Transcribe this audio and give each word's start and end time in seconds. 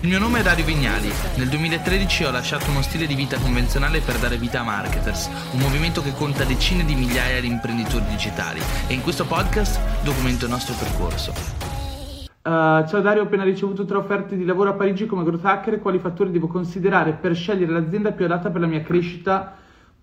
Il 0.00 0.08
mio 0.08 0.18
nome 0.18 0.40
è 0.40 0.42
Dario 0.42 0.66
Vignali. 0.66 1.10
Nel 1.36 1.48
2013 1.48 2.24
ho 2.24 2.30
lasciato 2.30 2.70
uno 2.70 2.82
stile 2.82 3.06
di 3.06 3.14
vita 3.14 3.38
convenzionale 3.38 4.00
per 4.00 4.18
dare 4.18 4.36
vita 4.36 4.60
a 4.60 4.62
Marketers, 4.62 5.30
un 5.52 5.60
movimento 5.60 6.02
che 6.02 6.12
conta 6.12 6.44
decine 6.44 6.84
di 6.84 6.94
migliaia 6.94 7.40
di 7.40 7.46
imprenditori 7.46 8.04
digitali 8.04 8.60
e 8.88 8.92
in 8.92 9.00
questo 9.00 9.24
podcast 9.24 9.80
documento 10.04 10.44
il 10.44 10.50
nostro 10.50 10.74
percorso. 10.74 11.32
Uh, 12.42 12.86
ciao 12.86 13.00
Dario, 13.00 13.22
ho 13.22 13.24
appena 13.24 13.42
ricevuto 13.42 13.86
tre 13.86 13.96
offerte 13.96 14.36
di 14.36 14.44
lavoro 14.44 14.70
a 14.70 14.74
Parigi 14.74 15.06
come 15.06 15.24
growth 15.24 15.46
hacker. 15.46 15.80
Quali 15.80 15.98
fattori 15.98 16.30
devo 16.30 16.46
considerare 16.46 17.12
per 17.12 17.34
scegliere 17.34 17.72
l'azienda 17.72 18.12
più 18.12 18.26
adatta 18.26 18.50
per 18.50 18.60
la 18.60 18.66
mia 18.66 18.82
crescita 18.82 19.56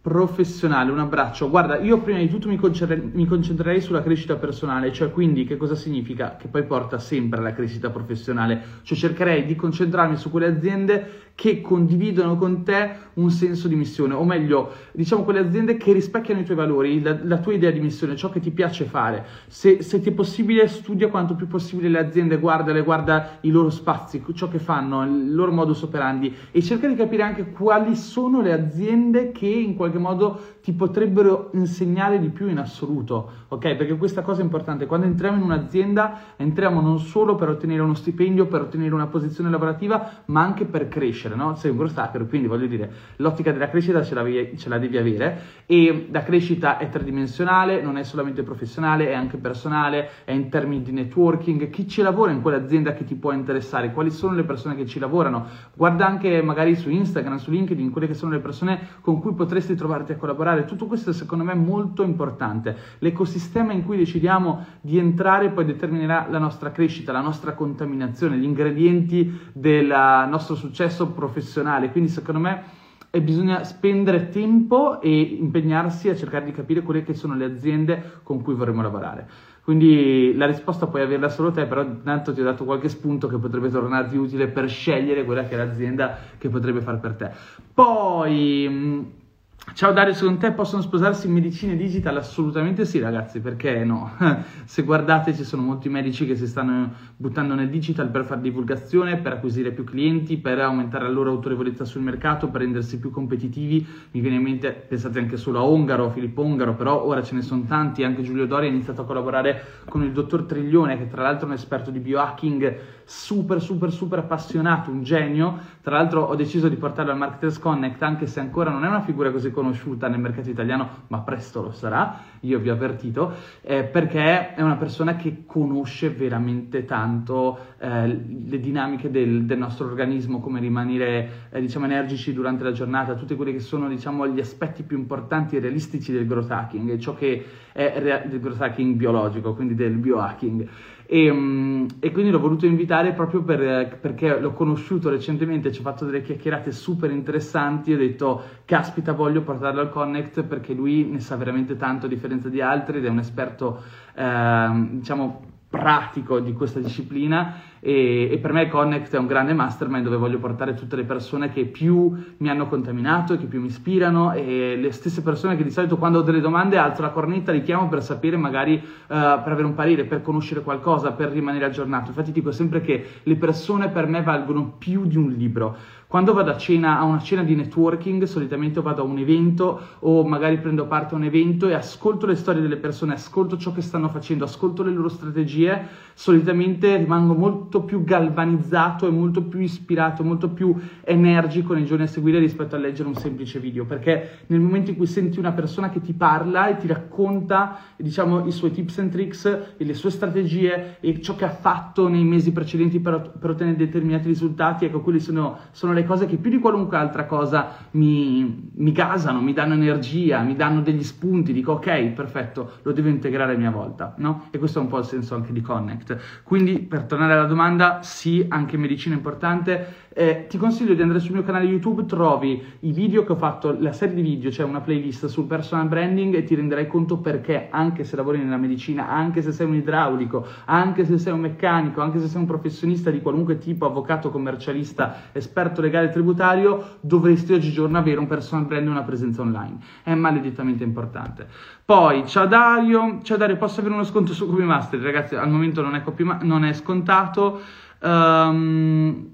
professionale, 0.04 0.92
un 0.92 1.00
abbraccio. 1.00 1.50
Guarda, 1.50 1.80
io 1.80 2.02
prima 2.02 2.20
di 2.20 2.28
tutto 2.28 2.50
mi, 2.50 2.58
concentre- 2.58 3.02
mi, 3.14 3.26
concentrerei 3.26 3.80
sulla 3.80 4.04
crescita 4.04 4.36
personale, 4.36 4.92
cioè 4.92 5.10
quindi 5.10 5.46
che 5.46 5.56
cosa 5.56 5.76
significa? 5.76 6.36
Che 6.38 6.50
poi 6.50 6.64
porta 6.66 7.00
sempre 7.00 7.40
alla 7.40 7.54
crescita 7.54 7.90
professionale, 7.90 8.62
cioè 8.82 8.98
cercherei 8.98 9.46
di 9.46 9.56
concentrarmi 9.56 10.18
su 10.18 10.30
quelle 10.30 10.48
aziende 10.48 11.24
che 11.36 11.62
condividono 11.62 12.36
con 12.36 12.64
te 12.64 12.92
un 13.14 13.30
senso 13.30 13.68
di 13.68 13.76
missione, 13.76 14.14
o 14.14 14.24
meglio, 14.24 14.72
diciamo 14.92 15.24
quelle 15.24 15.40
aziende 15.40 15.78
che 15.78 15.94
rispecchiano 15.94 16.42
i 16.42 16.44
tuoi 16.44 16.58
valori, 16.58 17.02
la, 17.02 17.18
la 17.24 17.38
tua 17.38 17.54
idea 17.54 17.72
di 17.72 17.80
missione, 17.80 18.16
ciò 18.16 18.30
che 18.30 18.40
ti 18.40 18.52
piace 18.52 18.86
fare. 18.86 19.26
Se, 19.48 19.82
se, 19.82 20.00
ti 20.00 20.10
è 20.10 20.12
possibile, 20.12 20.68
studia 20.68 21.10
quanto 21.10 21.34
più 21.34 21.48
possibile 21.48 21.90
le 21.90 22.00
aziende, 22.00 22.38
guardale, 22.38 22.82
guarda 22.84 23.38
i 23.42 23.52
loro 23.52 23.70
spazi, 23.70 24.22
ciò 24.34 24.48
che 24.48 24.60
fanno, 24.60 25.04
il 25.04 25.34
loro 25.34 25.52
modus 25.52 25.82
operandi 25.82 26.34
e 26.52 26.62
cerca 26.62 26.88
di 26.88 26.96
capire 26.96 27.24
anche 27.24 27.52
quali 27.52 27.96
sono 27.96 28.42
le 28.42 28.52
aziende 28.52 29.32
che 29.32 29.48
in 29.48 29.76
qualche 29.76 29.93
modo 30.00 30.40
ti 30.62 30.74
potrebbero 30.74 31.50
insegnare 31.54 32.20
di 32.20 32.30
più 32.30 32.48
in 32.48 32.58
assoluto, 32.58 33.32
ok? 33.50 33.76
Perché 33.76 33.98
questa 33.98 34.22
cosa 34.22 34.42
è 34.42 34.44
importante. 34.44 34.86
Quando 34.86 35.06
entriamo 35.06 35.38
in 35.38 35.44
un'azienda, 35.44 36.20
entriamo 36.36 36.82
non 36.82 37.00
solo 37.00 37.36
per 37.36 37.50
ottenere 37.50 37.82
uno 37.82 37.94
stipendio, 37.94 38.48
per 38.48 38.62
ottenere 38.62 38.94
una 38.94 39.08
posizione 39.08 39.50
lavorativa, 39.50 40.24
ma 40.26 40.42
anche 40.42 40.66
per 40.66 40.88
crescere, 40.88 41.36
no? 41.36 41.56
Sei 41.56 41.72
un 41.72 41.78
growth 41.78 41.98
hacker, 41.98 42.28
quindi 42.28 42.48
voglio 42.48 42.68
dire, 42.68 42.92
l'ottica 43.18 43.52
della 43.52 43.70
crescita 43.70 44.04
ce 44.04 44.14
la, 44.14 44.24
ce 44.56 44.70
la 44.70 44.78
devi 44.78 44.98
avere 44.98 45.42
e 45.66 46.08
la 46.12 46.24
crescita 46.24 46.78
è 46.78 46.90
tridimensionale, 46.90 47.82
non 47.82 47.98
è 47.98 48.04
solamente 48.04 48.44
professionale, 48.44 49.10
è 49.10 49.14
anche 49.14 49.38
personale, 49.38 50.10
è 50.24 50.32
in 50.32 50.50
termini 50.50 50.82
di 50.84 50.92
networking. 50.92 51.70
Chi 51.70 51.88
ci 51.88 52.02
lavora 52.02 52.32
in 52.32 52.42
quell'azienda 52.42 52.94
che 52.94 53.04
ti 53.04 53.16
può 53.16 53.32
interessare? 53.32 53.92
Quali 53.92 54.12
sono 54.12 54.34
le 54.34 54.44
persone 54.44 54.76
che 54.76 54.86
ci 54.86 55.00
lavorano? 55.00 55.46
Guarda 55.74 56.06
anche 56.06 56.42
magari 56.42 56.76
su 56.76 56.90
Instagram, 56.90 57.38
su 57.38 57.52
LinkedIn, 57.52 57.92
quelle 57.92 58.08
che 58.08 58.14
sono 58.14 58.32
le 58.32 58.40
persone 58.40 58.80
con 59.02 59.20
cui 59.20 59.34
potresti 59.34 59.76
trovarti 59.84 60.14
a 60.14 60.16
collaborare. 60.16 60.64
Tutto 60.64 60.86
questo 60.86 61.12
secondo 61.12 61.44
me 61.44 61.52
è 61.52 61.56
molto 61.56 62.04
importante. 62.04 62.76
L'ecosistema 63.00 63.74
in 63.74 63.84
cui 63.84 63.98
decidiamo 63.98 64.66
di 64.80 64.98
entrare 64.98 65.50
poi 65.50 65.66
determinerà 65.66 66.28
la 66.30 66.40
nostra 66.40 66.72
crescita, 66.72 67.12
la 67.12 67.20
nostra 67.20 67.52
contaminazione, 67.52 68.38
gli 68.38 68.46
ingredienti 68.46 69.52
del 69.52 69.88
nostro 69.88 70.56
successo 70.56 71.10
professionale. 71.10 71.92
Quindi 71.92 72.10
secondo 72.10 72.40
me 72.40 72.82
e 73.16 73.22
bisogna 73.22 73.64
spendere 73.64 74.30
tempo 74.30 75.00
e 75.00 75.20
impegnarsi 75.22 76.10
a 76.10 76.16
cercare 76.16 76.46
di 76.46 76.52
capire 76.52 76.82
quelle 76.82 77.04
che 77.04 77.14
sono 77.14 77.36
le 77.36 77.46
aziende 77.46 78.22
con 78.24 78.42
cui 78.42 78.56
vorremmo 78.56 78.82
lavorare. 78.82 79.28
Quindi 79.64 80.34
la 80.36 80.48
risposta 80.48 80.88
puoi 80.88 81.04
averla 81.04 81.30
solo 81.30 81.52
te, 81.52 81.66
però 81.66 81.84
intanto 81.84 82.34
ti 82.34 82.42
ho 82.42 82.44
dato 82.44 82.66
qualche 82.66 82.90
spunto 82.90 83.28
che 83.28 83.38
potrebbe 83.38 83.70
tornarti 83.70 84.18
utile 84.18 84.48
per 84.48 84.68
scegliere 84.68 85.26
quella 85.26 85.44
che 85.44 85.54
è 85.54 85.58
l'azienda 85.58 86.18
che 86.40 86.50
potrebbe 86.50 86.82
fare 86.82 86.98
per 86.98 87.14
te. 87.14 87.30
Poi 87.74 89.23
Ciao 89.72 89.94
Dario, 89.94 90.14
secondo 90.14 90.42
te 90.42 90.52
possono 90.52 90.82
sposarsi 90.82 91.26
in 91.26 91.34
medicina 91.34 91.74
digital? 91.74 92.18
Assolutamente 92.18 92.84
sì 92.86 93.00
ragazzi, 93.00 93.40
perché 93.40 93.84
no? 93.86 94.12
Se 94.66 94.84
guardate 94.84 95.34
ci 95.34 95.46
sono 95.46 95.62
molti 95.64 95.88
medici 95.88 96.28
che 96.28 96.36
si 96.36 96.46
stanno 96.48 96.94
buttando 97.16 97.56
nel 97.56 97.70
digital 97.70 98.10
per 98.10 98.26
fare 98.26 98.42
divulgazione, 98.42 99.18
per 99.18 99.32
acquisire 99.32 99.72
più 99.72 99.86
clienti, 99.86 100.38
per 100.38 100.60
aumentare 100.60 101.06
la 101.06 101.12
loro 101.12 101.32
autorevolezza 101.32 101.86
sul 101.86 102.02
mercato, 102.02 102.50
per 102.50 102.62
rendersi 102.62 103.00
più 103.00 103.10
competitivi. 103.10 103.88
Mi 104.12 104.20
viene 104.20 104.36
in 104.36 104.44
mente, 104.44 104.72
pensate 104.74 105.18
anche 105.18 105.38
solo 105.38 105.60
a 105.60 105.64
Ongaro, 105.64 106.10
Filippo 106.12 106.44
Ongaro, 106.44 106.76
però 106.76 107.02
ora 107.04 107.24
ce 107.24 107.34
ne 107.34 107.42
sono 107.42 107.64
tanti, 107.64 108.04
anche 108.04 108.22
Giulio 108.22 108.46
Dori 108.46 108.68
ha 108.68 108.70
iniziato 108.70 109.02
a 109.02 109.06
collaborare 109.06 109.64
con 109.88 110.04
il 110.04 110.12
dottor 110.12 110.44
Triglione, 110.44 110.98
che 110.98 111.08
tra 111.08 111.24
l'altro 111.24 111.48
è 111.48 111.50
un 111.50 111.56
esperto 111.56 111.90
di 111.90 112.00
biohacking 112.00 112.80
super 113.06 113.62
super 113.62 113.92
super 113.92 114.20
appassionato, 114.20 114.92
un 114.92 115.04
genio. 115.04 115.72
Tra 115.82 115.98
l'altro 115.98 116.22
ho 116.22 116.36
deciso 116.36 116.70
di 116.70 116.76
portarlo 116.76 117.12
al 117.12 117.18
Marketers 117.18 117.60
Connect, 117.60 118.02
anche 118.02 118.28
se 118.28 118.40
ancora 118.40 118.72
non 118.72 118.86
è 118.86 118.88
una 118.88 119.02
figura 119.02 119.32
così 119.32 119.52
conosciuta 119.52 120.08
nel 120.08 120.20
mercato 120.20 120.50
italiano, 120.50 120.90
ma 121.08 121.20
presto 121.20 121.62
lo 121.62 121.72
sarà, 121.72 122.22
io 122.42 122.60
vi 122.60 122.70
ho 122.70 122.74
avvertito, 122.74 123.34
eh, 123.62 123.84
perché 123.84 124.54
è 124.54 124.62
una 124.62 124.78
persona 124.78 125.16
che 125.16 125.44
conosce 125.46 126.10
veramente 126.10 126.86
tanto 126.86 127.58
eh, 127.80 128.08
le 128.08 128.60
dinamiche 128.60 129.12
del, 129.12 129.44
del, 129.44 129.58
nostro 129.58 129.86
organismo, 129.88 130.40
come 130.40 130.60
rimanere 130.60 131.48
eh, 131.52 131.60
diciamo 131.60 131.86
energici 131.86 132.34
durante 132.34 132.64
la 132.64 132.72
giornata, 132.72 133.16
tutti 133.16 133.36
quelli 133.36 133.52
che 133.52 133.60
sono 133.60 133.88
diciamo 133.88 134.28
gli 134.28 134.40
aspetti 134.40 134.84
più 134.84 134.98
importanti 134.98 135.58
e 135.58 135.60
realistici 135.60 136.12
del 136.12 136.26
growth 136.26 136.52
hacking, 136.52 136.98
ciò 136.98 137.14
che 137.14 137.46
è 137.74 137.94
rea- 137.98 138.24
del 138.26 138.40
growth 138.40 138.62
hacking 138.62 138.96
biologico, 138.96 139.54
quindi 139.54 139.76
del 139.76 139.94
biohacking. 139.98 140.68
E, 141.06 141.30
um, 141.30 141.86
e, 142.00 142.12
quindi 142.12 142.32
l'ho 142.32 142.40
voluto 142.40 142.66
invitare 142.66 143.14
proprio 143.14 143.44
per, 143.44 143.98
perché 144.00 144.40
l'ho 144.40 144.54
conosciuto 144.54 145.10
recentemente, 145.10 145.72
ci 145.72 145.80
ho 145.80 145.84
fatto 145.84 146.06
delle 146.06 146.22
chiacchierate 146.22 146.72
super 146.72 147.12
interessanti, 147.12 147.94
ho 147.94 147.98
detto 147.98 148.42
caspita 148.66 149.12
voglio 149.14 149.42
portarlo 149.42 149.82
al 149.82 149.90
Connect 149.90 150.44
perché 150.44 150.74
lui 150.74 151.06
ne 151.06 151.20
sa 151.20 151.36
veramente 151.36 151.76
tanto 151.76 152.06
a 152.06 152.10
differenza 152.10 152.50
di 152.50 152.62
altri 152.62 152.98
ed 152.98 153.06
è 153.06 153.10
un 153.10 153.20
esperto 153.20 153.84
eh, 154.16 154.88
diciamo 154.92 155.53
pratico 155.74 156.40
di 156.40 156.54
questa 156.54 156.80
disciplina 156.80 157.56
e, 157.80 158.30
e, 158.32 158.38
per 158.38 158.54
me 158.54 158.70
Connect 158.70 159.16
è 159.16 159.18
un 159.18 159.26
grande 159.26 159.54
mastermind 159.54 160.04
dove 160.04 160.18
voglio 160.18 160.38
portare 160.38 160.76
tutte 160.76 160.96
le 160.96 161.04
persone 161.04 161.52
che 161.52 161.66
più 161.66 162.16
mi 162.38 162.48
hanno 162.48 162.68
contaminato, 162.68 163.36
che 163.38 163.48
più 163.48 163.60
mi 163.60 163.68
ispirano 163.68 164.34
e 164.34 164.78
le 164.78 164.92
stesse 164.92 165.24
persone 165.24 165.58
che 165.58 165.64
di 165.64 165.72
solito 165.72 165.98
quando 165.98 166.20
ho 166.20 166.22
delle 166.22 166.42
domande 166.42 166.78
alzo 166.78 167.02
la 167.02 167.10
cornetta, 167.10 167.52
li 167.52 167.64
chiamo 167.64 167.90
per 167.90 168.04
sapere 168.04 168.38
magari 168.38 168.76
uh, 168.76 168.82
per 169.08 169.52
avere 169.52 169.66
un 169.66 169.74
parere, 169.74 170.06
per 170.06 170.22
conoscere 170.22 170.62
qualcosa, 170.62 171.12
per 171.12 171.32
rimanere 171.32 171.66
aggiornato. 171.66 172.10
Infatti 172.10 172.32
dico 172.32 172.52
sempre 172.52 172.80
che 172.80 173.06
le 173.24 173.36
persone 173.36 173.90
per 173.90 174.06
me 174.06 174.22
valgono 174.22 174.76
più 174.78 175.06
di 175.06 175.18
un 175.18 175.32
libro. 175.32 175.76
Quando 176.14 176.34
vado 176.34 176.52
a 176.52 176.58
cena, 176.58 177.00
a 177.00 177.06
una 177.06 177.18
cena 177.18 177.42
di 177.42 177.56
networking, 177.56 178.22
solitamente 178.26 178.80
vado 178.82 179.02
a 179.02 179.04
un 179.04 179.18
evento 179.18 179.82
o 180.02 180.24
magari 180.24 180.60
prendo 180.60 180.86
parte 180.86 181.16
a 181.16 181.18
un 181.18 181.24
evento 181.24 181.68
e 181.68 181.74
ascolto 181.74 182.28
le 182.28 182.36
storie 182.36 182.62
delle 182.62 182.78
persone, 182.78 183.14
ascolto 183.14 183.58
ciò 183.58 183.72
che 183.72 183.82
stanno 183.82 184.10
facendo, 184.10 184.44
ascolto 184.44 184.84
le 184.84 184.92
loro 184.92 185.10
strategie, 185.10 185.88
solitamente 186.14 186.98
rimango 186.98 187.34
molto 187.34 187.82
più 187.82 188.04
galvanizzato 188.04 189.08
e 189.08 189.10
molto 189.10 189.42
più 189.42 189.60
ispirato, 189.60 190.24
molto 190.24 190.50
più 190.50 190.76
energico 191.04 191.74
nei 191.74 191.84
giorni 191.84 192.04
a 192.04 192.08
seguire 192.08 192.38
rispetto 192.38 192.76
a 192.76 192.78
leggere 192.78 193.10
un 193.10 193.16
semplice 193.16 193.58
video, 193.58 193.86
perché 193.86 194.42
nel 194.46 194.60
momento 194.60 194.92
in 194.92 194.98
cui 194.98 195.08
senti 195.08 195.40
una 195.40 195.54
persona 195.54 195.90
che 195.90 196.00
ti 196.00 196.14
parla 196.14 196.68
e 196.68 196.78
ti 196.78 196.86
racconta, 196.86 197.80
diciamo, 197.96 198.46
i 198.46 198.52
suoi 198.52 198.70
tips 198.70 199.00
and 199.00 199.10
tricks 199.10 199.46
e 199.78 199.84
le 199.84 199.96
sue 199.96 200.12
strategie 200.12 200.98
e 201.00 201.20
ciò 201.22 201.36
che 201.36 201.46
ha 201.46 201.50
fatto 201.50 202.08
nei 202.08 202.24
mesi 202.24 202.52
precedenti 202.52 203.00
per, 203.00 203.32
per 203.40 203.50
ottenere 203.50 203.78
determinati 203.78 204.28
risultati, 204.28 204.86
ecco, 204.86 205.02
quelle 205.02 205.20
sono, 205.20 205.58
sono 205.72 205.92
le 205.92 206.02
cose 206.04 206.26
che 206.26 206.38
più 206.38 206.50
di 206.50 206.60
qualunque 206.60 206.98
altra 206.98 207.26
cosa 207.26 207.76
mi, 207.92 208.72
mi 208.76 208.92
gasano, 208.92 209.42
mi 209.42 209.54
danno 209.54 209.74
energia, 209.74 210.42
mi 210.42 210.56
danno 210.56 210.82
degli 210.82 211.04
spunti, 211.04 211.54
dico 211.54 211.74
ok, 211.74 212.08
perfetto, 212.10 212.74
lo 212.82 212.92
devo 212.92 213.10
integrare 213.10 213.54
a 213.56 213.58
mia 213.58 213.72
volta, 213.72 214.14
no? 214.18 214.48
E 214.52 214.58
questo 214.58 214.80
è 214.80 214.82
un 214.82 214.88
po' 214.88 215.00
il 215.00 215.06
senso 215.06 215.36
anche 215.36 215.52
di 215.54 215.62
Connect. 215.62 216.42
Quindi, 216.44 216.80
per 216.80 217.04
tornare 217.04 217.34
alla 217.34 217.46
domanda, 217.46 218.02
sì, 218.02 218.46
anche 218.48 218.78
medicina 218.78 219.16
è 219.16 219.18
importante, 219.18 220.03
eh, 220.14 220.46
ti 220.48 220.58
consiglio 220.58 220.94
di 220.94 221.02
andare 221.02 221.20
sul 221.20 221.34
mio 221.34 221.44
canale 221.44 221.66
YouTube, 221.66 222.06
trovi 222.06 222.62
i 222.82 222.92
video 222.92 223.24
che 223.24 223.32
ho 223.32 223.36
fatto, 223.36 223.76
la 223.80 223.92
serie 223.92 224.16
di 224.16 224.22
video, 224.22 224.52
cioè 224.52 224.66
una 224.66 224.82
playlist 224.82 225.26
sul 225.26 225.46
personal 225.46 225.88
branding 225.88 226.36
e 226.36 226.44
ti 226.44 226.56
renderai 226.56 226.88
conto 226.88 227.18
perché 227.18 227.68
anche 227.72 228.04
se 228.04 228.16
lavori 228.16 228.38
nella 228.38 228.58
medicina, 228.58 229.10
anche 229.10 229.42
se 229.42 229.52
sei 229.52 229.66
un 229.66 229.76
idraulico, 229.76 230.46
anche 230.66 231.06
se 231.06 231.18
sei 231.18 231.34
un 231.34 231.40
meccanico, 231.40 232.02
anche 232.02 232.20
se 232.20 232.28
sei 232.28 232.42
un 232.42 232.48
professionista 232.48 233.10
di 233.10 233.22
qualunque 233.22 233.58
tipo, 233.58 233.86
avvocato, 233.86 234.30
commercialista, 234.30 235.16
esperto 235.32 235.82
legale 235.82 236.10
tributario, 236.10 236.98
dovresti 237.00 237.54
oggigiorno 237.54 237.98
avere 237.98 238.20
un 238.20 238.28
personal 238.28 238.66
brand 238.66 238.88
e 238.88 238.90
una 238.90 239.04
presenza 239.04 239.42
online. 239.42 239.78
È 240.04 240.14
maledettamente 240.14 240.84
importante. 240.84 241.48
Poi, 241.84 242.28
ciao 242.28 242.46
Dario, 242.46 243.20
ciao 243.24 243.38
Dario, 243.38 243.58
posso 243.58 243.80
avere 243.80 243.96
uno 243.96 244.04
sconto 244.04 244.34
su 244.34 244.48
Copy 244.48 244.64
Master? 244.64 245.00
Ragazzi, 245.00 245.36
al 245.36 245.50
momento 245.50 245.82
non 245.82 245.96
è, 245.96 246.04
non 246.44 246.64
è 246.64 246.74
scontato. 246.74 247.60
Um, 248.00 249.33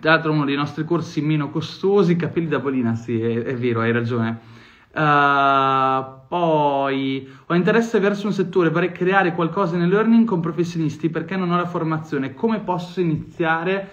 tra 0.00 0.12
l'altro 0.12 0.32
uno 0.32 0.44
dei 0.44 0.56
nostri 0.56 0.84
corsi 0.84 1.20
meno 1.20 1.50
costosi, 1.50 2.16
capelli 2.16 2.48
da 2.48 2.60
Polina, 2.60 2.94
sì, 2.94 3.20
è, 3.20 3.42
è 3.42 3.54
vero, 3.56 3.80
hai 3.80 3.92
ragione. 3.92 4.56
Uh, 4.90 6.26
poi 6.28 7.28
ho 7.46 7.54
interesse 7.54 8.00
verso 8.00 8.26
un 8.26 8.32
settore, 8.32 8.70
vorrei 8.70 8.90
creare 8.90 9.34
qualcosa 9.34 9.76
nell'earning 9.76 10.26
con 10.26 10.40
professionisti 10.40 11.08
perché 11.08 11.36
non 11.36 11.50
ho 11.50 11.56
la 11.56 11.66
formazione. 11.66 12.34
Come 12.34 12.60
posso 12.60 13.00
iniziare? 13.00 13.90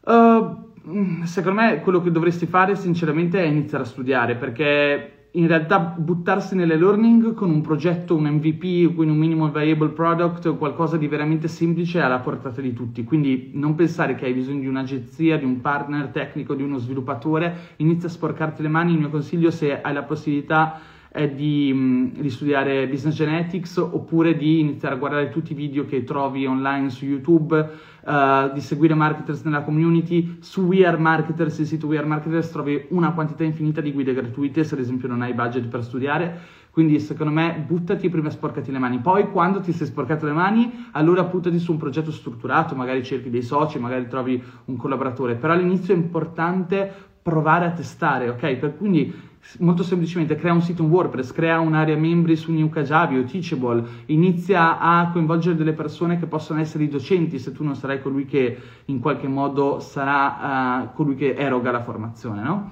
Uh, 0.00 1.24
secondo 1.24 1.60
me 1.60 1.80
quello 1.80 2.02
che 2.02 2.10
dovresti 2.10 2.46
fare 2.46 2.74
sinceramente 2.74 3.40
è 3.40 3.46
iniziare 3.46 3.84
a 3.84 3.86
studiare 3.86 4.34
perché 4.34 5.21
in 5.32 5.46
realtà 5.46 5.78
buttarsi 5.78 6.54
nelle 6.54 6.76
learning 6.76 7.32
con 7.32 7.48
un 7.48 7.62
progetto, 7.62 8.14
un 8.14 8.24
MVP, 8.24 8.94
quindi 8.94 9.14
un 9.14 9.16
minimum 9.16 9.50
viable 9.50 9.88
product 9.88 10.56
qualcosa 10.56 10.98
di 10.98 11.08
veramente 11.08 11.48
semplice 11.48 12.00
alla 12.00 12.18
portata 12.18 12.60
di 12.60 12.74
tutti. 12.74 13.02
Quindi 13.04 13.50
non 13.54 13.74
pensare 13.74 14.14
che 14.14 14.26
hai 14.26 14.34
bisogno 14.34 14.60
di 14.60 14.66
un'agenzia, 14.66 15.38
di 15.38 15.44
un 15.44 15.60
partner 15.62 16.08
tecnico, 16.08 16.54
di 16.54 16.62
uno 16.62 16.76
sviluppatore, 16.76 17.74
inizia 17.76 18.08
a 18.08 18.10
sporcarti 18.10 18.60
le 18.60 18.68
mani. 18.68 18.92
Il 18.92 18.98
mio 18.98 19.10
consiglio 19.10 19.50
se 19.50 19.80
hai 19.80 19.94
la 19.94 20.02
possibilità 20.02 20.80
è 21.12 21.28
di, 21.28 22.10
di, 22.18 22.30
studiare 22.30 22.88
business 22.88 23.14
genetics 23.14 23.76
oppure 23.76 24.34
di 24.34 24.60
iniziare 24.60 24.94
a 24.94 24.98
guardare 24.98 25.28
tutti 25.28 25.52
i 25.52 25.54
video 25.54 25.84
che 25.84 26.04
trovi 26.04 26.46
online 26.46 26.88
su 26.88 27.04
YouTube, 27.04 27.70
uh, 28.04 28.52
di 28.52 28.60
seguire 28.60 28.94
marketers 28.94 29.42
nella 29.42 29.62
community. 29.62 30.38
Su 30.40 30.62
We 30.62 30.86
Are 30.86 30.96
Marketers, 30.96 31.58
il 31.58 31.66
sito 31.66 31.86
We 31.86 31.98
Are 31.98 32.06
Marketers, 32.06 32.50
trovi 32.50 32.86
una 32.90 33.12
quantità 33.12 33.44
infinita 33.44 33.80
di 33.80 33.92
guide 33.92 34.14
gratuite 34.14 34.64
se 34.64 34.74
ad 34.74 34.80
esempio 34.80 35.08
non 35.08 35.22
hai 35.22 35.34
budget 35.34 35.66
per 35.66 35.82
studiare. 35.82 36.60
Quindi 36.72 37.00
secondo 37.00 37.34
me 37.34 37.62
buttati 37.66 38.08
prima 38.08 38.28
e 38.28 38.30
sporcati 38.30 38.72
le 38.72 38.78
mani, 38.78 38.98
poi 38.98 39.30
quando 39.30 39.60
ti 39.60 39.72
sei 39.72 39.86
sporcato 39.86 40.24
le 40.24 40.32
mani 40.32 40.86
allora 40.92 41.22
buttati 41.22 41.58
su 41.58 41.72
un 41.72 41.76
progetto 41.76 42.10
strutturato, 42.10 42.74
magari 42.74 43.04
cerchi 43.04 43.28
dei 43.28 43.42
soci, 43.42 43.78
magari 43.78 44.08
trovi 44.08 44.42
un 44.64 44.76
collaboratore, 44.76 45.34
però 45.34 45.52
all'inizio 45.52 45.92
è 45.92 45.98
importante 45.98 47.10
provare 47.22 47.66
a 47.66 47.70
testare, 47.70 48.28
ok? 48.28 48.54
Per, 48.56 48.76
quindi 48.76 49.30
molto 49.58 49.82
semplicemente 49.82 50.36
crea 50.36 50.52
un 50.52 50.62
sito 50.62 50.82
in 50.82 50.90
WordPress, 50.90 51.32
crea 51.32 51.60
un'area 51.60 51.96
membri 51.96 52.36
su 52.36 52.52
New 52.52 52.68
Kajabi 52.68 53.18
o 53.18 53.24
Teachable, 53.24 53.84
inizia 54.06 54.78
a 54.78 55.10
coinvolgere 55.10 55.56
delle 55.56 55.72
persone 55.72 56.18
che 56.18 56.26
possono 56.26 56.60
essere 56.60 56.84
i 56.84 56.88
docenti 56.88 57.38
se 57.38 57.52
tu 57.52 57.64
non 57.64 57.74
sarai 57.74 58.00
colui 58.00 58.24
che 58.24 58.58
in 58.86 59.00
qualche 59.00 59.28
modo 59.28 59.80
sarà 59.80 60.82
uh, 60.82 60.94
colui 60.94 61.16
che 61.16 61.34
eroga 61.34 61.70
la 61.70 61.82
formazione, 61.82 62.42
no? 62.42 62.70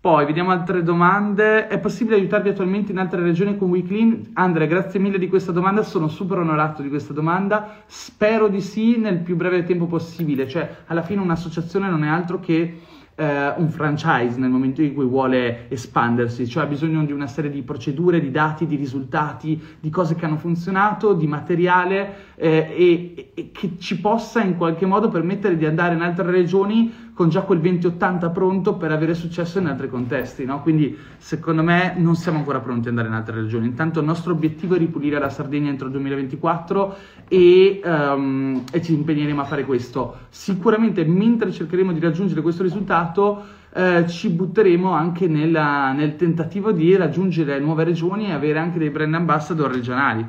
Poi 0.00 0.24
vediamo 0.24 0.50
altre 0.50 0.82
domande. 0.82 1.66
È 1.68 1.78
possibile 1.78 2.16
aiutarvi 2.16 2.48
attualmente 2.48 2.90
in 2.90 2.96
altre 2.96 3.20
regioni 3.20 3.58
con 3.58 3.68
WeClean? 3.68 4.30
Andre, 4.32 4.66
grazie 4.66 4.98
mille 4.98 5.18
di 5.18 5.28
questa 5.28 5.52
domanda, 5.52 5.82
sono 5.82 6.08
super 6.08 6.38
onorato 6.38 6.80
di 6.80 6.88
questa 6.88 7.12
domanda. 7.12 7.82
Spero 7.84 8.48
di 8.48 8.62
sì 8.62 8.96
nel 8.96 9.18
più 9.18 9.36
breve 9.36 9.62
tempo 9.64 9.84
possibile. 9.84 10.48
Cioè, 10.48 10.76
alla 10.86 11.02
fine 11.02 11.20
un'associazione 11.20 11.90
non 11.90 12.02
è 12.02 12.08
altro 12.08 12.40
che 12.40 12.80
eh, 13.20 13.52
un 13.58 13.68
franchise 13.68 14.38
nel 14.38 14.48
momento 14.48 14.80
in 14.80 14.94
cui 14.94 15.04
vuole 15.04 15.66
espandersi, 15.68 16.48
cioè 16.48 16.62
ha 16.62 16.66
bisogno 16.66 17.04
di 17.04 17.12
una 17.12 17.26
serie 17.26 17.50
di 17.50 17.60
procedure, 17.60 18.18
di 18.18 18.30
dati, 18.30 18.66
di 18.66 18.76
risultati, 18.76 19.60
di 19.78 19.90
cose 19.90 20.14
che 20.14 20.24
hanno 20.24 20.38
funzionato, 20.38 21.12
di 21.12 21.26
materiale 21.26 22.28
eh, 22.40 22.72
e, 22.74 23.32
e, 23.34 23.50
che 23.52 23.72
ci 23.78 24.00
possa 24.00 24.42
in 24.42 24.56
qualche 24.56 24.86
modo 24.86 25.10
permettere 25.10 25.58
di 25.58 25.66
andare 25.66 25.94
in 25.94 26.00
altre 26.00 26.30
regioni 26.30 27.10
con 27.12 27.28
già 27.28 27.42
quel 27.42 27.60
2080 27.60 28.30
pronto 28.30 28.76
per 28.76 28.92
avere 28.92 29.12
successo 29.12 29.58
in 29.58 29.66
altri 29.66 29.90
contesti, 29.90 30.46
no? 30.46 30.62
Quindi 30.62 30.96
secondo 31.18 31.62
me 31.62 31.94
non 31.98 32.16
siamo 32.16 32.38
ancora 32.38 32.60
pronti 32.60 32.88
ad 32.88 32.96
andare 32.96 33.08
in 33.08 33.14
altre 33.14 33.42
regioni. 33.42 33.66
Intanto 33.66 34.00
il 34.00 34.06
nostro 34.06 34.32
obiettivo 34.32 34.74
è 34.74 34.78
ripulire 34.78 35.18
la 35.18 35.28
Sardegna 35.28 35.68
entro 35.68 35.88
il 35.88 35.92
2024 35.92 36.96
e, 37.28 37.80
um, 37.84 38.64
e 38.72 38.82
ci 38.82 38.94
impegneremo 38.94 39.42
a 39.42 39.44
fare 39.44 39.66
questo. 39.66 40.16
Sicuramente 40.30 41.04
mentre 41.04 41.52
cercheremo 41.52 41.92
di 41.92 42.00
raggiungere 42.00 42.40
questo 42.40 42.62
risultato 42.62 43.42
eh, 43.74 44.06
ci 44.08 44.30
butteremo 44.30 44.90
anche 44.90 45.28
nella, 45.28 45.92
nel 45.92 46.16
tentativo 46.16 46.72
di 46.72 46.96
raggiungere 46.96 47.58
nuove 47.58 47.84
regioni 47.84 48.28
e 48.28 48.32
avere 48.32 48.58
anche 48.58 48.78
dei 48.78 48.88
brand 48.88 49.14
ambassador 49.14 49.70
regionali. 49.70 50.26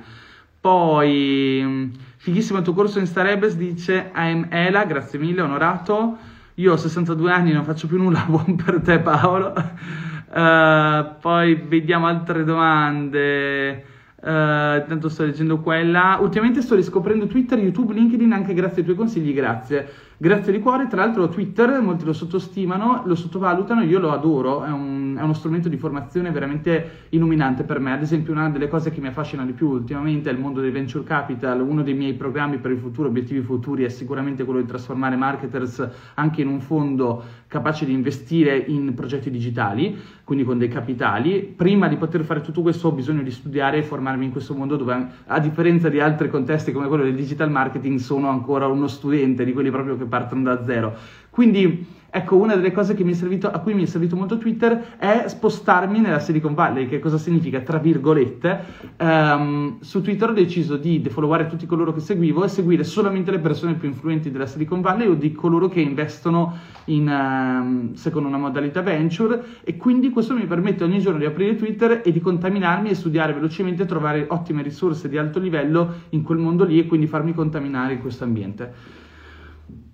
Poi, 0.61 1.59
mm, 1.63 1.89
fighissimo 2.17 2.59
il 2.59 2.63
tuo 2.63 2.73
corso 2.73 2.99
in 2.99 3.07
Starebes, 3.07 3.55
dice 3.55 4.11
I'm 4.13 4.45
Ela, 4.51 4.85
grazie 4.85 5.17
mille, 5.17 5.41
onorato. 5.41 6.17
Io 6.55 6.73
ho 6.73 6.77
62 6.77 7.31
anni, 7.31 7.51
non 7.51 7.63
faccio 7.63 7.87
più 7.87 7.97
nulla, 7.97 8.23
buon 8.29 8.55
per 8.55 8.79
te 8.81 8.99
Paolo. 8.99 9.53
Uh, 9.57 11.19
poi 11.19 11.55
vediamo 11.55 12.05
altre 12.05 12.43
domande. 12.43 13.85
Uh, 14.21 14.77
intanto 14.77 15.09
sto 15.09 15.23
leggendo 15.25 15.61
quella. 15.61 16.19
Ultimamente 16.21 16.61
sto 16.61 16.75
riscoprendo 16.75 17.25
Twitter, 17.25 17.57
YouTube, 17.57 17.93
LinkedIn 17.93 18.31
anche 18.31 18.53
grazie 18.53 18.77
ai 18.79 18.83
tuoi 18.83 18.95
consigli, 18.95 19.33
grazie. 19.33 19.91
Grazie 20.21 20.51
di 20.51 20.59
cuore, 20.59 20.85
tra 20.85 21.03
l'altro 21.03 21.29
Twitter 21.29 21.81
molti 21.81 22.05
lo 22.05 22.13
sottostimano, 22.13 23.01
lo 23.05 23.15
sottovalutano, 23.15 23.81
io 23.81 23.97
lo 23.97 24.11
adoro, 24.11 24.63
è, 24.63 24.69
un, 24.69 25.15
è, 25.17 25.23
uno 25.23 25.33
strumento 25.33 25.67
di 25.67 25.77
formazione 25.77 26.29
veramente 26.29 27.07
illuminante 27.09 27.63
per 27.63 27.79
me. 27.79 27.91
Ad 27.91 28.03
esempio 28.03 28.31
una 28.31 28.47
delle 28.51 28.67
cose 28.67 28.91
che 28.91 29.01
mi 29.01 29.07
affascina 29.07 29.43
di 29.43 29.53
più 29.53 29.69
ultimamente 29.69 30.29
è 30.29 30.33
il 30.33 30.37
mondo 30.37 30.61
del 30.61 30.71
venture 30.71 31.03
capital, 31.03 31.61
uno 31.61 31.81
dei 31.81 31.95
miei 31.95 32.13
programmi 32.13 32.59
per 32.59 32.69
il 32.69 32.77
futuro, 32.77 33.07
obiettivi 33.07 33.41
futuri, 33.41 33.83
è 33.83 33.89
sicuramente 33.89 34.43
quello 34.43 34.61
di 34.61 34.67
trasformare 34.67 35.15
marketers 35.15 35.89
anche 36.13 36.41
in 36.41 36.49
un 36.49 36.59
fondo 36.59 37.23
capace 37.51 37.83
di 37.83 37.91
investire 37.91 38.55
in 38.55 38.93
progetti 38.93 39.29
digitali, 39.29 39.99
quindi 40.23 40.45
con 40.45 40.57
dei 40.57 40.69
capitali. 40.69 41.41
Prima 41.41 41.89
di 41.89 41.97
poter 41.97 42.23
fare 42.23 42.39
tutto 42.39 42.61
questo 42.61 42.87
ho 42.87 42.91
bisogno 42.93 43.23
di 43.23 43.29
studiare 43.29 43.79
e 43.79 43.83
formarmi 43.83 44.23
in 44.23 44.31
questo 44.31 44.55
mondo 44.55 44.77
dove, 44.77 45.07
a 45.25 45.39
differenza 45.41 45.89
di 45.89 45.99
altri 45.99 46.29
contesti 46.29 46.71
come 46.71 46.87
quello 46.87 47.03
del 47.03 47.13
digital 47.13 47.51
marketing, 47.51 47.99
sono 47.99 48.29
ancora 48.29 48.67
uno 48.67 48.87
studente 48.87 49.43
di 49.43 49.51
quelli 49.51 49.69
proprio 49.69 49.97
che 49.97 50.05
partono 50.05 50.43
da 50.43 50.63
zero. 50.63 50.95
Quindi 51.29 51.85
Ecco, 52.13 52.35
una 52.35 52.57
delle 52.57 52.73
cose 52.73 52.93
servito, 53.13 53.49
a 53.49 53.59
cui 53.59 53.73
mi 53.73 53.83
è 53.83 53.85
servito 53.85 54.17
molto 54.17 54.37
Twitter 54.37 54.97
è 54.97 55.23
spostarmi 55.29 56.01
nella 56.01 56.19
Silicon 56.19 56.53
Valley, 56.53 56.85
che 56.85 56.99
cosa 56.99 57.17
significa, 57.17 57.61
tra 57.61 57.77
virgolette, 57.77 58.59
um, 58.99 59.79
su 59.79 60.01
Twitter 60.01 60.31
ho 60.31 60.33
deciso 60.33 60.75
di 60.75 61.01
defolloware 61.01 61.47
tutti 61.47 61.65
coloro 61.65 61.93
che 61.93 62.01
seguivo 62.01 62.43
e 62.43 62.49
seguire 62.49 62.83
solamente 62.83 63.31
le 63.31 63.39
persone 63.39 63.75
più 63.75 63.87
influenti 63.87 64.29
della 64.29 64.45
Silicon 64.45 64.81
Valley 64.81 65.07
o 65.07 65.13
di 65.13 65.31
coloro 65.31 65.69
che 65.69 65.79
investono 65.79 66.57
in, 66.85 67.07
um, 67.07 67.93
secondo 67.93 68.27
una 68.27 68.37
modalità 68.37 68.81
venture 68.81 69.41
e 69.63 69.77
quindi 69.77 70.09
questo 70.09 70.33
mi 70.33 70.45
permette 70.45 70.83
ogni 70.83 70.99
giorno 70.99 71.19
di 71.19 71.25
aprire 71.25 71.55
Twitter 71.55 72.01
e 72.03 72.11
di 72.11 72.19
contaminarmi 72.19 72.89
e 72.89 72.95
studiare 72.95 73.31
velocemente, 73.31 73.85
trovare 73.85 74.25
ottime 74.27 74.63
risorse 74.63 75.07
di 75.07 75.17
alto 75.17 75.39
livello 75.39 75.93
in 76.09 76.23
quel 76.23 76.39
mondo 76.39 76.65
lì 76.65 76.77
e 76.77 76.87
quindi 76.87 77.07
farmi 77.07 77.33
contaminare 77.33 77.93
in 77.93 78.01
questo 78.01 78.25
ambiente. 78.25 78.99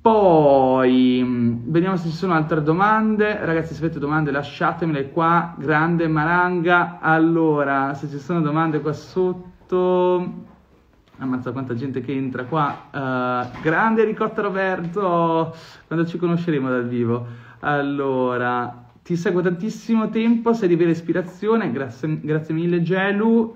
Poi 0.01 1.21
mm, 1.23 1.55
vediamo 1.65 1.97
se 1.97 2.09
ci 2.09 2.15
sono 2.15 2.33
altre 2.33 2.61
domande. 2.61 3.43
Ragazzi, 3.45 3.73
se 3.73 3.83
avete 3.83 3.99
domande 3.99 4.31
lasciatemele 4.31 5.09
qua. 5.11 5.55
Grande 5.57 6.07
Maranga. 6.07 6.99
Allora, 6.99 7.93
se 7.93 8.07
ci 8.07 8.19
sono 8.19 8.41
domande 8.41 8.79
qua 8.79 8.93
sotto. 8.93 10.45
Ammazza 11.19 11.51
quanta 11.51 11.73
gente 11.73 12.01
che 12.01 12.13
entra 12.13 12.45
qua. 12.45 12.89
Uh, 12.91 13.61
grande 13.61 14.03
Ricotta 14.03 14.41
Roberto. 14.41 15.55
Quando 15.87 16.05
ci 16.05 16.17
conosceremo 16.17 16.69
dal 16.69 16.87
vivo. 16.87 17.25
Allora, 17.59 18.85
ti 19.03 19.15
seguo 19.15 19.41
tantissimo 19.41 20.09
tempo, 20.09 20.53
sei 20.53 20.67
di 20.67 20.75
vera 20.75 20.91
ispirazione. 20.91 21.71
Grazie, 21.71 22.19
grazie 22.21 22.53
mille, 22.53 22.81
Gelu. 22.81 23.55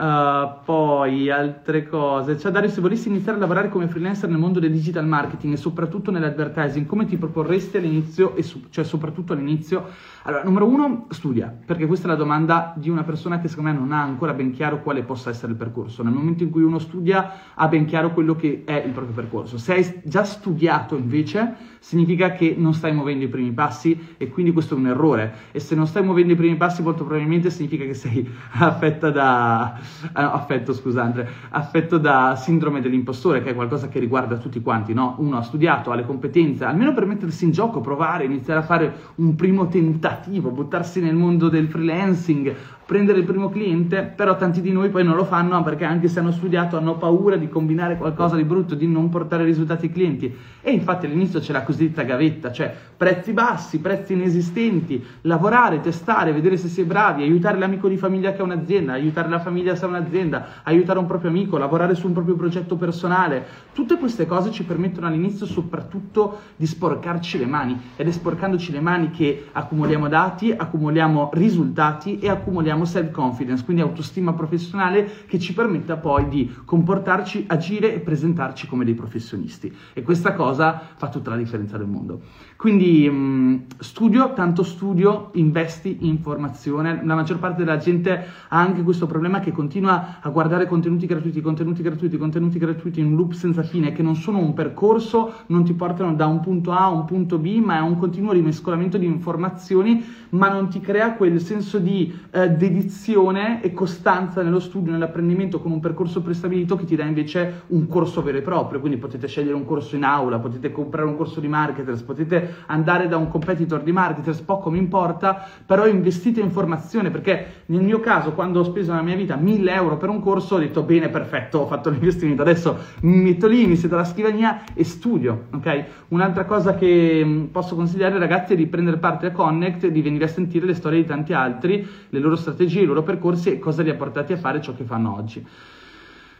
Uh, 0.00 0.60
poi 0.64 1.28
altre 1.28 1.88
cose, 1.88 2.38
cioè 2.38 2.52
Dario 2.52 2.68
se 2.70 2.80
volessi 2.80 3.08
iniziare 3.08 3.36
a 3.36 3.40
lavorare 3.40 3.68
come 3.68 3.88
freelancer 3.88 4.28
nel 4.28 4.38
mondo 4.38 4.60
del 4.60 4.70
digital 4.70 5.04
marketing 5.04 5.54
e 5.54 5.56
soprattutto 5.56 6.12
nell'advertising, 6.12 6.86
come 6.86 7.04
ti 7.04 7.16
proporresti 7.16 7.78
all'inizio, 7.78 8.36
e 8.36 8.44
su- 8.44 8.66
cioè 8.70 8.84
soprattutto 8.84 9.32
all'inizio 9.32 9.88
allora, 10.28 10.42
numero 10.44 10.66
uno, 10.66 11.06
studia, 11.08 11.56
perché 11.64 11.86
questa 11.86 12.06
è 12.06 12.10
la 12.10 12.16
domanda 12.16 12.74
di 12.76 12.90
una 12.90 13.02
persona 13.02 13.40
che 13.40 13.48
secondo 13.48 13.70
me 13.70 13.78
non 13.78 13.92
ha 13.92 14.02
ancora 14.02 14.34
ben 14.34 14.52
chiaro 14.52 14.82
quale 14.82 15.02
possa 15.02 15.30
essere 15.30 15.52
il 15.52 15.56
percorso. 15.56 16.02
Nel 16.02 16.12
momento 16.12 16.42
in 16.42 16.50
cui 16.50 16.60
uno 16.60 16.78
studia, 16.78 17.32
ha 17.54 17.66
ben 17.66 17.86
chiaro 17.86 18.12
quello 18.12 18.36
che 18.36 18.62
è 18.66 18.74
il 18.74 18.90
proprio 18.90 19.14
percorso. 19.14 19.56
Se 19.56 19.72
hai 19.72 20.00
già 20.04 20.24
studiato, 20.24 20.96
invece, 20.96 21.54
significa 21.78 22.32
che 22.32 22.54
non 22.58 22.74
stai 22.74 22.92
muovendo 22.92 23.24
i 23.24 23.28
primi 23.28 23.52
passi 23.52 24.16
e 24.18 24.28
quindi 24.28 24.52
questo 24.52 24.74
è 24.74 24.76
un 24.76 24.88
errore. 24.88 25.34
E 25.50 25.60
se 25.60 25.74
non 25.74 25.86
stai 25.86 26.02
muovendo 26.02 26.34
i 26.34 26.36
primi 26.36 26.56
passi, 26.56 26.82
molto 26.82 27.04
probabilmente 27.04 27.48
significa 27.48 27.84
che 27.84 27.94
sei 27.94 28.28
affetta 28.52 29.08
da... 29.10 29.78
Eh, 29.78 30.10
affetto, 30.12 30.74
scusate, 30.74 31.26
affetto 31.48 31.96
da 31.96 32.36
sindrome 32.36 32.82
dell'impostore, 32.82 33.42
che 33.42 33.52
è 33.52 33.54
qualcosa 33.54 33.88
che 33.88 33.98
riguarda 33.98 34.36
tutti 34.36 34.60
quanti, 34.60 34.92
no? 34.92 35.14
Uno 35.20 35.38
ha 35.38 35.42
studiato, 35.42 35.90
ha 35.90 35.94
le 35.94 36.04
competenze, 36.04 36.66
almeno 36.66 36.92
per 36.92 37.06
mettersi 37.06 37.46
in 37.46 37.50
gioco, 37.50 37.80
provare, 37.80 38.24
iniziare 38.24 38.60
a 38.60 38.64
fare 38.64 38.94
un 39.14 39.34
primo 39.34 39.68
tentativo 39.68 40.16
creativo, 40.18 40.50
buttarsi 40.50 41.00
nel 41.00 41.14
mondo 41.14 41.48
del 41.48 41.68
freelancing, 41.68 42.54
prendere 42.88 43.18
il 43.18 43.26
primo 43.26 43.50
cliente, 43.50 44.00
però 44.16 44.34
tanti 44.38 44.62
di 44.62 44.72
noi 44.72 44.88
poi 44.88 45.04
non 45.04 45.14
lo 45.14 45.26
fanno 45.26 45.62
perché 45.62 45.84
anche 45.84 46.08
se 46.08 46.20
hanno 46.20 46.32
studiato 46.32 46.78
hanno 46.78 46.96
paura 46.96 47.36
di 47.36 47.46
combinare 47.46 47.98
qualcosa 47.98 48.34
di 48.34 48.44
brutto, 48.44 48.74
di 48.74 48.86
non 48.86 49.10
portare 49.10 49.44
risultati 49.44 49.84
ai 49.84 49.92
clienti. 49.92 50.34
E 50.62 50.70
infatti 50.70 51.04
all'inizio 51.04 51.38
c'è 51.38 51.52
la 51.52 51.64
cosiddetta 51.64 52.02
gavetta, 52.02 52.50
cioè 52.50 52.74
prezzi 52.96 53.32
bassi, 53.32 53.80
prezzi 53.80 54.14
inesistenti, 54.14 55.04
lavorare, 55.22 55.80
testare, 55.80 56.32
vedere 56.32 56.56
se 56.56 56.80
è 56.80 56.86
bravi, 56.86 57.22
aiutare 57.22 57.58
l'amico 57.58 57.88
di 57.88 57.98
famiglia 57.98 58.32
che 58.32 58.40
ha 58.40 58.44
un'azienda, 58.44 58.94
aiutare 58.94 59.28
la 59.28 59.38
famiglia 59.38 59.74
se 59.74 59.84
ha 59.84 59.88
un'azienda, 59.88 60.46
aiutare 60.62 60.98
un 60.98 61.06
proprio 61.06 61.28
amico, 61.28 61.58
lavorare 61.58 61.94
su 61.94 62.06
un 62.06 62.14
proprio 62.14 62.36
progetto 62.36 62.76
personale. 62.76 63.44
Tutte 63.74 63.98
queste 63.98 64.24
cose 64.24 64.50
ci 64.50 64.64
permettono 64.64 65.08
all'inizio 65.08 65.44
soprattutto 65.44 66.38
di 66.56 66.66
sporcarci 66.66 67.36
le 67.36 67.46
mani 67.46 67.78
ed 67.96 68.08
è 68.08 68.10
sporcandoci 68.10 68.72
le 68.72 68.80
mani 68.80 69.10
che 69.10 69.48
accumuliamo 69.52 70.08
dati, 70.08 70.52
accumuliamo 70.52 71.30
risultati 71.34 72.18
e 72.18 72.30
accumuliamo 72.30 72.76
abbiamo 72.78 72.84
self-confidence, 72.84 73.64
quindi 73.64 73.82
autostima 73.82 74.32
professionale 74.32 75.10
che 75.26 75.38
ci 75.38 75.52
permetta 75.52 75.96
poi 75.96 76.28
di 76.28 76.54
comportarci, 76.64 77.44
agire 77.48 77.94
e 77.94 77.98
presentarci 78.00 78.66
come 78.68 78.84
dei 78.84 78.94
professionisti. 78.94 79.74
E 79.92 80.02
questa 80.02 80.34
cosa 80.34 80.80
fa 80.96 81.08
tutta 81.08 81.30
la 81.30 81.36
differenza 81.36 81.76
del 81.76 81.88
mondo. 81.88 82.20
Quindi 82.56 83.66
studio, 83.78 84.32
tanto 84.32 84.62
studio, 84.62 85.30
investi 85.34 85.98
in 86.00 86.18
formazione. 86.18 87.00
La 87.04 87.14
maggior 87.14 87.38
parte 87.38 87.64
della 87.64 87.76
gente 87.76 88.26
ha 88.48 88.58
anche 88.58 88.82
questo 88.82 89.06
problema 89.06 89.40
che 89.40 89.52
continua 89.52 90.18
a 90.20 90.28
guardare 90.30 90.66
contenuti 90.66 91.06
gratuiti, 91.06 91.40
contenuti 91.40 91.82
gratuiti, 91.82 92.16
contenuti 92.16 92.58
gratuiti 92.58 93.00
in 93.00 93.06
un 93.06 93.16
loop 93.16 93.32
senza 93.32 93.62
fine, 93.62 93.92
che 93.92 94.02
non 94.02 94.16
sono 94.16 94.38
un 94.38 94.54
percorso, 94.54 95.32
non 95.46 95.64
ti 95.64 95.72
portano 95.72 96.14
da 96.14 96.26
un 96.26 96.40
punto 96.40 96.72
A 96.72 96.84
a 96.84 96.88
un 96.88 97.04
punto 97.04 97.38
B, 97.38 97.60
ma 97.62 97.78
è 97.78 97.80
un 97.80 97.96
continuo 97.96 98.32
rimescolamento 98.32 98.98
di 98.98 99.06
informazioni, 99.06 100.04
ma 100.30 100.48
non 100.48 100.68
ti 100.68 100.80
crea 100.80 101.12
quel 101.12 101.40
senso 101.40 101.78
di 101.78 102.16
eh, 102.30 102.50
dedizione 102.50 103.62
e 103.62 103.72
costanza 103.72 104.42
nello 104.42 104.60
studio, 104.60 104.92
nell'apprendimento 104.92 105.60
con 105.60 105.72
un 105.72 105.80
percorso 105.80 106.22
prestabilito 106.22 106.76
che 106.76 106.84
ti 106.84 106.96
dà 106.96 107.04
invece 107.04 107.62
un 107.68 107.86
corso 107.88 108.22
vero 108.22 108.38
e 108.38 108.42
proprio. 108.42 108.80
Quindi 108.80 108.98
potete 108.98 109.26
scegliere 109.26 109.54
un 109.54 109.64
corso 109.64 109.96
in 109.96 110.04
aula, 110.04 110.38
potete 110.38 110.72
comprare 110.72 111.06
un 111.06 111.16
corso 111.16 111.40
di 111.40 111.48
marketers, 111.48 112.02
potete 112.02 112.56
andare 112.66 113.08
da 113.08 113.16
un 113.16 113.28
competitor 113.28 113.82
di 113.82 113.92
marketers, 113.92 114.40
poco 114.40 114.70
mi 114.70 114.78
importa, 114.78 115.46
però 115.64 115.86
investite 115.86 116.40
in 116.40 116.50
formazione 116.50 117.10
perché 117.10 117.62
nel 117.66 117.82
mio 117.82 118.00
caso 118.00 118.32
quando 118.32 118.60
ho 118.60 118.64
speso 118.64 118.90
nella 118.90 119.04
mia 119.04 119.16
vita 119.16 119.36
1000 119.36 119.72
euro 119.72 119.96
per 119.96 120.08
un 120.08 120.20
corso 120.20 120.56
ho 120.56 120.58
detto 120.58 120.82
bene, 120.82 121.08
perfetto, 121.08 121.58
ho 121.58 121.66
fatto 121.66 121.90
l'investimento, 121.90 122.42
adesso 122.42 122.76
mi 123.02 123.20
metto 123.20 123.46
lì, 123.46 123.66
mi 123.66 123.76
siedo 123.76 123.94
alla 123.94 124.04
scrivania 124.04 124.62
e 124.74 124.84
studio, 124.84 125.44
ok? 125.52 125.84
Un'altra 126.08 126.44
cosa 126.44 126.74
che 126.74 127.22
mm, 127.24 127.44
posso 127.46 127.74
consigliare 127.74 128.18
ragazzi 128.18 128.54
è 128.54 128.56
di 128.56 128.66
prendere 128.66 128.96
parte 128.96 129.26
a 129.26 129.30
Connect 129.30 129.84
e 129.84 129.92
di 129.92 130.02
venire 130.02 130.17
a 130.24 130.28
sentire 130.28 130.66
le 130.66 130.74
storie 130.74 131.00
di 131.00 131.06
tanti 131.06 131.32
altri, 131.32 131.86
le 132.08 132.18
loro 132.18 132.36
strategie, 132.36 132.80
i 132.80 132.86
loro 132.86 133.02
percorsi 133.02 133.50
e 133.50 133.58
cosa 133.58 133.82
li 133.82 133.90
ha 133.90 133.94
portati 133.94 134.32
a 134.32 134.36
fare 134.36 134.60
ciò 134.60 134.74
che 134.74 134.84
fanno 134.84 135.14
oggi. 135.14 135.44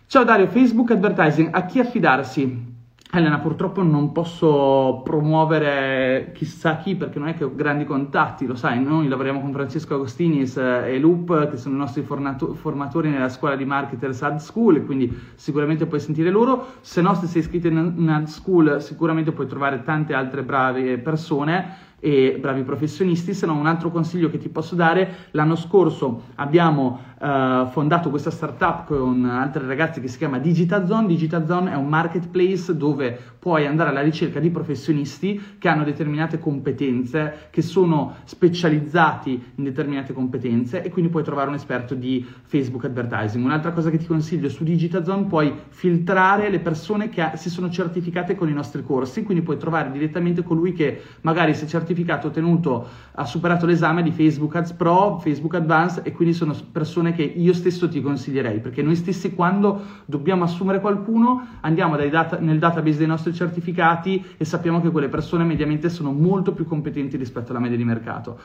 Ciao 0.06 0.24
Dario, 0.24 0.46
Facebook 0.46 0.90
Advertising, 0.90 1.50
a 1.52 1.66
chi 1.66 1.80
affidarsi? 1.80 2.76
Elena, 3.10 3.38
purtroppo 3.38 3.82
non 3.82 4.12
posso 4.12 5.00
promuovere 5.02 6.30
chissà 6.34 6.76
chi 6.76 6.94
perché 6.94 7.18
non 7.18 7.28
è 7.28 7.34
che 7.34 7.44
ho 7.44 7.54
grandi 7.54 7.86
contatti, 7.86 8.44
lo 8.44 8.54
sai, 8.54 8.82
noi 8.82 9.08
lavoriamo 9.08 9.40
con 9.40 9.50
Francesco 9.50 9.94
Agostinis 9.94 10.58
e 10.58 10.98
Loop, 10.98 11.48
che 11.48 11.56
sono 11.56 11.76
i 11.76 11.78
nostri 11.78 12.02
fornato- 12.02 12.52
formatori 12.52 13.08
nella 13.08 13.30
scuola 13.30 13.56
di 13.56 13.64
marketers 13.64 14.20
Ad 14.20 14.36
School, 14.40 14.84
quindi 14.84 15.10
sicuramente 15.36 15.86
puoi 15.86 16.00
sentire 16.00 16.28
loro. 16.28 16.74
Se 16.82 17.00
no, 17.00 17.14
se 17.14 17.26
sei 17.26 17.40
iscritto 17.40 17.68
in 17.68 18.10
Ad 18.10 18.26
School, 18.26 18.82
sicuramente 18.82 19.32
puoi 19.32 19.46
trovare 19.46 19.82
tante 19.84 20.12
altre 20.12 20.42
brave 20.42 20.98
persone 20.98 21.86
e 22.00 22.38
bravi 22.40 22.62
professionisti, 22.62 23.34
se 23.34 23.46
no 23.46 23.54
un 23.54 23.66
altro 23.66 23.90
consiglio 23.90 24.30
che 24.30 24.38
ti 24.38 24.48
posso 24.48 24.74
dare, 24.74 25.28
l'anno 25.32 25.56
scorso 25.56 26.22
abbiamo 26.36 27.07
uh, 27.20 27.66
fondato 27.68 28.10
questa 28.10 28.30
startup 28.30 28.84
con 28.86 29.24
altri 29.24 29.66
ragazzi 29.66 30.00
che 30.00 30.08
si 30.08 30.18
chiama 30.18 30.38
Digitazone, 30.38 31.06
Digitazone 31.06 31.72
è 31.72 31.74
un 31.74 31.88
marketplace 31.88 32.76
dove 32.76 33.18
puoi 33.38 33.66
andare 33.66 33.90
alla 33.90 34.02
ricerca 34.02 34.40
di 34.40 34.50
professionisti 34.50 35.56
che 35.58 35.68
hanno 35.68 35.84
determinate 35.84 36.38
competenze, 36.38 37.48
che 37.50 37.62
sono 37.62 38.16
specializzati 38.24 39.52
in 39.54 39.64
determinate 39.64 40.12
competenze 40.12 40.82
e 40.82 40.90
quindi 40.90 41.10
puoi 41.10 41.22
trovare 41.22 41.48
un 41.48 41.54
esperto 41.54 41.94
di 41.94 42.26
Facebook 42.42 42.84
advertising. 42.84 43.44
Un'altra 43.44 43.72
cosa 43.72 43.90
che 43.90 43.98
ti 43.98 44.06
consiglio 44.06 44.48
su 44.48 44.64
Digitazone 44.64 45.24
puoi 45.24 45.52
filtrare 45.68 46.50
le 46.50 46.60
persone 46.60 47.08
che 47.08 47.30
si 47.34 47.50
sono 47.50 47.70
certificate 47.70 48.34
con 48.34 48.48
i 48.48 48.52
nostri 48.52 48.82
corsi, 48.82 49.22
quindi 49.22 49.42
puoi 49.42 49.56
trovare 49.56 49.90
direttamente 49.90 50.42
colui 50.42 50.72
che 50.72 51.00
magari 51.22 51.54
si 51.54 51.64
è 51.64 51.68
certificato 51.68 52.28
ottenuto 52.28 52.86
ha 53.12 53.24
superato 53.24 53.66
l'esame 53.66 54.02
di 54.02 54.10
Facebook 54.10 54.54
Ads 54.54 54.72
Pro, 54.72 55.18
Facebook 55.20 55.54
Advanced 55.54 56.06
e 56.06 56.12
quindi 56.12 56.34
sono 56.34 56.54
persone 56.70 57.07
che 57.12 57.22
io 57.22 57.52
stesso 57.52 57.88
ti 57.88 58.00
consiglierei 58.00 58.60
perché 58.60 58.82
noi 58.82 58.96
stessi 58.96 59.34
quando 59.34 59.80
dobbiamo 60.04 60.44
assumere 60.44 60.80
qualcuno 60.80 61.46
andiamo 61.60 61.96
data, 62.08 62.38
nel 62.38 62.58
database 62.58 62.98
dei 62.98 63.06
nostri 63.06 63.32
certificati 63.32 64.24
e 64.36 64.44
sappiamo 64.44 64.80
che 64.80 64.90
quelle 64.90 65.08
persone 65.08 65.44
mediamente 65.44 65.88
sono 65.88 66.12
molto 66.12 66.52
più 66.52 66.64
competenti 66.64 67.16
rispetto 67.16 67.50
alla 67.50 67.60
media 67.60 67.76
di 67.76 67.84
mercato. 67.84 68.38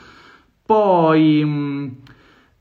Poi... 0.66 1.44
Mh, 1.44 1.96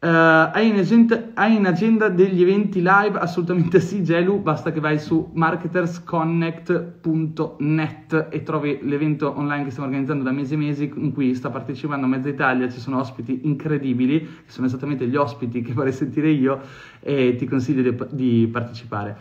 Uh, 0.03 0.51
hai, 0.51 0.67
in 0.67 0.79
agenda, 0.79 1.31
hai, 1.35 1.55
in 1.55 1.65
agenda, 1.65 2.09
degli 2.09 2.43
eventi 2.43 2.83
live? 2.83 3.21
Assolutamente 3.21 3.79
sì, 3.79 4.03
Gelu, 4.03 4.41
basta 4.41 4.73
che 4.73 4.81
vai 4.81 4.99
su 4.99 5.31
marketersconnect.net 5.33 8.27
e 8.31 8.43
trovi 8.43 8.81
l'evento 8.83 9.33
online 9.39 9.63
che 9.63 9.71
stiamo 9.71 9.87
organizzando 9.87 10.25
da 10.25 10.33
mesi 10.33 10.55
e 10.55 10.57
mesi 10.57 10.93
in 10.93 11.13
cui 11.13 11.37
sta 11.37 11.51
partecipando 11.51 12.09
mezza 12.09 12.29
Italia, 12.29 12.69
ci 12.69 12.81
sono 12.81 12.99
ospiti 12.99 13.43
incredibili, 13.45 14.19
che 14.19 14.51
sono 14.51 14.67
esattamente 14.67 15.07
gli 15.07 15.15
ospiti 15.15 15.63
che 15.63 15.73
vorrei 15.73 15.93
sentire 15.93 16.31
io 16.31 16.59
e 16.99 17.37
ti 17.37 17.47
consiglio 17.47 17.89
di, 17.89 17.97
di 18.11 18.49
partecipare. 18.51 19.17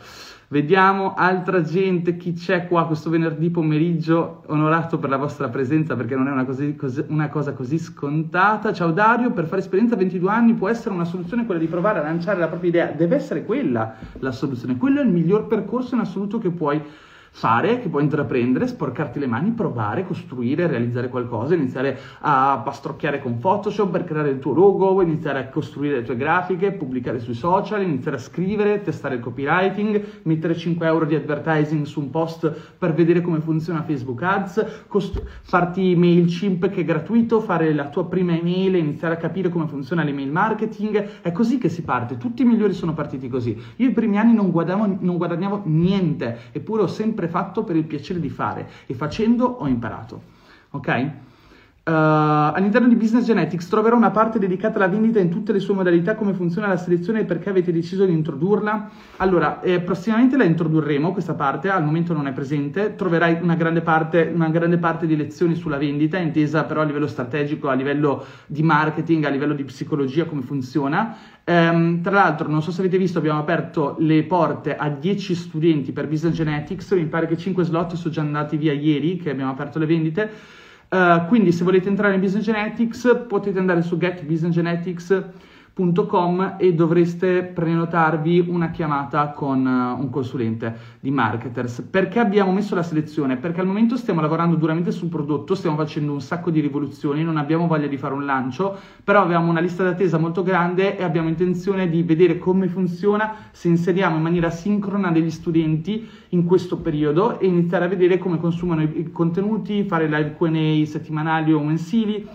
Vediamo 0.51 1.13
altra 1.13 1.61
gente, 1.61 2.17
chi 2.17 2.33
c'è 2.33 2.67
qua 2.67 2.85
questo 2.85 3.09
venerdì 3.09 3.49
pomeriggio, 3.49 4.43
onorato 4.47 4.97
per 4.97 5.09
la 5.09 5.15
vostra 5.15 5.47
presenza 5.47 5.95
perché 5.95 6.13
non 6.13 6.27
è 6.27 6.31
una, 6.31 6.43
così, 6.43 6.75
così, 6.75 7.05
una, 7.07 7.29
cosa 7.29 7.53
così 7.53 7.77
scontata. 7.77 8.73
Ciao 8.73 8.91
Dario, 8.91 9.31
per 9.31 9.45
fare 9.45 9.61
esperienza 9.61 9.93
a 9.93 9.97
22 9.99 10.29
anni 10.29 10.53
può 10.53 10.67
essere 10.67 10.93
una 10.93 11.05
soluzione 11.05 11.45
quella 11.45 11.61
di 11.61 11.67
provare 11.67 11.99
a 11.99 12.03
lanciare 12.03 12.37
la 12.37 12.49
propria 12.49 12.69
idea, 12.69 12.85
deve 12.87 13.15
essere 13.15 13.45
quella 13.45 13.95
la 14.19 14.33
soluzione, 14.33 14.75
quello 14.75 14.99
è 14.99 15.05
il 15.05 15.09
miglior 15.09 15.47
percorso 15.47 15.95
in 15.95 16.01
assoluto 16.01 16.37
che 16.37 16.49
puoi 16.49 16.79
fare, 16.79 17.09
che 17.33 17.89
puoi 17.89 18.03
intraprendere, 18.03 18.67
sporcarti 18.67 19.17
le 19.17 19.25
mani, 19.25 19.51
provare, 19.51 20.05
costruire, 20.05 20.67
realizzare 20.67 21.07
qualcosa, 21.07 21.55
iniziare 21.55 21.97
a 22.19 22.61
pastrocchiare 22.63 23.19
con 23.19 23.39
Photoshop 23.39 23.89
per 23.89 24.03
creare 24.03 24.29
il 24.29 24.37
tuo 24.37 24.53
logo, 24.53 25.01
iniziare 25.01 25.39
a 25.39 25.47
costruire 25.47 25.97
le 25.97 26.03
tue 26.03 26.17
grafiche, 26.17 26.71
pubblicare 26.71 27.19
sui 27.19 27.33
social, 27.33 27.81
iniziare 27.81 28.17
a 28.17 28.19
scrivere, 28.19 28.81
testare 28.81 29.15
il 29.15 29.21
copywriting, 29.21 30.21
mettere 30.23 30.55
5 30.55 30.85
euro 30.85 31.05
di 31.05 31.15
advertising 31.15 31.85
su 31.85 31.99
un 31.99 32.11
post 32.11 32.51
per 32.77 32.93
vedere 32.93 33.21
come 33.21 33.39
funziona 33.39 33.81
Facebook 33.81 34.21
Ads, 34.21 34.85
cost- 34.87 35.23
farti 35.41 35.95
MailChimp 35.95 36.69
che 36.69 36.81
è 36.81 36.85
gratuito, 36.85 37.39
fare 37.39 37.73
la 37.73 37.87
tua 37.87 38.05
prima 38.05 38.33
email, 38.33 38.75
iniziare 38.75 39.15
a 39.15 39.17
capire 39.17 39.49
come 39.49 39.67
funziona 39.67 40.03
l'email 40.03 40.31
marketing, 40.31 41.21
è 41.21 41.31
così 41.31 41.57
che 41.57 41.69
si 41.69 41.81
parte, 41.81 42.17
tutti 42.17 42.43
i 42.43 42.45
migliori 42.45 42.73
sono 42.73 42.93
partiti 42.93 43.27
così. 43.29 43.59
Io 43.77 43.89
i 43.89 43.93
primi 43.93 44.19
anni 44.19 44.33
non 44.33 44.51
guadagnavo, 44.51 44.97
non 44.99 45.17
guadagnavo 45.17 45.61
niente, 45.65 46.37
eppure 46.51 46.83
ho 46.83 46.87
sempre 46.87 47.20
sempre 47.21 47.27
fatto 47.27 47.63
per 47.63 47.75
il 47.75 47.83
piacere 47.83 48.19
di 48.19 48.29
fare 48.29 48.67
e 48.87 48.95
facendo 48.95 49.45
ho 49.45 49.67
imparato. 49.67 50.21
Ok? 50.71 51.11
Uh, 51.83 52.53
all'interno 52.53 52.87
di 52.87 52.93
Business 52.93 53.25
Genetics 53.25 53.67
troverò 53.67 53.97
una 53.97 54.11
parte 54.11 54.37
dedicata 54.37 54.75
alla 54.75 54.87
vendita 54.87 55.17
in 55.17 55.29
tutte 55.29 55.51
le 55.51 55.59
sue 55.59 55.73
modalità, 55.73 56.13
come 56.13 56.35
funziona 56.35 56.67
la 56.67 56.77
selezione 56.77 57.21
e 57.21 57.25
perché 57.25 57.49
avete 57.49 57.71
deciso 57.71 58.05
di 58.05 58.11
introdurla. 58.11 58.91
Allora, 59.17 59.61
eh, 59.61 59.79
prossimamente 59.79 60.37
la 60.37 60.43
introdurremo 60.43 61.11
questa 61.11 61.33
parte, 61.33 61.69
al 61.69 61.83
momento 61.83 62.13
non 62.13 62.27
è 62.27 62.33
presente, 62.33 62.93
troverai 62.95 63.39
una 63.41 63.55
grande, 63.55 63.81
parte, 63.81 64.31
una 64.31 64.49
grande 64.49 64.77
parte 64.77 65.07
di 65.07 65.15
lezioni 65.15 65.55
sulla 65.55 65.77
vendita, 65.77 66.19
intesa 66.19 66.65
però 66.65 66.81
a 66.81 66.83
livello 66.83 67.07
strategico, 67.07 67.67
a 67.67 67.73
livello 67.73 68.25
di 68.45 68.61
marketing, 68.61 69.25
a 69.25 69.29
livello 69.29 69.55
di 69.55 69.63
psicologia, 69.63 70.25
come 70.25 70.43
funziona. 70.43 71.15
Um, 71.43 72.01
tra 72.03 72.11
l'altro, 72.11 72.47
non 72.47 72.61
so 72.61 72.69
se 72.69 72.81
avete 72.81 72.99
visto, 72.99 73.17
abbiamo 73.17 73.39
aperto 73.39 73.95
le 73.97 74.21
porte 74.25 74.75
a 74.75 74.87
10 74.87 75.33
studenti 75.33 75.91
per 75.91 76.07
Business 76.07 76.35
Genetics, 76.35 76.91
mi 76.91 77.05
pare 77.05 77.25
che 77.25 77.37
5 77.37 77.63
slot 77.63 77.95
sono 77.95 78.13
già 78.13 78.21
andati 78.21 78.55
via 78.55 78.71
ieri, 78.71 79.17
che 79.17 79.31
abbiamo 79.31 79.49
aperto 79.49 79.79
le 79.79 79.87
vendite. 79.87 80.59
Uh, 80.93 81.25
quindi 81.27 81.53
se 81.53 81.63
volete 81.63 81.87
entrare 81.87 82.15
in 82.15 82.19
Business 82.19 82.43
Genetics 82.43 83.25
potete 83.25 83.57
andare 83.57 83.81
su 83.81 83.97
Get 83.97 84.23
Business 84.25 84.53
Genetics 84.53 85.23
e 86.57 86.73
dovreste 86.73 87.43
prenotarvi 87.43 88.45
una 88.47 88.69
chiamata 88.69 89.29
con 89.29 89.65
uh, 89.65 89.99
un 89.99 90.09
consulente 90.11 90.77
di 90.99 91.09
marketers. 91.09 91.87
Perché 91.89 92.19
abbiamo 92.19 92.51
messo 92.51 92.75
la 92.75 92.83
selezione? 92.83 93.37
Perché 93.37 93.61
al 93.61 93.65
momento 93.65 93.97
stiamo 93.97 94.21
lavorando 94.21 94.57
duramente 94.57 94.91
sul 94.91 95.07
prodotto, 95.07 95.55
stiamo 95.55 95.77
facendo 95.77 96.11
un 96.11 96.21
sacco 96.21 96.51
di 96.51 96.59
rivoluzioni, 96.59 97.23
non 97.23 97.37
abbiamo 97.37 97.67
voglia 97.67 97.87
di 97.87 97.97
fare 97.97 98.13
un 98.13 98.25
lancio, 98.25 98.77
però 99.03 99.21
abbiamo 99.21 99.49
una 99.49 99.59
lista 99.59 99.83
d'attesa 99.83 100.19
molto 100.19 100.43
grande 100.43 100.97
e 100.97 101.03
abbiamo 101.03 101.29
intenzione 101.29 101.89
di 101.89 102.03
vedere 102.03 102.37
come 102.37 102.67
funziona 102.67 103.35
se 103.51 103.67
inseriamo 103.67 104.17
in 104.17 104.21
maniera 104.21 104.49
sincrona 104.51 105.09
degli 105.09 105.31
studenti 105.31 106.07
in 106.29 106.43
questo 106.43 106.77
periodo 106.77 107.39
e 107.39 107.47
iniziare 107.47 107.85
a 107.85 107.87
vedere 107.87 108.19
come 108.19 108.37
consumano 108.37 108.83
i 108.83 109.09
contenuti, 109.11 109.83
fare 109.83 110.05
live 110.05 110.35
Q&A 110.37 110.85
settimanali 110.85 111.53
o 111.53 111.63
mensili 111.63 112.27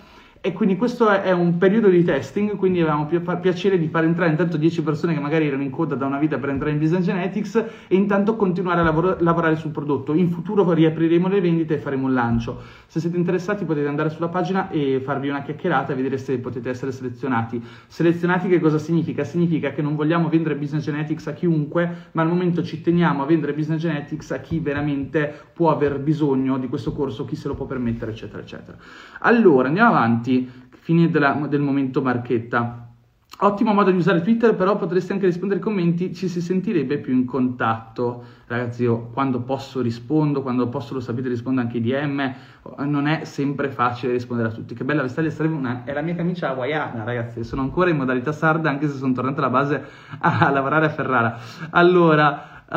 e 0.47 0.53
quindi 0.53 0.77
questo 0.77 1.11
è 1.11 1.33
un 1.33 1.59
periodo 1.59 1.89
di 1.89 2.05
testing, 2.05 2.55
quindi 2.55 2.81
avevamo 2.81 3.07
pi- 3.07 3.21
piacere 3.41 3.81
di 3.81 3.89
far 3.89 4.05
entrare 4.05 4.31
intanto 4.31 4.57
10 4.57 4.85
persone 4.85 5.13
che 5.13 5.19
magari 5.19 5.49
erano 5.49 5.65
in 5.65 5.71
coda 5.71 5.97
da 5.97 6.07
una 6.07 6.21
vita 6.21 6.39
per 6.39 6.51
entrare 6.51 6.71
in 6.71 6.79
Business 6.79 7.03
Genetics 7.03 7.57
e 7.89 7.97
intanto 7.97 8.37
continuare 8.37 8.79
a 8.79 8.85
lavor- 8.85 9.21
lavorare 9.23 9.57
sul 9.57 9.73
prodotto. 9.73 10.15
In 10.15 10.31
futuro 10.31 10.73
riapriremo 10.73 11.27
le 11.27 11.41
vendite 11.41 11.75
e 11.75 11.79
faremo 11.79 12.07
un 12.07 12.15
lancio. 12.15 12.61
Se 12.87 13.01
siete 13.01 13.17
interessati 13.17 13.65
potete 13.65 13.89
andare 13.89 14.09
sulla 14.09 14.29
pagina 14.29 14.71
e 14.71 15.01
farvi 15.05 15.29
una 15.29 15.43
chiacchierata 15.43 15.93
e 15.93 15.97
vedere 15.97 16.17
se 16.17 16.39
potete 16.39 16.71
essere 16.71 16.93
selezionati. 16.93 17.61
Selezionati 17.89 18.47
che 18.47 18.61
cosa 18.61 18.79
significa? 18.79 19.25
Significa 19.25 19.73
che 19.73 19.83
non 19.83 19.97
vogliamo 19.97 20.29
vendere 20.29 20.55
Business 20.55 20.85
Genetics 20.85 21.27
a 21.27 21.33
chiunque, 21.33 22.11
ma 22.13 22.23
al 22.23 22.29
momento 22.29 22.63
ci 22.63 22.81
teniamo 22.83 23.25
a 23.25 23.27
vendere 23.27 23.53
Business 23.53 23.81
Genetics 23.81 24.31
a 24.31 24.39
chi 24.39 24.61
veramente 24.61 25.35
può 25.53 25.73
aver 25.73 25.99
bisogno 25.99 26.57
di 26.57 26.69
questo 26.69 26.93
corso, 26.93 27.25
chi 27.25 27.35
se 27.35 27.49
lo 27.49 27.57
può 27.57 27.67
permettere, 27.67 28.13
eccetera, 28.13 28.41
eccetera. 28.41 28.77
Allora, 29.23 29.67
andiamo 29.67 29.91
avanti 29.91 30.35
fine 30.69 31.11
della, 31.11 31.33
del 31.49 31.61
momento 31.61 32.03
marchetta. 32.03 32.87
Ottimo 33.39 33.75
modo 33.75 33.91
di 33.91 33.99
usare 33.99 34.23
Twitter, 34.23 34.55
però 34.55 34.77
potresti 34.77 35.13
anche 35.13 35.27
rispondere 35.27 35.61
ai 35.61 35.67
commenti, 35.67 36.15
ci 36.15 36.27
si 36.27 36.41
sentirebbe 36.41 36.97
più 36.97 37.13
in 37.13 37.27
contatto. 37.27 38.25
Ragazzi, 38.47 38.85
io 38.85 39.11
quando 39.13 39.41
posso 39.41 39.83
rispondo, 39.83 40.41
quando 40.41 40.69
posso 40.69 40.95
lo 40.95 41.01
sapete 41.01 41.29
rispondo 41.29 41.61
anche 41.61 41.77
ai 41.77 41.83
DM, 41.83 42.35
non 42.87 43.07
è 43.07 43.25
sempre 43.25 43.69
facile 43.69 44.13
rispondere 44.13 44.49
a 44.49 44.53
tutti. 44.53 44.75
Che 44.75 44.85
bella 44.85 45.03
vestaglia 45.03 45.29
sarebbe 45.29 45.55
una... 45.55 45.85
è 45.85 45.93
la 45.93 46.01
mia 46.01 46.15
camicia 46.15 46.49
hawaiana, 46.49 47.05
ragazzi, 47.05 47.45
sono 47.45 47.61
ancora 47.61 47.91
in 47.91 47.97
modalità 47.97 48.33
sarda 48.33 48.71
anche 48.71 48.89
se 48.89 48.97
sono 48.97 49.13
tornato 49.13 49.41
alla 49.41 49.51
base 49.51 49.85
a 50.19 50.49
lavorare 50.51 50.87
a 50.87 50.91
Ferrara. 50.91 51.39
Allora... 51.71 52.55
Uh, 52.69 52.75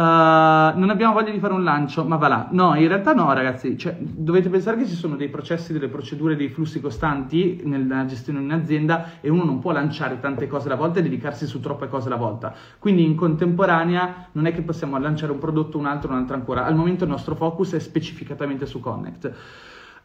non 0.77 0.89
abbiamo 0.91 1.13
voglia 1.13 1.31
di 1.31 1.39
fare 1.39 1.53
un 1.53 1.63
lancio, 1.63 2.05
ma 2.05 2.15
va 2.15 2.27
là. 2.27 2.47
No, 2.51 2.75
in 2.75 2.87
realtà 2.87 3.13
no, 3.13 3.33
ragazzi. 3.33 3.75
Cioè, 3.75 3.97
dovete 3.99 4.47
pensare 4.47 4.77
che 4.77 4.85
ci 4.85 4.93
sono 4.93 5.15
dei 5.15 5.29
processi, 5.29 5.73
delle 5.73 5.87
procedure, 5.87 6.35
dei 6.35 6.49
flussi 6.49 6.79
costanti 6.79 7.61
nella 7.63 8.05
gestione 8.05 8.37
di 8.39 8.45
un'azienda 8.45 9.13
e 9.19 9.29
uno 9.29 9.43
non 9.43 9.57
può 9.57 9.71
lanciare 9.71 10.19
tante 10.19 10.47
cose 10.47 10.67
alla 10.67 10.75
volta 10.75 10.99
e 10.99 11.01
dedicarsi 11.01 11.47
su 11.47 11.59
troppe 11.59 11.87
cose 11.87 12.07
alla 12.07 12.17
volta. 12.17 12.53
Quindi 12.77 13.03
in 13.03 13.15
contemporanea 13.15 14.27
non 14.33 14.45
è 14.45 14.53
che 14.53 14.61
possiamo 14.61 14.99
lanciare 14.99 15.31
un 15.31 15.39
prodotto, 15.39 15.79
un 15.79 15.87
altro, 15.87 16.11
un 16.11 16.17
altro 16.17 16.35
ancora. 16.35 16.65
Al 16.65 16.75
momento 16.75 17.05
il 17.05 17.09
nostro 17.09 17.33
focus 17.33 17.73
è 17.73 17.79
specificatamente 17.79 18.67
su 18.67 18.79
Connect. 18.79 19.25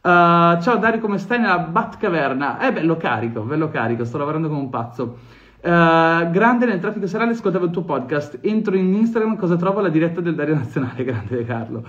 Uh, 0.01 0.61
ciao 0.61 0.77
Dario, 0.77 1.01
come 1.01 1.19
stai 1.19 1.41
nella 1.41 1.59
Batcaverna? 1.59 2.59
Eh, 2.61 2.73
bello 2.73 2.97
carico, 2.97 3.43
bello 3.43 3.69
carico, 3.69 4.05
sto 4.05 4.17
lavorando 4.17 4.49
come 4.49 4.61
un 4.61 4.71
pazzo. 4.71 5.19
Uh, 5.65 6.31
grande 6.31 6.67
nel 6.67 6.79
traffico 6.79 7.07
serale, 7.07 7.31
ascoltavo 7.31 7.65
il 7.65 7.71
tuo 7.71 7.85
podcast. 7.85 8.39
Entro 8.43 8.77
in 8.77 8.93
Instagram, 8.93 9.37
cosa 9.37 9.57
trovo? 9.57 9.81
La 9.81 9.89
diretta 9.89 10.21
del 10.21 10.35
Dario 10.35 10.57
Nazionale, 10.57 11.03
grande 11.05 11.43
Carlo. 11.47 11.83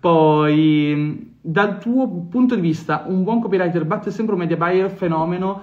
Poi, 0.00 1.36
dal 1.40 1.78
tuo 1.78 2.08
punto 2.28 2.56
di 2.56 2.60
vista, 2.60 3.04
un 3.06 3.22
buon 3.22 3.40
copywriter 3.40 3.84
batte 3.84 4.10
sempre 4.10 4.34
un 4.34 4.40
media 4.40 4.56
buyer 4.56 4.90
fenomeno? 4.90 5.62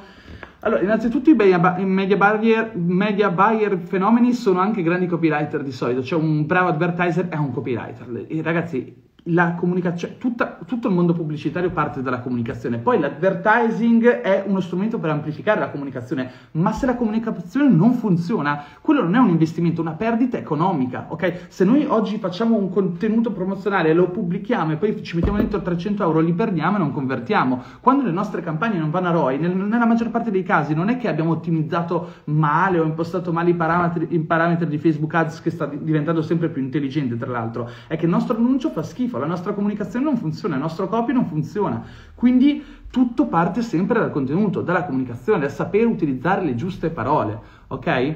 Allora, 0.61 0.81
innanzitutto 0.81 1.29
i 1.29 1.35
media 1.35 2.15
buyer, 2.15 2.71
media 2.75 3.29
buyer 3.29 3.77
fenomeni 3.77 4.31
sono 4.31 4.59
anche 4.59 4.81
grandi 4.81 5.05
copywriter 5.05 5.61
di 5.61 5.73
solito, 5.73 6.01
cioè 6.01 6.21
un 6.21 6.45
bravo 6.45 6.69
advertiser 6.69 7.27
è 7.27 7.35
un 7.35 7.51
copywriter. 7.51 8.25
E 8.29 8.41
ragazzi, 8.41 9.06
la 9.27 9.53
comunicazione, 9.53 10.17
tutta, 10.17 10.59
tutto 10.65 10.87
il 10.87 10.93
mondo 10.93 11.13
pubblicitario 11.13 11.71
parte 11.71 12.01
dalla 12.01 12.19
comunicazione, 12.19 12.77
poi 12.77 12.99
l'advertising 12.99 14.21
è 14.21 14.43
uno 14.45 14.59
strumento 14.59 14.99
per 14.99 15.09
amplificare 15.09 15.59
la 15.59 15.69
comunicazione, 15.69 16.29
ma 16.51 16.71
se 16.71 16.85
la 16.85 16.95
comunicazione 16.95 17.69
non 17.69 17.93
funziona, 17.93 18.63
quello 18.81 19.03
non 19.03 19.15
è 19.15 19.19
un 19.19 19.29
investimento, 19.29 19.81
è 19.81 19.85
una 19.85 19.95
perdita 19.95 20.37
economica, 20.37 21.07
ok? 21.09 21.45
Se 21.47 21.65
noi 21.65 21.85
oggi 21.85 22.17
facciamo 22.17 22.57
un 22.57 22.69
contenuto 22.69 23.31
promozionale, 23.31 23.93
lo 23.93 24.09
pubblichiamo 24.09 24.73
e 24.73 24.75
poi 24.77 25.03
ci 25.03 25.15
mettiamo 25.15 25.37
dentro 25.37 25.61
300 25.61 26.03
euro, 26.03 26.19
li 26.19 26.33
perdiamo 26.33 26.77
e 26.77 26.79
non 26.79 26.91
convertiamo. 26.91 27.61
Quando 27.81 28.03
le 28.03 28.11
nostre 28.11 28.41
campagne 28.41 28.77
non 28.77 28.89
vanno 28.89 29.07
a 29.07 29.11
ROI, 29.11 29.37
nel, 29.39 29.55
nella 29.55 29.85
maggior 29.85 30.09
parte 30.09 30.31
dei 30.31 30.43
casi 30.43 30.73
non 30.73 30.89
è 30.89 30.97
che 30.97 31.07
abbiamo 31.07 31.31
ottimizzato 31.31 32.13
male 32.25 32.79
o 32.79 32.85
impostato 32.85 33.31
male 33.33 33.49
i 33.49 33.55
parametri, 33.55 34.07
i 34.11 34.19
parametri 34.19 34.67
di 34.67 34.77
Facebook 34.77 35.13
Ads 35.13 35.41
che 35.41 35.49
sta 35.49 35.65
diventando 35.65 36.21
sempre 36.21 36.49
più 36.49 36.61
intelligente 36.61 37.17
tra 37.17 37.31
l'altro, 37.31 37.69
è 37.87 37.97
che 37.97 38.05
il 38.05 38.11
nostro 38.11 38.37
annuncio 38.37 38.69
fa 38.69 38.83
schifo 38.83 39.16
la 39.19 39.25
nostra 39.25 39.53
comunicazione 39.53 40.05
non 40.05 40.17
funziona, 40.17 40.55
il 40.55 40.61
nostro 40.61 40.87
copy 40.87 41.13
non 41.13 41.25
funziona. 41.25 41.83
Quindi 42.15 42.63
tutto 42.89 43.27
parte 43.27 43.61
sempre 43.61 43.99
dal 43.99 44.11
contenuto, 44.11 44.61
dalla 44.61 44.85
comunicazione, 44.85 45.39
da 45.41 45.49
sapere 45.49 45.85
utilizzare 45.85 46.43
le 46.43 46.55
giuste 46.55 46.89
parole, 46.89 47.39
ok? 47.67 48.15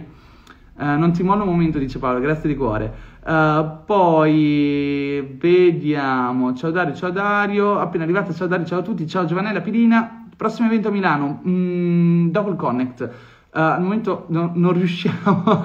Uh, 0.73 0.85
non 0.97 1.11
ti 1.11 1.21
mollo 1.21 1.43
un 1.43 1.49
momento, 1.49 1.77
dice 1.77 1.99
Paolo, 1.99 2.19
grazie 2.19 2.49
di 2.49 2.55
cuore. 2.55 2.91
Uh, 3.23 3.83
poi 3.85 5.35
vediamo, 5.37 6.55
ciao 6.55 6.71
Dario, 6.71 6.95
ciao 6.95 7.11
Dario, 7.11 7.77
appena 7.77 8.03
arrivato, 8.03 8.33
ciao 8.33 8.47
Dario, 8.47 8.65
ciao 8.65 8.79
a 8.79 8.81
tutti, 8.81 9.05
ciao 9.05 9.25
Giovanella 9.25 9.61
Pirina, 9.61 10.25
prossimo 10.35 10.67
evento 10.67 10.87
a 10.87 10.91
Milano, 10.91 11.41
mm, 11.45 12.29
Double 12.29 12.55
Connect. 12.55 13.30
Uh, 13.53 13.59
al 13.59 13.81
momento 13.81 14.27
no, 14.29 14.51
non 14.55 14.71
riusciamo 14.71 15.43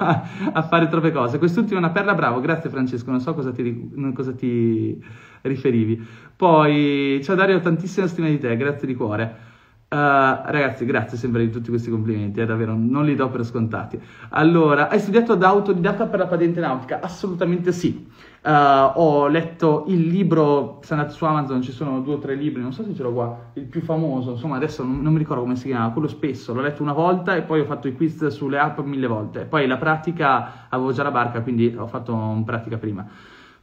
a, 0.51 0.61
fare 0.63 0.89
troppe 0.89 1.11
cose. 1.11 1.37
Quest'ultima 1.37 1.79
è 1.79 1.83
una 1.83 1.91
perla, 1.91 2.13
bravo, 2.13 2.41
grazie 2.41 2.69
Francesco, 2.69 3.11
non 3.11 3.21
so 3.21 3.33
cosa 3.33 3.51
ti, 3.51 4.11
cosa 4.13 4.33
ti 4.33 5.01
riferivi. 5.43 6.05
Poi, 6.35 7.21
ciao 7.23 7.35
Dario, 7.35 7.61
tantissima 7.61 8.07
stima 8.07 8.27
di 8.27 8.39
te, 8.39 8.57
grazie 8.57 8.87
di 8.87 8.93
cuore. 8.93 9.46
Uh, 9.89 9.95
ragazzi, 9.95 10.83
grazie 10.83 11.17
sempre 11.17 11.45
di 11.45 11.49
tutti 11.49 11.69
questi 11.69 11.89
complimenti, 11.89 12.41
eh, 12.41 12.45
davvero 12.45 12.75
non 12.77 13.05
li 13.05 13.15
do 13.15 13.29
per 13.29 13.45
scontati. 13.45 13.97
Allora, 14.31 14.89
hai 14.89 14.99
studiato 14.99 15.35
da 15.35 15.47
autodidatta 15.47 16.07
per 16.07 16.19
la 16.19 16.27
patente 16.27 16.59
nautica? 16.59 16.99
Assolutamente 16.99 17.71
sì. 17.71 18.05
Uh, 18.43 18.49
ho 18.95 19.27
letto 19.27 19.85
il 19.87 20.07
libro, 20.07 20.79
se 20.83 20.93
andate 20.93 21.13
su 21.13 21.23
Amazon 21.23 21.61
ci 21.61 21.71
sono 21.71 22.01
due 22.01 22.15
o 22.15 22.17
tre 22.17 22.35
libri, 22.35 22.61
non 22.61 22.73
so 22.73 22.83
se 22.83 22.93
ce 22.93 23.01
l'ho 23.01 23.13
qua, 23.13 23.51
il 23.53 23.63
più 23.63 23.81
famoso, 23.81 24.31
insomma 24.31 24.57
adesso 24.57 24.83
non, 24.83 25.01
non 25.01 25.13
mi 25.13 25.19
ricordo 25.19 25.43
come 25.43 25.55
si 25.55 25.67
chiama, 25.67 25.89
quello 25.91 26.09
spesso, 26.09 26.53
l'ho 26.53 26.61
letto 26.61 26.83
una 26.83 26.93
volta 26.93 27.37
e 27.37 27.43
poi 27.43 27.61
ho 27.61 27.65
fatto 27.65 27.87
i 27.87 27.95
quiz 27.95 28.27
sulle 28.27 28.59
app 28.59 28.79
mille 28.79 29.07
volte. 29.07 29.45
Poi 29.45 29.67
la 29.67 29.77
pratica, 29.77 30.67
avevo 30.67 30.91
già 30.91 31.03
la 31.03 31.11
barca, 31.11 31.41
quindi 31.41 31.73
ho 31.77 31.87
fatto 31.87 32.11
in 32.35 32.43
pratica 32.43 32.77
prima. 32.77 33.07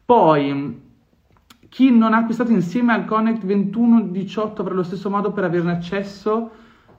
Poi 0.07 0.93
chi 1.75 1.91
non 1.91 2.15
ha 2.15 2.19
acquistato 2.19 2.53
insieme 2.53 2.93
al 2.93 3.05
Connect 3.05 3.43
2118 3.43 4.63
avrà 4.63 4.75
lo 4.75 4.85
stesso 4.85 5.11
modo 5.11 5.33
per 5.33 5.43
averne 5.43 5.73
accesso. 5.73 6.51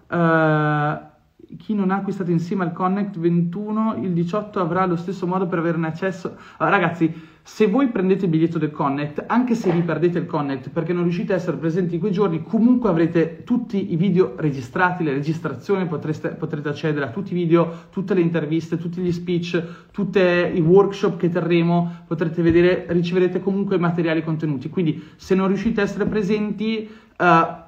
Uh, 0.10 1.14
chi 1.58 1.74
non 1.74 1.92
ha 1.92 1.98
acquistato 1.98 2.32
insieme 2.32 2.64
al 2.64 2.74
Connect 2.74 3.18
21 3.18 3.98
il 4.02 4.14
18 4.14 4.60
avrà 4.60 4.86
lo 4.86 4.96
stesso 4.96 5.28
modo 5.28 5.48
per 5.48 5.60
averne 5.60 5.88
accesso. 5.88 6.36
Allora, 6.58 6.78
ragazzi, 6.78 7.34
se 7.48 7.68
voi 7.68 7.90
prendete 7.90 8.26
il 8.26 8.32
biglietto 8.32 8.58
del 8.58 8.72
Connect, 8.72 9.24
anche 9.28 9.54
se 9.54 9.72
vi 9.72 9.82
perdete 9.82 10.18
il 10.18 10.26
Connect 10.26 10.70
perché 10.70 10.94
non 10.94 11.04
riuscite 11.04 11.34
a 11.34 11.36
essere 11.36 11.58
presenti 11.58 11.94
in 11.94 12.00
quei 12.00 12.12
giorni, 12.12 12.42
comunque 12.42 12.90
avrete 12.90 13.44
tutti 13.44 13.94
i 13.94 13.96
video 13.96 14.34
registrati, 14.38 15.04
le 15.04 15.14
registrazioni, 15.14 15.86
potreste, 15.86 16.30
potrete 16.30 16.70
accedere 16.70 17.06
a 17.06 17.10
tutti 17.10 17.34
i 17.34 17.36
video, 17.36 17.86
tutte 17.92 18.16
le 18.16 18.22
interviste, 18.22 18.78
tutti 18.78 19.00
gli 19.00 19.12
speech, 19.12 19.64
tutti 19.92 20.20
i 20.20 20.60
workshop 20.60 21.18
che 21.18 21.30
terremo, 21.30 22.04
potrete 22.08 22.42
vedere, 22.42 22.86
riceverete 22.90 23.40
comunque 23.40 23.78
materiali 23.78 24.24
contenuti. 24.24 24.70
Quindi 24.70 25.04
se 25.16 25.36
non 25.36 25.48
riuscite 25.48 25.82
a 25.82 25.84
essere 25.84 26.06
presenti, 26.06 26.90
uh, 27.20 27.64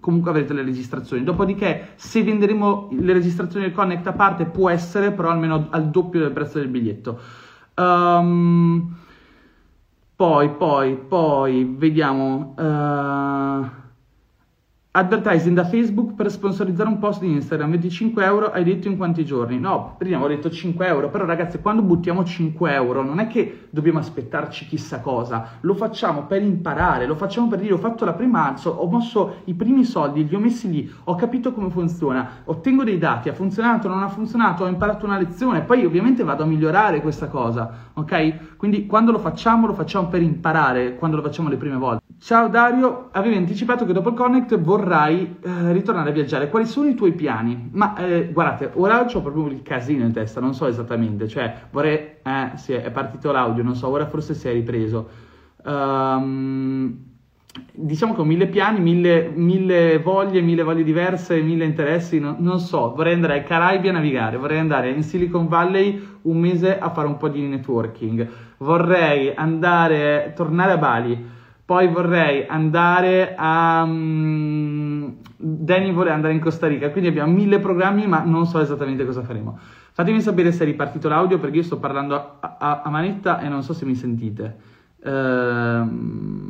comunque 0.00 0.30
avrete 0.30 0.52
le 0.52 0.62
registrazioni. 0.62 1.24
Dopodiché, 1.24 1.90
se 1.94 2.22
venderemo 2.22 2.88
le 2.92 3.12
registrazioni 3.12 3.66
del 3.66 3.74
Connect 3.74 4.06
a 4.06 4.12
parte, 4.12 4.46
può 4.46 4.68
essere, 4.68 5.12
però 5.12 5.30
almeno 5.30 5.68
al 5.70 5.90
doppio 5.90 6.20
del 6.20 6.32
prezzo 6.32 6.58
del 6.58 6.68
biglietto. 6.68 7.18
Um, 7.76 8.94
poi, 10.16 10.50
poi, 10.50 10.96
poi, 10.96 11.74
vediamo. 11.76 12.54
Uh, 12.56 13.81
Advertising 14.94 15.56
da 15.56 15.64
Facebook 15.64 16.12
per 16.12 16.30
sponsorizzare 16.30 16.86
un 16.86 16.98
post 16.98 17.20
di 17.20 17.30
Instagram, 17.32 17.70
25 17.70 18.24
euro 18.26 18.50
hai 18.52 18.62
detto 18.62 18.88
in 18.88 18.98
quanti 18.98 19.24
giorni? 19.24 19.58
No, 19.58 19.94
prima 19.96 20.22
ho 20.22 20.28
detto 20.28 20.50
5 20.50 20.86
euro, 20.86 21.08
però 21.08 21.24
ragazzi 21.24 21.60
quando 21.60 21.80
buttiamo 21.80 22.22
5 22.22 22.74
euro 22.74 23.02
non 23.02 23.18
è 23.18 23.26
che 23.26 23.68
dobbiamo 23.70 24.00
aspettarci 24.00 24.66
chissà 24.66 25.00
cosa, 25.00 25.52
lo 25.60 25.72
facciamo 25.72 26.26
per 26.26 26.42
imparare, 26.42 27.06
lo 27.06 27.14
facciamo 27.14 27.48
per 27.48 27.60
dire 27.60 27.72
ho 27.72 27.78
fatto 27.78 28.04
la 28.04 28.12
prima 28.12 28.46
alzo, 28.46 28.68
ho 28.68 28.86
mosso 28.86 29.36
i 29.44 29.54
primi 29.54 29.84
soldi, 29.84 30.28
li 30.28 30.34
ho 30.34 30.38
messi 30.38 30.70
lì, 30.70 30.92
ho 31.04 31.14
capito 31.14 31.54
come 31.54 31.70
funziona, 31.70 32.42
ottengo 32.44 32.84
dei 32.84 32.98
dati, 32.98 33.30
ha 33.30 33.32
funzionato, 33.32 33.88
non 33.88 34.02
ha 34.02 34.08
funzionato, 34.08 34.64
ho 34.64 34.68
imparato 34.68 35.06
una 35.06 35.16
lezione, 35.16 35.62
poi 35.62 35.86
ovviamente 35.86 36.22
vado 36.22 36.42
a 36.42 36.46
migliorare 36.46 37.00
questa 37.00 37.28
cosa, 37.28 37.88
ok? 37.94 38.56
Quindi 38.58 38.84
quando 38.84 39.10
lo 39.10 39.20
facciamo 39.20 39.66
lo 39.66 39.72
facciamo 39.72 40.08
per 40.08 40.20
imparare, 40.20 40.96
quando 40.96 41.16
lo 41.16 41.22
facciamo 41.22 41.48
le 41.48 41.56
prime 41.56 41.76
volte. 41.76 42.02
Ciao 42.22 42.46
Dario, 42.46 43.08
avevi 43.10 43.34
anticipato 43.34 43.84
che 43.84 43.92
dopo 43.92 44.10
il 44.10 44.14
Connect 44.14 44.56
vorrai 44.82 45.36
eh, 45.40 45.72
ritornare 45.72 46.10
a 46.10 46.12
viaggiare. 46.12 46.48
Quali 46.48 46.66
sono 46.66 46.88
i 46.88 46.94
tuoi 46.94 47.12
piani? 47.12 47.70
Ma 47.72 47.96
eh, 47.96 48.30
guardate, 48.32 48.70
ora 48.74 49.00
ho 49.00 49.20
proprio 49.20 49.46
il 49.46 49.62
casino 49.62 50.04
in 50.04 50.12
testa, 50.12 50.40
non 50.40 50.54
so 50.54 50.66
esattamente. 50.66 51.28
Cioè, 51.28 51.54
vorrei. 51.70 51.98
Eh, 52.22 52.50
sì, 52.56 52.72
è 52.72 52.90
partito 52.90 53.30
l'audio, 53.30 53.62
non 53.62 53.76
so, 53.76 53.88
ora 53.88 54.06
forse 54.06 54.34
si 54.34 54.48
è 54.48 54.52
ripreso. 54.52 55.08
Um, 55.64 57.10
diciamo 57.72 58.14
che 58.14 58.20
ho 58.20 58.24
mille 58.24 58.48
piani, 58.48 58.80
mille, 58.80 59.30
mille, 59.32 59.98
voglie, 59.98 60.40
mille 60.40 60.62
voglie 60.64 60.82
diverse, 60.82 61.40
mille 61.40 61.64
interessi, 61.64 62.18
no, 62.18 62.36
non 62.38 62.58
so. 62.58 62.92
Vorrei 62.94 63.14
andare 63.14 63.34
ai 63.34 63.44
Caraibi 63.44 63.88
a 63.88 63.92
navigare, 63.92 64.36
vorrei 64.36 64.58
andare 64.58 64.90
in 64.90 65.02
Silicon 65.02 65.46
Valley 65.46 66.18
un 66.22 66.38
mese 66.38 66.78
a 66.78 66.90
fare 66.90 67.06
un 67.06 67.16
po' 67.16 67.28
di 67.28 67.42
networking, 67.42 68.28
vorrei 68.58 69.32
andare, 69.34 70.32
tornare 70.34 70.72
a 70.72 70.78
Bali 70.78 71.31
poi 71.72 71.88
vorrei 71.88 72.44
andare 72.46 73.34
a... 73.34 73.82
Um, 73.82 75.16
Danny 75.38 75.90
vuole 75.90 76.10
andare 76.10 76.34
in 76.34 76.40
Costa 76.40 76.66
Rica, 76.66 76.90
quindi 76.90 77.08
abbiamo 77.08 77.32
mille 77.32 77.60
programmi, 77.60 78.06
ma 78.06 78.22
non 78.22 78.44
so 78.44 78.60
esattamente 78.60 79.06
cosa 79.06 79.22
faremo. 79.22 79.58
Fatemi 79.92 80.20
sapere 80.20 80.52
se 80.52 80.64
è 80.64 80.66
ripartito 80.66 81.08
l'audio 81.08 81.38
perché 81.38 81.56
io 81.56 81.62
sto 81.62 81.78
parlando 81.78 82.14
a, 82.14 82.56
a, 82.58 82.82
a 82.84 82.90
manetta 82.90 83.40
e 83.40 83.48
non 83.48 83.62
so 83.62 83.72
se 83.72 83.86
mi 83.86 83.94
sentite. 83.94 84.54
Ehm, 85.02 86.42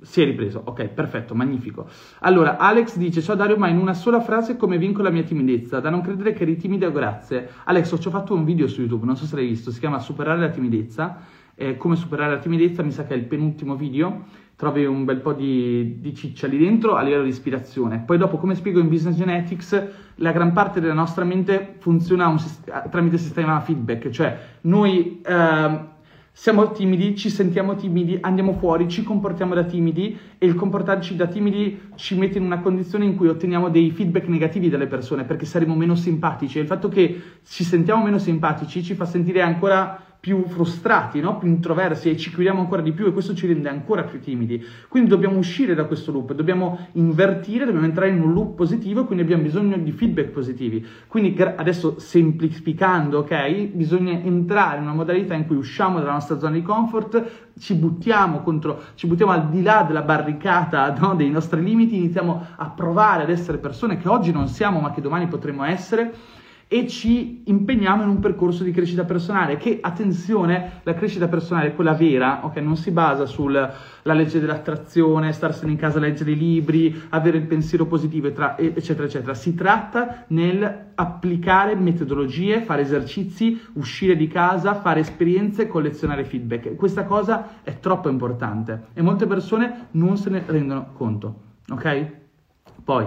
si 0.00 0.22
è 0.22 0.24
ripreso, 0.24 0.60
ok, 0.64 0.88
perfetto, 0.88 1.36
magnifico. 1.36 1.86
Allora, 2.22 2.56
Alex 2.56 2.96
dice, 2.96 3.22
ciao 3.22 3.36
Dario, 3.36 3.56
ma 3.56 3.68
in 3.68 3.78
una 3.78 3.94
sola 3.94 4.20
frase 4.20 4.56
come 4.56 4.76
vinco 4.76 5.02
la 5.02 5.10
mia 5.10 5.22
timidezza? 5.22 5.78
Da 5.78 5.90
non 5.90 6.00
credere 6.00 6.32
che 6.32 6.42
eri 6.42 6.56
timido, 6.56 6.90
grazie. 6.90 7.48
Alex, 7.62 7.92
ho 7.92 8.10
fatto 8.10 8.34
un 8.34 8.44
video 8.44 8.66
su 8.66 8.80
YouTube, 8.80 9.06
non 9.06 9.16
so 9.16 9.24
se 9.24 9.36
l'hai 9.36 9.46
visto, 9.46 9.70
si 9.70 9.78
chiama 9.78 10.00
Superare 10.00 10.40
la 10.40 10.48
timidezza 10.48 11.33
eh, 11.54 11.76
come 11.76 11.96
superare 11.96 12.34
la 12.34 12.38
timidezza, 12.38 12.82
mi 12.82 12.90
sa 12.90 13.04
che 13.04 13.14
è 13.14 13.16
il 13.16 13.24
penultimo 13.24 13.76
video, 13.76 14.24
trovi 14.56 14.84
un 14.84 15.04
bel 15.04 15.20
po' 15.20 15.32
di, 15.32 16.00
di 16.00 16.14
ciccia 16.14 16.46
lì 16.46 16.58
dentro 16.58 16.94
a 16.94 17.02
livello 17.02 17.24
di 17.24 17.28
ispirazione. 17.28 18.02
Poi 18.04 18.18
dopo, 18.18 18.38
come 18.38 18.54
spiego 18.54 18.80
in 18.80 18.88
Business 18.88 19.16
Genetics, 19.16 19.88
la 20.16 20.32
gran 20.32 20.52
parte 20.52 20.80
della 20.80 20.92
nostra 20.92 21.24
mente 21.24 21.76
funziona 21.78 22.28
un, 22.28 22.38
tramite 22.90 23.18
sistema 23.18 23.60
feedback, 23.60 24.10
cioè 24.10 24.38
noi... 24.62 25.20
Eh, 25.24 25.92
siamo 26.36 26.72
timidi, 26.72 27.14
ci 27.14 27.30
sentiamo 27.30 27.76
timidi, 27.76 28.18
andiamo 28.20 28.54
fuori, 28.54 28.88
ci 28.88 29.04
comportiamo 29.04 29.54
da 29.54 29.62
timidi 29.62 30.18
e 30.36 30.46
il 30.46 30.56
comportarci 30.56 31.14
da 31.14 31.28
timidi 31.28 31.92
ci 31.94 32.18
mette 32.18 32.38
in 32.38 32.44
una 32.44 32.58
condizione 32.58 33.04
in 33.04 33.14
cui 33.14 33.28
otteniamo 33.28 33.68
dei 33.68 33.92
feedback 33.92 34.26
negativi 34.26 34.68
dalle 34.68 34.88
persone 34.88 35.22
perché 35.22 35.46
saremo 35.46 35.76
meno 35.76 35.94
simpatici. 35.94 36.58
E 36.58 36.62
il 36.62 36.66
fatto 36.66 36.88
che 36.88 37.22
ci 37.46 37.62
sentiamo 37.62 38.02
meno 38.02 38.18
simpatici 38.18 38.82
ci 38.82 38.94
fa 38.94 39.04
sentire 39.04 39.42
ancora 39.42 40.13
più 40.24 40.46
frustrati, 40.46 41.20
no? 41.20 41.36
più 41.36 41.48
introversi 41.48 42.08
e 42.08 42.16
ci 42.16 42.30
chiudiamo 42.30 42.58
ancora 42.58 42.80
di 42.80 42.92
più 42.92 43.04
e 43.06 43.12
questo 43.12 43.34
ci 43.34 43.46
rende 43.46 43.68
ancora 43.68 44.04
più 44.04 44.20
timidi. 44.20 44.64
Quindi 44.88 45.10
dobbiamo 45.10 45.36
uscire 45.36 45.74
da 45.74 45.84
questo 45.84 46.12
loop, 46.12 46.32
dobbiamo 46.32 46.88
invertire, 46.92 47.66
dobbiamo 47.66 47.84
entrare 47.84 48.08
in 48.08 48.22
un 48.22 48.32
loop 48.32 48.54
positivo 48.54 49.02
e 49.02 49.04
quindi 49.04 49.22
abbiamo 49.22 49.42
bisogno 49.42 49.76
di 49.76 49.92
feedback 49.92 50.28
positivi. 50.28 50.82
Quindi 51.08 51.38
adesso 51.42 51.98
semplificando, 51.98 53.18
ok, 53.18 53.64
bisogna 53.74 54.12
entrare 54.12 54.78
in 54.78 54.84
una 54.84 54.94
modalità 54.94 55.34
in 55.34 55.46
cui 55.46 55.56
usciamo 55.56 55.98
dalla 55.98 56.12
nostra 56.12 56.38
zona 56.38 56.54
di 56.54 56.62
comfort, 56.62 57.50
ci 57.58 57.74
buttiamo 57.74 58.40
contro, 58.40 58.80
ci 58.94 59.06
buttiamo 59.06 59.30
al 59.30 59.50
di 59.50 59.60
là 59.60 59.84
della 59.86 60.00
barricata 60.00 60.90
no? 60.98 61.14
dei 61.14 61.28
nostri 61.28 61.62
limiti, 61.62 61.96
iniziamo 61.96 62.46
a 62.56 62.70
provare 62.70 63.24
ad 63.24 63.28
essere 63.28 63.58
persone 63.58 63.98
che 63.98 64.08
oggi 64.08 64.32
non 64.32 64.48
siamo 64.48 64.80
ma 64.80 64.90
che 64.90 65.02
domani 65.02 65.26
potremo 65.26 65.64
essere 65.64 66.14
e 66.68 66.88
ci 66.88 67.42
impegniamo 67.46 68.02
in 68.02 68.08
un 68.08 68.20
percorso 68.20 68.64
di 68.64 68.70
crescita 68.72 69.04
personale 69.04 69.56
che, 69.56 69.78
attenzione, 69.80 70.80
la 70.82 70.94
crescita 70.94 71.28
personale, 71.28 71.74
quella 71.74 71.94
vera, 71.94 72.44
ok, 72.44 72.56
non 72.56 72.76
si 72.76 72.90
basa 72.90 73.26
sulla 73.26 73.72
legge 74.02 74.40
dell'attrazione, 74.40 75.32
starsene 75.32 75.72
in 75.72 75.78
casa 75.78 75.98
a 75.98 76.00
leggere 76.00 76.32
i 76.32 76.36
libri, 76.36 77.02
avere 77.10 77.38
il 77.38 77.46
pensiero 77.46 77.86
positivo, 77.86 78.28
eccetera, 78.28 79.06
eccetera. 79.06 79.34
Si 79.34 79.54
tratta 79.54 80.24
nel 80.28 80.92
applicare 80.94 81.74
metodologie, 81.74 82.60
fare 82.60 82.82
esercizi, 82.82 83.60
uscire 83.74 84.16
di 84.16 84.28
casa, 84.28 84.74
fare 84.74 85.00
esperienze, 85.00 85.66
collezionare 85.66 86.24
feedback. 86.24 86.76
Questa 86.76 87.04
cosa 87.04 87.60
è 87.62 87.78
troppo 87.80 88.08
importante 88.08 88.86
e 88.94 89.02
molte 89.02 89.26
persone 89.26 89.88
non 89.92 90.16
se 90.16 90.30
ne 90.30 90.42
rendono 90.46 90.92
conto, 90.92 91.40
ok? 91.68 92.06
Poi, 92.84 93.06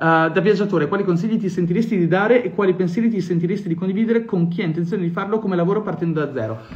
Uh, 0.00 0.30
da 0.30 0.40
viaggiatore, 0.40 0.86
quali 0.86 1.02
consigli 1.02 1.38
ti 1.40 1.48
sentiresti 1.48 1.98
di 1.98 2.06
dare 2.06 2.44
e 2.44 2.54
quali 2.54 2.72
pensieri 2.76 3.08
ti 3.08 3.20
sentiresti 3.20 3.66
di 3.66 3.74
condividere 3.74 4.24
con 4.24 4.46
chi 4.46 4.62
ha 4.62 4.64
intenzione 4.64 5.02
di 5.02 5.10
farlo 5.10 5.40
come 5.40 5.56
lavoro 5.56 5.82
partendo 5.82 6.24
da 6.24 6.32
zero? 6.32 6.66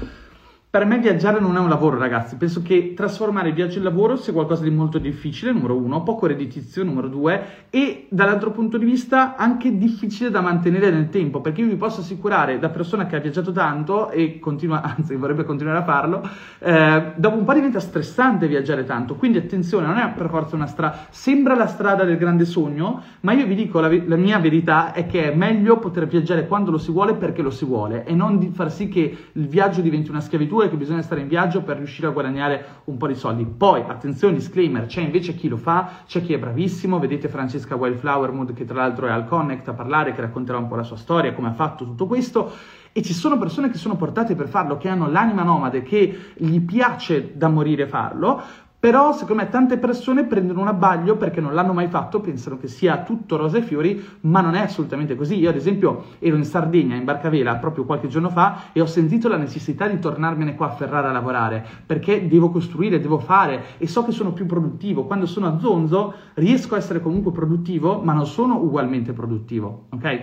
Per 0.73 0.87
me 0.87 0.99
viaggiare 1.01 1.39
non 1.39 1.55
è 1.57 1.59
un 1.59 1.69
lavoro, 1.69 1.99
ragazzi. 1.99 2.37
Penso 2.37 2.63
che 2.63 2.95
trasformare 2.97 3.49
il 3.49 3.55
viaggio 3.55 3.77
in 3.77 3.85
lavoro 3.85 4.17
sia 4.17 4.33
qualcosa 4.33 4.63
di 4.63 4.71
molto 4.71 4.97
difficile, 4.97 5.53
numero 5.53 5.77
uno, 5.77 6.03
poco 6.03 6.25
redditizio, 6.25 6.83
numero 6.83 7.09
due, 7.09 7.67
e 7.69 8.07
dall'altro 8.09 8.53
punto 8.53 8.79
di 8.79 8.87
vista 8.87 9.37
anche 9.37 9.77
difficile 9.77 10.31
da 10.31 10.41
mantenere 10.41 10.89
nel 10.91 11.11
tempo, 11.11 11.43
perché 11.43 11.61
io 11.61 11.67
vi 11.67 11.77
posso 11.77 12.01
assicurare, 12.01 12.59
da 12.59 12.71
persona 12.71 13.05
che 13.05 13.17
ha 13.17 13.19
viaggiato 13.19 13.53
tanto 13.53 14.09
e 14.09 14.39
continua, 14.39 14.81
anzi 14.97 15.15
vorrebbe 15.15 15.45
continuare 15.45 15.81
a 15.81 15.85
farlo, 15.85 16.27
eh, 16.61 17.13
dopo 17.17 17.37
un 17.37 17.45
po' 17.45 17.53
diventa 17.53 17.79
stressante 17.79 18.49
viaggiare 18.49 18.87
tanto. 18.87 19.17
Quindi 19.17 19.37
attenzione, 19.37 19.87
non 19.87 19.99
è 19.99 20.09
per 20.17 20.31
forza 20.31 20.57
una 20.57 20.65
strada, 20.65 21.07
sembra 21.11 21.55
la 21.55 21.67
strada 21.67 22.05
del 22.05 22.17
grande 22.17 22.47
sogno, 22.47 23.03
ma 23.21 23.33
io 23.35 23.45
vi 23.45 23.57
dico 23.57 23.79
la, 23.79 23.91
la 24.07 24.17
mia 24.17 24.39
verità 24.39 24.95
è 24.95 25.05
che 25.05 25.33
è 25.33 25.37
meglio 25.37 25.79
poter 25.79 26.07
viaggiare 26.07 26.47
quando 26.47 26.71
lo 26.71 26.79
si 26.79 26.91
vuole 26.91 27.13
perché 27.13 27.43
lo 27.43 27.51
si 27.51 27.67
vuole 27.67 28.07
e 28.07 28.15
non 28.15 28.39
di 28.39 28.51
far 28.55 28.73
sì 28.73 28.89
che 28.89 29.17
il 29.33 29.47
viaggio 29.47 29.83
diventi 29.83 30.09
una 30.09 30.21
schiavitù 30.21 30.61
e 30.65 30.71
che 30.71 30.77
bisogna 30.77 31.03
stare 31.03 31.21
in 31.21 31.29
viaggio 31.29 31.63
per 31.63 31.77
riuscire 31.77 32.07
a 32.07 32.11
guadagnare 32.11 32.65
un 32.85 32.97
po' 32.97 33.07
di 33.07 33.15
soldi. 33.15 33.45
Poi, 33.45 33.85
attenzione, 33.87 34.35
disclaimer, 34.35 34.87
c'è 34.87 35.01
invece 35.01 35.35
chi 35.35 35.49
lo 35.49 35.57
fa, 35.57 36.03
c'è 36.07 36.23
chi 36.23 36.33
è 36.33 36.39
bravissimo, 36.39 36.99
vedete 36.99 37.29
Francesca 37.29 37.77
Wildflowermood 37.77 38.53
che 38.53 38.65
tra 38.65 38.77
l'altro 38.77 39.07
è 39.07 39.11
al 39.11 39.27
Connect 39.27 39.69
a 39.69 39.73
parlare, 39.73 40.15
che 40.15 40.21
racconterà 40.21 40.59
un 40.59 40.69
po' 40.69 40.77
la 40.77 40.83
sua 40.83 40.97
storia, 40.97 41.33
come 41.33 41.49
ha 41.49 41.53
fatto 41.53 41.85
tutto 41.85 42.07
questo. 42.07 42.53
E 42.95 43.01
ci 43.03 43.15
sono 43.15 43.39
persone 43.39 43.71
che 43.71 43.79
sono 43.79 43.97
portate 43.97 44.35
per 44.35 44.49
farlo, 44.49 44.77
che 44.77 44.89
hanno 44.89 45.11
l'anima 45.11 45.43
nomade, 45.43 45.83
che 45.83 46.33
gli 46.35 46.61
piace 46.61 47.33
da 47.37 47.49
morire 47.49 47.87
farlo, 47.87 48.43
però 48.83 49.13
secondo 49.13 49.45
me 49.45 49.49
tante 49.49 49.79
persone 49.79 50.25
prendono 50.25 50.63
un 50.63 50.67
abbaglio 50.67 51.17
perché 51.17 51.41
non 51.41 51.55
l'hanno 51.55 51.73
mai 51.73 51.87
fatto, 51.87 52.19
pensano 52.19 52.59
che 52.59 52.67
sia 52.67 53.05
tutto 53.05 53.37
rose 53.37 53.59
e 53.59 53.63
fiori, 53.63 54.05
ma 54.23 54.41
non 54.41 54.57
è 54.57 54.61
assolutamente 54.63 55.15
così. 55.15 55.39
Io 55.39 55.51
ad 55.51 55.55
esempio 55.55 56.07
ero 56.19 56.35
in 56.35 56.45
Sardegna, 56.45 56.97
in 56.97 57.05
Barcavela, 57.05 57.55
proprio 57.59 57.85
qualche 57.85 58.09
giorno 58.09 58.29
fa 58.29 58.73
e 58.73 58.81
ho 58.81 58.87
sentito 58.87 59.29
la 59.29 59.37
necessità 59.37 59.87
di 59.87 60.01
tornarmene 60.01 60.57
qua 60.57 60.67
a 60.67 60.71
Ferrara 60.71 61.11
a 61.11 61.13
lavorare, 61.13 61.65
perché 61.87 62.27
devo 62.27 62.51
costruire, 62.51 62.99
devo 62.99 63.21
fare 63.21 63.79
e 63.79 63.87
so 63.87 64.05
che 64.05 64.11
sono 64.11 64.33
più 64.33 64.47
produttivo. 64.47 65.05
Quando 65.05 65.27
sono 65.27 65.47
a 65.47 65.61
Zonzo 65.61 66.15
riesco 66.35 66.75
a 66.75 66.79
essere 66.79 67.01
comunque 67.01 67.31
produttivo, 67.31 68.01
ma 68.03 68.15
non 68.15 68.27
sono 68.27 68.57
ugualmente 68.57 69.13
produttivo, 69.13 69.85
ok? 69.91 70.23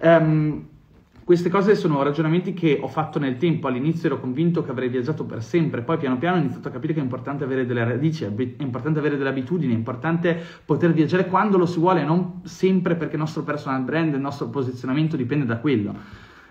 Um, 0.00 0.64
queste 1.30 1.48
cose 1.48 1.76
sono 1.76 2.02
ragionamenti 2.02 2.52
che 2.54 2.80
ho 2.82 2.88
fatto 2.88 3.20
nel 3.20 3.36
tempo, 3.36 3.68
all'inizio 3.68 4.08
ero 4.08 4.18
convinto 4.18 4.64
che 4.64 4.72
avrei 4.72 4.88
viaggiato 4.88 5.22
per 5.22 5.44
sempre, 5.44 5.82
poi 5.82 5.96
piano 5.96 6.18
piano 6.18 6.38
ho 6.38 6.40
iniziato 6.40 6.66
a 6.66 6.72
capire 6.72 6.92
che 6.92 6.98
è 6.98 7.04
importante 7.04 7.44
avere 7.44 7.66
delle 7.66 7.84
radici, 7.84 8.24
è 8.24 8.32
importante 8.58 8.98
avere 8.98 9.16
delle 9.16 9.28
abitudini, 9.28 9.72
è 9.72 9.76
importante 9.76 10.36
poter 10.64 10.92
viaggiare 10.92 11.28
quando 11.28 11.56
lo 11.56 11.66
si 11.66 11.78
vuole, 11.78 12.02
non 12.02 12.40
sempre 12.42 12.96
perché 12.96 13.14
il 13.14 13.20
nostro 13.20 13.44
personal 13.44 13.82
brand, 13.82 14.12
il 14.12 14.18
nostro 14.18 14.48
posizionamento 14.48 15.14
dipende 15.14 15.44
da 15.44 15.58
quello 15.58 15.94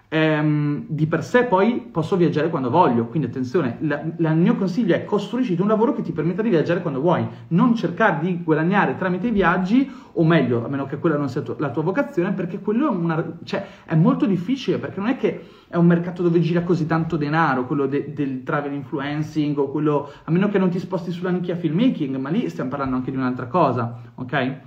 ehm, 0.10 0.86
di 0.88 1.06
per 1.06 1.24
sé 1.24 1.45
poi 1.45 1.88
posso 1.91 2.17
viaggiare 2.17 2.50
quando 2.50 2.69
voglio, 2.69 3.06
quindi 3.06 3.28
attenzione, 3.28 3.78
il 3.80 4.36
mio 4.36 4.56
consiglio 4.56 4.95
è 4.95 5.06
costruisci 5.06 5.56
un 5.60 5.67
lavoro 5.67 5.93
che 5.93 6.02
ti 6.02 6.12
permetta 6.12 6.41
di 6.41 6.50
viaggiare 6.50 6.82
quando 6.82 7.00
vuoi, 7.00 7.26
non 7.50 7.76
cercare 7.76 8.19
di 8.26 8.41
guadagnare 8.43 8.98
tramite 8.98 9.28
i 9.28 9.32
viaggi, 9.32 9.89
o 10.13 10.26
meglio, 10.26 10.65
a 10.65 10.67
meno 10.67 10.86
che 10.86 10.98
quella 10.98 11.15
non 11.15 11.30
sia 11.30 11.41
tu, 11.41 11.56
la 11.60 11.69
tua 11.69 11.84
vocazione, 11.84 12.34
perché 12.34 12.60
quello 12.60 12.88
è, 12.88 12.89
una, 12.89 13.38
cioè, 13.43 13.65
è, 13.86 13.95
molto 13.95 14.26
difficile, 14.26 14.80
perché 14.80 15.00
non 15.00 15.10
è 15.10 15.15
che 15.15 15.48
è 15.67 15.78
un 15.78 15.86
mercato 15.86 16.24
dove 16.24 16.39
gira 16.41 16.63
così 16.63 16.88
tanto 16.88 17.15
denaro, 17.15 17.65
quello 17.65 17.86
de, 17.86 18.12
del 18.13 18.43
travel 18.43 18.74
influencing, 18.74 19.58
o 19.60 19.69
quello, 19.69 20.12
a 20.24 20.32
meno 20.32 20.50
che 20.50 20.58
non 20.58 20.69
ti 20.69 20.80
sposti 20.80 21.12
sulla 21.12 21.30
nicchia 21.30 21.56
filmmaking, 21.56 22.17
ma 22.17 22.30
lì 22.30 22.50
stiamo 22.50 22.72
parlando 22.72 22.95
anche 22.95 23.12
di 23.12 23.17
un'altra 23.17 23.45
cosa, 23.45 23.95
ok? 24.15 24.58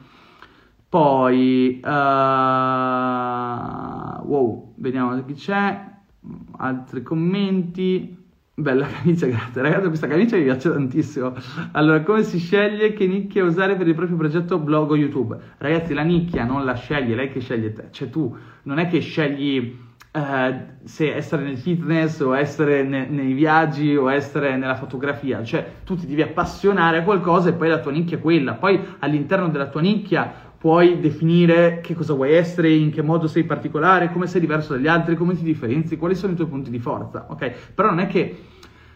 Poi, 0.92 1.80
uh, 1.82 1.88
wow, 4.28 4.74
vediamo 4.76 5.24
chi 5.24 5.32
c'è, 5.32 5.86
altri 6.58 7.02
commenti. 7.02 8.14
Bella 8.52 8.86
camicia, 8.86 9.24
grazie. 9.32 9.62
Ragazzi, 9.62 9.86
questa 9.86 10.06
camicia 10.06 10.36
mi 10.36 10.42
piace 10.42 10.70
tantissimo. 10.70 11.32
Allora, 11.72 12.02
come 12.02 12.22
si 12.24 12.38
sceglie 12.38 12.92
che 12.92 13.06
nicchia 13.06 13.42
usare 13.42 13.74
per 13.76 13.88
il 13.88 13.94
proprio 13.94 14.18
progetto 14.18 14.58
blog 14.58 14.90
o 14.90 14.96
YouTube? 14.96 15.34
Ragazzi, 15.56 15.94
la 15.94 16.02
nicchia 16.02 16.44
non 16.44 16.66
la 16.66 16.74
sceglie, 16.74 17.14
lei 17.14 17.30
che 17.30 17.40
sceglie 17.40 17.72
te. 17.72 17.86
Cioè 17.90 18.10
tu, 18.10 18.36
non 18.64 18.76
è 18.76 18.86
che 18.86 19.00
scegli 19.00 19.74
uh, 20.12 20.54
se 20.84 21.14
essere 21.14 21.42
nel 21.42 21.56
fitness 21.56 22.20
o 22.20 22.36
essere 22.36 22.82
ne- 22.82 23.06
nei 23.06 23.32
viaggi 23.32 23.96
o 23.96 24.12
essere 24.12 24.58
nella 24.58 24.76
fotografia. 24.76 25.42
Cioè 25.42 25.76
tu 25.86 25.96
ti 25.96 26.06
devi 26.06 26.20
appassionare 26.20 26.98
a 26.98 27.02
qualcosa 27.02 27.48
e 27.48 27.54
poi 27.54 27.68
la 27.68 27.80
tua 27.80 27.92
nicchia 27.92 28.18
è 28.18 28.20
quella. 28.20 28.52
Poi 28.52 28.78
all'interno 28.98 29.48
della 29.48 29.68
tua 29.68 29.80
nicchia 29.80 30.50
puoi 30.62 31.00
definire 31.00 31.80
che 31.80 31.92
cosa 31.92 32.14
vuoi 32.14 32.34
essere, 32.34 32.70
in 32.70 32.92
che 32.92 33.02
modo 33.02 33.26
sei 33.26 33.42
particolare, 33.42 34.12
come 34.12 34.28
sei 34.28 34.40
diverso 34.40 34.74
dagli 34.74 34.86
altri, 34.86 35.16
come 35.16 35.34
ti 35.34 35.42
differenzi, 35.42 35.96
quali 35.96 36.14
sono 36.14 36.34
i 36.34 36.36
tuoi 36.36 36.46
punti 36.46 36.70
di 36.70 36.78
forza, 36.78 37.26
ok? 37.28 37.72
Però 37.74 37.88
non 37.88 37.98
è 37.98 38.06
che 38.06 38.44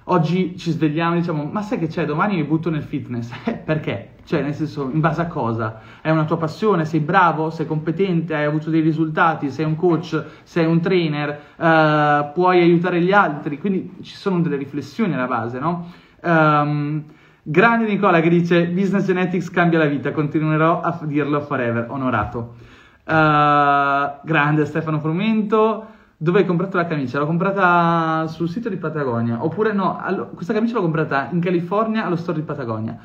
oggi 0.05 0.57
ci 0.57 0.71
svegliamo 0.71 1.17
e 1.17 1.19
diciamo 1.19 1.43
ma 1.43 1.63
sai 1.63 1.81
che 1.81 1.89
c'è, 1.89 2.05
domani 2.05 2.37
mi 2.37 2.45
butto 2.45 2.71
nel 2.71 2.85
fitness, 2.85 3.33
eh, 3.47 3.55
perché? 3.55 4.11
Cioè 4.23 4.43
nel 4.43 4.55
senso, 4.55 4.89
in 4.93 5.01
base 5.01 5.23
a 5.23 5.27
cosa? 5.27 5.81
È 6.01 6.09
una 6.09 6.25
tua 6.25 6.37
passione, 6.37 6.85
sei 6.85 7.01
bravo, 7.01 7.51
sei 7.51 7.67
competente, 7.67 8.37
hai 8.37 8.45
avuto 8.45 8.71
dei 8.71 8.81
risultati, 8.81 9.51
sei 9.51 9.65
un 9.65 9.75
coach, 9.75 10.25
sei 10.45 10.67
un 10.67 10.81
trainer, 10.81 11.41
uh, 11.57 12.33
puoi 12.33 12.61
aiutare 12.61 13.01
gli 13.01 13.11
altri, 13.11 13.59
quindi 13.59 13.93
ci 14.03 14.15
sono 14.15 14.41
delle 14.41 14.57
riflessioni 14.57 15.15
alla 15.15 15.27
base, 15.27 15.59
no? 15.59 15.91
Um, 16.23 17.05
Grande 17.49 17.87
Nicola 17.87 18.21
che 18.21 18.29
dice 18.29 18.67
Business 18.67 19.05
Genetics 19.05 19.51
cambia 19.51 19.79
la 19.79 19.85
vita, 19.85 20.11
continuerò 20.11 20.81
a 20.81 20.99
dirlo 21.05 21.41
forever, 21.43 21.87
onorato. 21.89 22.57
Uh, 23.05 24.19
grande 24.25 24.65
Stefano 24.65 24.99
Frumento. 24.99 25.87
Dove 26.17 26.41
hai 26.41 26.45
comprato 26.45 26.77
la 26.77 26.87
camicia? 26.87 27.21
L'ho 27.21 27.27
comprata 27.27 28.27
sul 28.27 28.49
sito 28.49 28.69
di 28.69 28.79
Patagonia. 28.79 29.45
Oppure 29.45 29.73
no, 29.73 29.97
allo, 29.97 30.31
questa 30.31 30.53
camicia 30.53 30.75
l'ho 30.75 30.81
comprata 30.81 31.29
in 31.31 31.39
California 31.39 32.05
allo 32.05 32.17
store 32.17 32.41
di 32.41 32.45
Patagonia. 32.45 32.99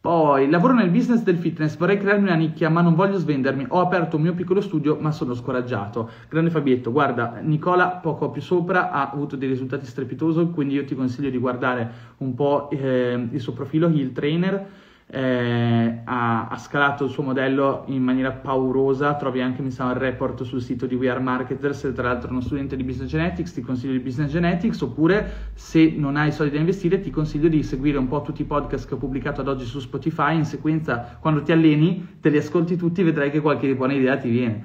Poi, 0.00 0.48
lavoro 0.48 0.72
nel 0.72 0.90
business 0.90 1.22
del 1.22 1.36
fitness, 1.36 1.76
vorrei 1.76 1.98
crearmi 1.98 2.28
una 2.28 2.36
nicchia, 2.36 2.68
ma 2.70 2.80
non 2.80 2.94
voglio 2.94 3.18
svendermi. 3.18 3.66
Ho 3.70 3.80
aperto 3.80 4.16
un 4.16 4.22
mio 4.22 4.34
piccolo 4.34 4.60
studio, 4.60 4.96
ma 5.00 5.10
sono 5.10 5.34
scoraggiato. 5.34 6.10
Grande 6.28 6.50
Fabietto, 6.50 6.92
guarda, 6.92 7.40
Nicola 7.42 7.88
poco 7.88 8.30
più 8.30 8.40
sopra 8.40 8.90
ha 8.92 9.10
avuto 9.10 9.34
dei 9.34 9.48
risultati 9.48 9.84
strepitosi, 9.84 10.50
quindi 10.50 10.74
io 10.74 10.84
ti 10.84 10.94
consiglio 10.94 11.30
di 11.30 11.38
guardare 11.38 12.14
un 12.18 12.34
po' 12.34 12.70
eh, 12.70 13.28
il 13.32 13.40
suo 13.40 13.52
profilo 13.52 13.88
Hill 13.88 14.12
Trainer 14.12 14.66
eh, 15.08 16.00
ha, 16.04 16.48
ha, 16.48 16.56
scalato 16.58 17.04
il 17.04 17.10
suo 17.10 17.22
modello 17.22 17.84
in 17.86 18.02
maniera 18.02 18.32
paurosa, 18.32 19.14
trovi 19.14 19.40
anche 19.40 19.62
mi 19.62 19.70
sa, 19.70 19.90
il 19.90 19.96
report 19.96 20.42
sul 20.42 20.60
sito 20.60 20.86
di 20.86 20.96
We 20.96 21.08
Are 21.08 21.20
Marketers, 21.20 21.92
tra 21.94 22.08
l'altro 22.08 22.30
uno 22.30 22.40
studente 22.40 22.74
di 22.74 22.82
Business 22.82 23.10
Genetics, 23.10 23.52
ti 23.52 23.60
consiglio 23.60 23.92
di 23.92 24.00
Business 24.00 24.30
Genetics, 24.30 24.80
oppure 24.80 25.50
se 25.54 25.94
non 25.96 26.16
hai 26.16 26.32
soldi 26.32 26.54
da 26.54 26.58
investire 26.58 27.00
ti 27.00 27.10
consiglio 27.10 27.48
di 27.48 27.62
seguire 27.62 27.98
un 27.98 28.08
po' 28.08 28.22
tutti 28.22 28.42
i 28.42 28.46
podcast 28.46 28.88
che 28.88 28.94
ho 28.94 28.98
pubblicato 28.98 29.42
ad 29.42 29.48
oggi 29.48 29.64
su 29.64 29.78
Spotify, 29.78 30.34
in 30.34 30.44
sequenza 30.44 31.18
quando 31.20 31.42
ti 31.42 31.52
alleni, 31.52 32.18
te 32.20 32.28
li 32.28 32.38
ascolti 32.38 32.76
tutti 32.76 33.00
e 33.02 33.04
vedrai 33.04 33.30
che 33.30 33.40
qualche 33.40 33.72
buona 33.76 33.92
idea 33.92 34.16
ti 34.16 34.28
viene. 34.28 34.64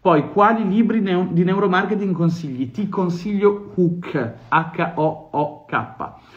Poi, 0.00 0.28
quali 0.28 0.68
libri 0.68 1.00
neo- 1.00 1.28
di 1.30 1.42
neuromarketing 1.44 2.14
consigli? 2.14 2.70
Ti 2.70 2.88
consiglio 2.88 3.72
Hook, 3.74 4.34
H-O-O-K. 4.48 6.27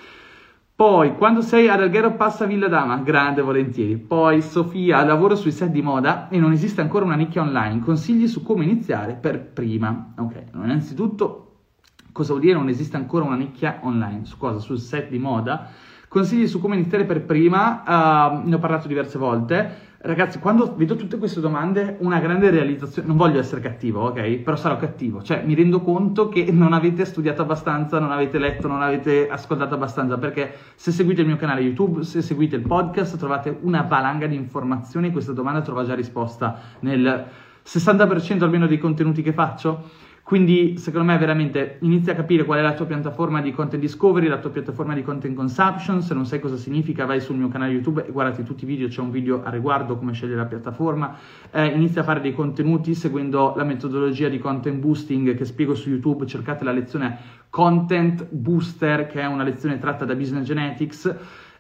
Poi, 0.81 1.15
quando 1.15 1.43
sei 1.43 1.69
ad 1.69 1.79
Alghero 1.79 2.15
passa 2.15 2.47
Villa 2.47 2.67
Dama, 2.67 2.97
grande 2.97 3.43
volentieri. 3.43 3.97
Poi, 3.97 4.41
Sofia, 4.41 5.05
lavoro 5.05 5.35
sui 5.35 5.51
set 5.51 5.69
di 5.69 5.83
moda 5.83 6.27
e 6.27 6.39
non 6.39 6.53
esiste 6.53 6.81
ancora 6.81 7.05
una 7.05 7.13
nicchia 7.13 7.43
online. 7.43 7.81
Consigli 7.81 8.27
su 8.27 8.41
come 8.41 8.63
iniziare 8.63 9.13
per 9.13 9.51
prima. 9.51 10.15
Ok, 10.17 10.45
innanzitutto, 10.55 11.65
cosa 12.11 12.31
vuol 12.31 12.41
dire 12.43 12.57
non 12.57 12.67
esiste 12.67 12.97
ancora 12.97 13.25
una 13.25 13.35
nicchia 13.35 13.77
online? 13.83 14.25
Su 14.25 14.39
cosa? 14.39 14.57
Sul 14.57 14.79
set 14.79 15.09
di 15.09 15.19
moda? 15.19 15.67
Consigli 16.07 16.47
su 16.47 16.59
come 16.59 16.77
iniziare 16.77 17.05
per 17.05 17.25
prima, 17.25 17.83
uh, 17.85 18.47
ne 18.49 18.55
ho 18.55 18.57
parlato 18.57 18.87
diverse 18.87 19.19
volte. 19.19 19.90
Ragazzi, 20.03 20.39
quando 20.39 20.73
vedo 20.75 20.95
tutte 20.95 21.19
queste 21.19 21.39
domande, 21.39 21.97
una 21.99 22.19
grande 22.19 22.49
realizzazione, 22.49 23.07
non 23.07 23.17
voglio 23.17 23.39
essere 23.39 23.61
cattivo, 23.61 24.07
ok? 24.07 24.37
Però 24.37 24.55
sarò 24.55 24.75
cattivo, 24.75 25.21
cioè 25.21 25.43
mi 25.45 25.53
rendo 25.53 25.81
conto 25.81 26.27
che 26.27 26.51
non 26.51 26.73
avete 26.73 27.05
studiato 27.05 27.43
abbastanza, 27.43 27.99
non 27.99 28.11
avete 28.11 28.39
letto, 28.39 28.67
non 28.67 28.81
avete 28.81 29.29
ascoltato 29.29 29.75
abbastanza, 29.75 30.17
perché 30.17 30.55
se 30.73 30.91
seguite 30.91 31.21
il 31.21 31.27
mio 31.27 31.37
canale 31.37 31.61
YouTube, 31.61 32.03
se 32.03 32.23
seguite 32.23 32.55
il 32.55 32.63
podcast, 32.63 33.15
trovate 33.15 33.55
una 33.61 33.83
valanga 33.83 34.25
di 34.25 34.35
informazioni 34.35 35.11
questa 35.11 35.33
domanda 35.33 35.61
trova 35.61 35.85
già 35.85 35.93
risposta 35.93 36.57
nel 36.79 37.27
60% 37.63 38.41
almeno 38.41 38.65
dei 38.65 38.79
contenuti 38.79 39.21
che 39.21 39.33
faccio. 39.33 40.00
Quindi 40.31 40.77
secondo 40.77 41.11
me 41.11 41.17
veramente 41.17 41.75
inizia 41.81 42.13
a 42.13 42.15
capire 42.15 42.45
qual 42.45 42.59
è 42.59 42.61
la 42.61 42.71
tua 42.71 42.85
piattaforma 42.85 43.41
di 43.41 43.51
content 43.51 43.81
discovery, 43.81 44.27
la 44.27 44.37
tua 44.37 44.49
piattaforma 44.49 44.93
di 44.93 45.03
content 45.03 45.35
consumption, 45.35 46.01
se 46.01 46.13
non 46.13 46.25
sai 46.25 46.39
cosa 46.39 46.55
significa 46.55 47.03
vai 47.03 47.19
sul 47.19 47.35
mio 47.35 47.49
canale 47.49 47.73
YouTube 47.73 48.05
e 48.05 48.13
guardati 48.13 48.41
tutti 48.43 48.63
i 48.63 48.65
video, 48.65 48.87
c'è 48.87 49.01
un 49.01 49.11
video 49.11 49.43
a 49.43 49.49
riguardo 49.49 49.97
come 49.97 50.13
scegliere 50.13 50.37
la 50.37 50.45
piattaforma, 50.45 51.17
eh, 51.51 51.65
inizia 51.65 51.99
a 51.99 52.03
fare 52.05 52.21
dei 52.21 52.33
contenuti 52.33 52.93
seguendo 52.93 53.55
la 53.57 53.65
metodologia 53.65 54.29
di 54.29 54.37
content 54.37 54.79
boosting 54.79 55.35
che 55.35 55.43
spiego 55.43 55.75
su 55.75 55.89
YouTube, 55.89 56.25
cercate 56.25 56.63
la 56.63 56.71
lezione 56.71 57.17
Content 57.49 58.25
Booster 58.29 59.07
che 59.07 59.19
è 59.19 59.25
una 59.25 59.43
lezione 59.43 59.79
tratta 59.79 60.05
da 60.05 60.15
Business 60.15 60.45
Genetics 60.45 61.13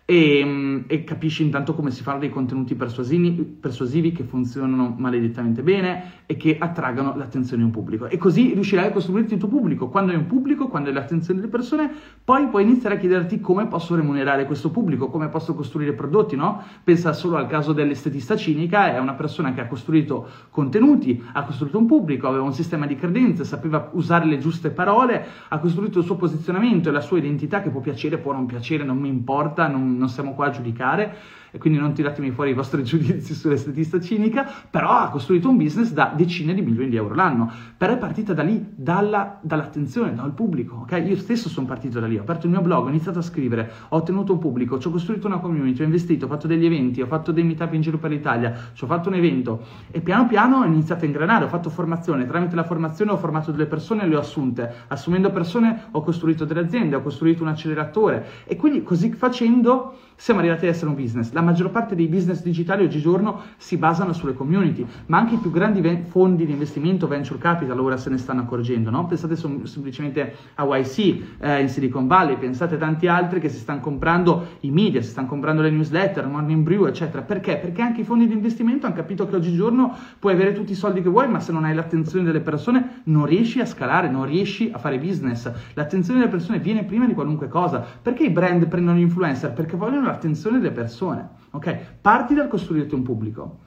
e, 0.05 0.43
mm, 0.43 0.79
e, 0.87 1.03
capisci 1.03 1.43
intanto 1.43 1.73
come 1.73 1.91
si 1.91 2.03
fanno 2.03 2.19
dei 2.19 2.29
contenuti 2.29 2.75
persuasivi, 2.75 4.11
che 4.11 4.23
funzionano 4.23 4.95
maledettamente 4.97 5.61
bene 5.61 6.23
e 6.25 6.35
che 6.35 6.57
attraggano 6.59 7.15
l'attenzione 7.15 7.61
di 7.61 7.67
un 7.67 7.71
pubblico. 7.71 8.07
E 8.07 8.17
così 8.17 8.53
riuscirai 8.53 8.87
a 8.87 8.91
costruirti 8.91 9.33
il 9.33 9.39
tuo 9.39 9.47
pubblico. 9.47 9.89
Quando 9.89 10.11
hai 10.11 10.17
un 10.17 10.27
pubblico, 10.27 10.67
quando 10.67 10.89
hai 10.89 10.95
l'attenzione 10.95 11.39
delle 11.39 11.51
persone, 11.51 11.89
poi 12.23 12.47
puoi 12.47 12.63
iniziare 12.63 12.95
a 12.95 12.97
chiederti 12.97 13.39
come 13.39 13.67
posso 13.67 13.95
remunerare 13.95 14.45
questo 14.45 14.69
pubblico, 14.69 15.07
come 15.07 15.29
posso 15.29 15.53
costruire 15.53 15.93
prodotti, 15.93 16.35
no? 16.35 16.61
Pensa 16.83 17.13
solo 17.13 17.37
al 17.37 17.47
caso 17.47 17.71
dell'estetista 17.71 18.35
cinica, 18.35 18.93
è 18.93 18.99
una 18.99 19.13
persona 19.13 19.53
che 19.53 19.61
ha 19.61 19.67
costruito 19.67 20.27
contenuti, 20.49 21.23
ha 21.33 21.43
costruito 21.43 21.77
un 21.77 21.85
pubblico, 21.85 22.27
aveva 22.27 22.43
un 22.43 22.53
sistema 22.53 22.85
di 22.85 22.95
credenze, 22.95 23.45
sapeva 23.45 23.89
usare 23.93 24.25
le 24.25 24.39
giuste 24.39 24.71
parole, 24.71 25.25
ha 25.47 25.59
costruito 25.59 25.99
il 25.99 26.05
suo 26.05 26.15
posizionamento 26.15 26.89
e 26.89 26.91
la 26.91 27.01
sua 27.01 27.17
identità 27.17 27.61
che 27.61 27.69
può 27.69 27.79
piacere, 27.79 28.17
può 28.17 28.33
non 28.33 28.45
piacere, 28.45 28.83
non 28.83 28.97
mi 28.97 29.07
importa, 29.07 29.67
non 29.67 30.00
non 30.01 30.09
siamo 30.09 30.33
qua 30.33 30.47
a 30.47 30.49
giudicare 30.49 31.15
e 31.51 31.57
quindi 31.57 31.77
non 31.79 31.93
tiratemi 31.93 32.31
fuori 32.31 32.51
i 32.51 32.53
vostri 32.53 32.83
giudizi 32.83 33.33
sull'estetista 33.33 33.99
cinica, 33.99 34.49
però 34.69 34.89
ha 34.89 35.09
costruito 35.09 35.49
un 35.49 35.57
business 35.57 35.91
da 35.91 36.11
decine 36.15 36.53
di 36.53 36.61
milioni 36.61 36.89
di 36.89 36.95
euro 36.95 37.13
l'anno, 37.13 37.51
però 37.77 37.93
è 37.93 37.97
partita 37.97 38.33
da 38.33 38.43
lì, 38.43 38.65
dalla, 38.73 39.39
dall'attenzione, 39.41 40.15
dal 40.15 40.33
pubblico, 40.33 40.77
ok? 40.81 41.03
Io 41.05 41.17
stesso 41.17 41.49
sono 41.49 41.67
partito 41.67 41.99
da 41.99 42.07
lì, 42.07 42.17
ho 42.17 42.21
aperto 42.21 42.45
il 42.45 42.53
mio 42.53 42.61
blog, 42.61 42.85
ho 42.85 42.89
iniziato 42.89 43.19
a 43.19 43.21
scrivere, 43.21 43.71
ho 43.89 43.97
ottenuto 43.97 44.33
un 44.33 44.39
pubblico, 44.39 44.79
ci 44.79 44.87
ho 44.87 44.91
costruito 44.91 45.27
una 45.27 45.39
community, 45.39 45.81
ho 45.81 45.85
investito, 45.85 46.25
ho 46.25 46.29
fatto 46.29 46.47
degli 46.47 46.65
eventi, 46.65 47.01
ho 47.01 47.07
fatto 47.07 47.31
dei 47.31 47.43
meetup 47.43 47.73
in 47.73 47.81
giro 47.81 47.97
per 47.97 48.11
l'Italia, 48.11 48.53
ci 48.73 48.83
ho 48.83 48.87
fatto 48.87 49.09
un 49.09 49.15
evento 49.15 49.65
e 49.91 50.01
piano 50.01 50.27
piano 50.27 50.57
ho 50.57 50.65
iniziato 50.65 51.03
a 51.03 51.07
ingranare, 51.07 51.45
ho 51.45 51.49
fatto 51.49 51.69
formazione, 51.69 52.25
tramite 52.25 52.55
la 52.55 52.63
formazione 52.63 53.11
ho 53.11 53.17
formato 53.17 53.51
delle 53.51 53.65
persone 53.65 54.03
e 54.03 54.07
le 54.07 54.15
ho 54.15 54.19
assunte, 54.19 54.73
assumendo 54.87 55.31
persone 55.31 55.87
ho 55.91 56.01
costruito 56.01 56.45
delle 56.45 56.61
aziende, 56.61 56.95
ho 56.95 57.01
costruito 57.01 57.43
un 57.43 57.49
acceleratore 57.49 58.25
e 58.45 58.55
quindi 58.55 58.83
così 58.83 59.11
facendo 59.11 59.95
siamo 60.15 60.39
arrivati 60.39 60.65
ad 60.65 60.73
essere 60.73 60.87
un 60.87 60.95
business. 60.95 61.31
La 61.31 61.40
maggior 61.41 61.71
parte 61.71 61.95
dei 61.95 62.07
business 62.07 62.41
digitali 62.41 62.83
oggigiorno 62.83 63.41
si 63.57 63.77
basano 63.77 64.13
sulle 64.13 64.33
community, 64.33 64.85
ma 65.07 65.17
anche 65.17 65.35
i 65.35 65.37
più 65.37 65.51
grandi 65.51 65.81
ven- 65.81 66.05
fondi 66.05 66.45
di 66.45 66.51
investimento, 66.51 67.07
venture 67.07 67.39
capital, 67.39 67.79
ora 67.79 67.97
se 67.97 68.09
ne 68.09 68.17
stanno 68.17 68.41
accorgendo. 68.41 68.89
No? 68.89 69.05
Pensate 69.05 69.35
som- 69.35 69.63
semplicemente 69.63 70.35
a 70.55 70.65
YC 70.65 71.21
eh, 71.39 71.61
in 71.61 71.69
Silicon 71.69 72.07
Valley, 72.07 72.37
pensate 72.37 72.75
a 72.75 72.77
tanti 72.77 73.07
altri 73.07 73.39
che 73.39 73.49
si 73.49 73.57
stanno 73.57 73.79
comprando 73.79 74.57
i 74.61 74.71
media, 74.71 75.01
si 75.01 75.09
stanno 75.09 75.27
comprando 75.27 75.61
le 75.61 75.69
newsletter, 75.69 76.27
Morning 76.27 76.63
Brew, 76.63 76.85
eccetera. 76.85 77.21
Perché? 77.21 77.57
Perché 77.57 77.81
anche 77.81 78.01
i 78.01 78.03
fondi 78.03 78.27
di 78.27 78.33
investimento 78.33 78.85
hanno 78.85 78.95
capito 78.95 79.27
che 79.27 79.35
oggigiorno 79.35 79.95
puoi 80.19 80.33
avere 80.33 80.53
tutti 80.53 80.71
i 80.71 80.75
soldi 80.75 81.01
che 81.01 81.09
vuoi, 81.09 81.27
ma 81.27 81.39
se 81.39 81.51
non 81.51 81.63
hai 81.63 81.73
l'attenzione 81.73 82.25
delle 82.25 82.41
persone 82.41 83.01
non 83.05 83.25
riesci 83.25 83.59
a 83.59 83.65
scalare, 83.65 84.09
non 84.09 84.25
riesci 84.25 84.69
a 84.73 84.77
fare 84.77 84.97
business. 84.99 85.51
L'attenzione 85.73 86.19
delle 86.19 86.31
persone 86.31 86.59
viene 86.59 86.83
prima 86.83 87.05
di 87.05 87.13
qualunque 87.13 87.47
cosa. 87.47 87.85
Perché 88.01 88.23
i 88.23 88.29
brand 88.29 88.67
prendono 88.67 88.97
gli 88.97 89.01
influencer? 89.01 89.53
Perché 89.53 89.75
vogliono 89.77 90.05
l'attenzione 90.05 90.59
delle 90.59 90.71
persone, 90.71 91.30
ok? 91.51 91.77
Parti 92.01 92.33
dal 92.33 92.47
costruirti 92.47 92.95
un 92.95 93.03
pubblico. 93.03 93.59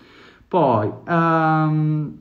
Poi, 0.48 0.92
um, 1.08 2.18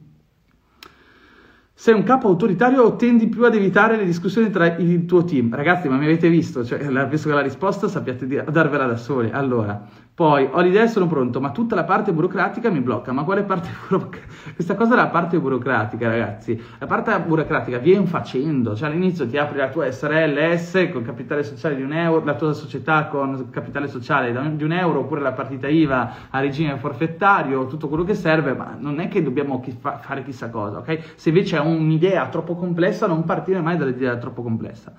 sei 1.74 1.94
un 1.96 2.04
capo 2.04 2.28
autoritario 2.30 2.84
o 2.84 2.96
tendi 2.96 3.28
più 3.28 3.44
ad 3.44 3.56
evitare 3.56 3.98
le 3.98 4.06
discussioni 4.06 4.50
tra 4.50 4.78
il 4.78 5.06
tuo 5.06 5.24
team? 5.26 5.54
Ragazzi, 5.54 5.90
ma 5.90 5.98
mi 5.98 6.06
avete 6.06 6.30
visto? 6.30 6.64
Cioè, 6.64 6.80
visto 7.08 7.28
che 7.28 7.36
la 7.36 7.42
risposta 7.42 7.88
sappiate 7.88 8.26
darvela 8.50 8.86
da 8.86 8.96
soli. 8.96 9.30
Allora, 9.32 9.86
poi 10.16 10.48
ho 10.52 10.62
l'idea 10.62 10.84
e 10.84 10.88
sono 10.90 11.08
pronto, 11.08 11.42
ma 11.42 11.50
tutta 11.50 11.74
la 11.74 11.86
parte 11.86 12.14
burocratica 12.14 12.70
mi 12.70 12.82
blocca. 12.82 13.12
Ma 13.12 13.24
quale 13.24 13.42
parte 13.42 13.70
burocratica? 13.90 14.52
Questa 14.54 14.76
cosa 14.76 14.94
è 14.94 14.96
la 14.96 15.08
parte 15.08 15.40
burocratica, 15.40 16.08
ragazzi. 16.08 16.62
La 16.78 16.86
parte 16.86 17.20
burocratica 17.20 17.80
viene 17.80 18.06
facendo, 18.06 18.76
cioè 18.76 18.90
all'inizio 18.90 19.28
ti 19.28 19.38
apri 19.38 19.58
la 19.58 19.70
tua 19.70 19.90
SRL 19.90 20.92
con 20.92 21.02
capitale 21.02 21.44
sociale 21.44 21.76
di 21.76 21.82
un 21.82 21.94
euro, 21.94 22.24
la 22.24 22.36
tua 22.36 22.54
società 22.54 23.08
con 23.08 23.50
capitale 23.50 23.88
sociale 23.88 24.56
di 24.56 24.64
un 24.64 24.72
euro, 24.72 25.00
oppure 25.00 25.20
la 25.20 25.32
partita 25.32 25.68
IVA 25.68 26.14
a 26.30 26.40
regime 26.40 26.78
forfettario, 26.78 27.66
tutto 27.66 27.88
quello 27.88 28.04
che 28.04 28.14
serve, 28.14 28.54
ma 28.54 28.76
non 28.78 29.00
è 29.00 29.08
che 29.08 29.24
dobbiamo 29.24 29.64
fare 29.80 30.24
chissà 30.24 30.52
cosa, 30.52 30.78
ok? 30.78 31.14
Se 31.16 31.30
invece 31.30 31.58
hai 31.58 31.66
un'idea 31.66 32.28
troppo 32.28 32.56
complessa, 32.56 33.08
non 33.08 33.24
partire 33.24 33.62
mai 33.62 33.78
dall'idea 33.78 34.16
troppo 34.18 34.44
complessa. 34.44 34.94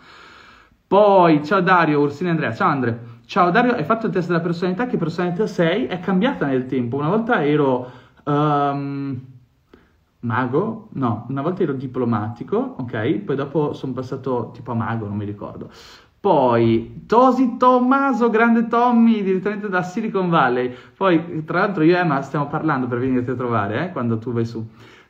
Poi, 0.88 1.44
ciao 1.44 1.60
Dario, 1.60 2.00
Ursina 2.00 2.30
Andrea, 2.30 2.52
ciao 2.52 2.68
Andrea. 2.68 3.13
Ciao 3.26 3.50
Dario, 3.50 3.72
hai 3.72 3.84
fatto 3.84 4.06
il 4.06 4.12
test 4.12 4.28
della 4.28 4.40
personalità, 4.40 4.86
che 4.86 4.98
personalità 4.98 5.46
sei? 5.46 5.86
È 5.86 5.98
cambiata 5.98 6.46
nel 6.46 6.66
tempo. 6.66 6.96
Una 6.96 7.08
volta 7.08 7.42
ero 7.42 7.90
um, 8.24 9.18
mago, 10.20 10.88
no, 10.92 11.26
una 11.30 11.40
volta 11.42 11.62
ero 11.62 11.72
diplomatico, 11.72 12.74
ok? 12.78 13.12
Poi 13.20 13.34
dopo 13.34 13.72
sono 13.72 13.92
passato 13.92 14.50
tipo 14.52 14.72
a 14.72 14.74
mago, 14.74 15.06
non 15.06 15.16
mi 15.16 15.24
ricordo. 15.24 15.70
Poi 16.20 17.04
Tosi 17.06 17.56
Tommaso, 17.56 18.28
grande 18.30 18.66
Tommy, 18.68 19.22
direttamente 19.22 19.68
da 19.70 19.82
Silicon 19.82 20.28
Valley. 20.28 20.74
Poi, 20.94 21.44
tra 21.44 21.60
l'altro, 21.60 21.82
io 21.82 21.96
e 21.96 22.00
Emma 22.00 22.20
stiamo 22.22 22.46
parlando 22.46 22.86
per 22.86 22.98
venirti 22.98 23.30
a 23.30 23.34
trovare, 23.34 23.86
eh, 23.86 23.92
quando 23.92 24.18
tu 24.18 24.32
vai 24.32 24.44
su. 24.44 24.66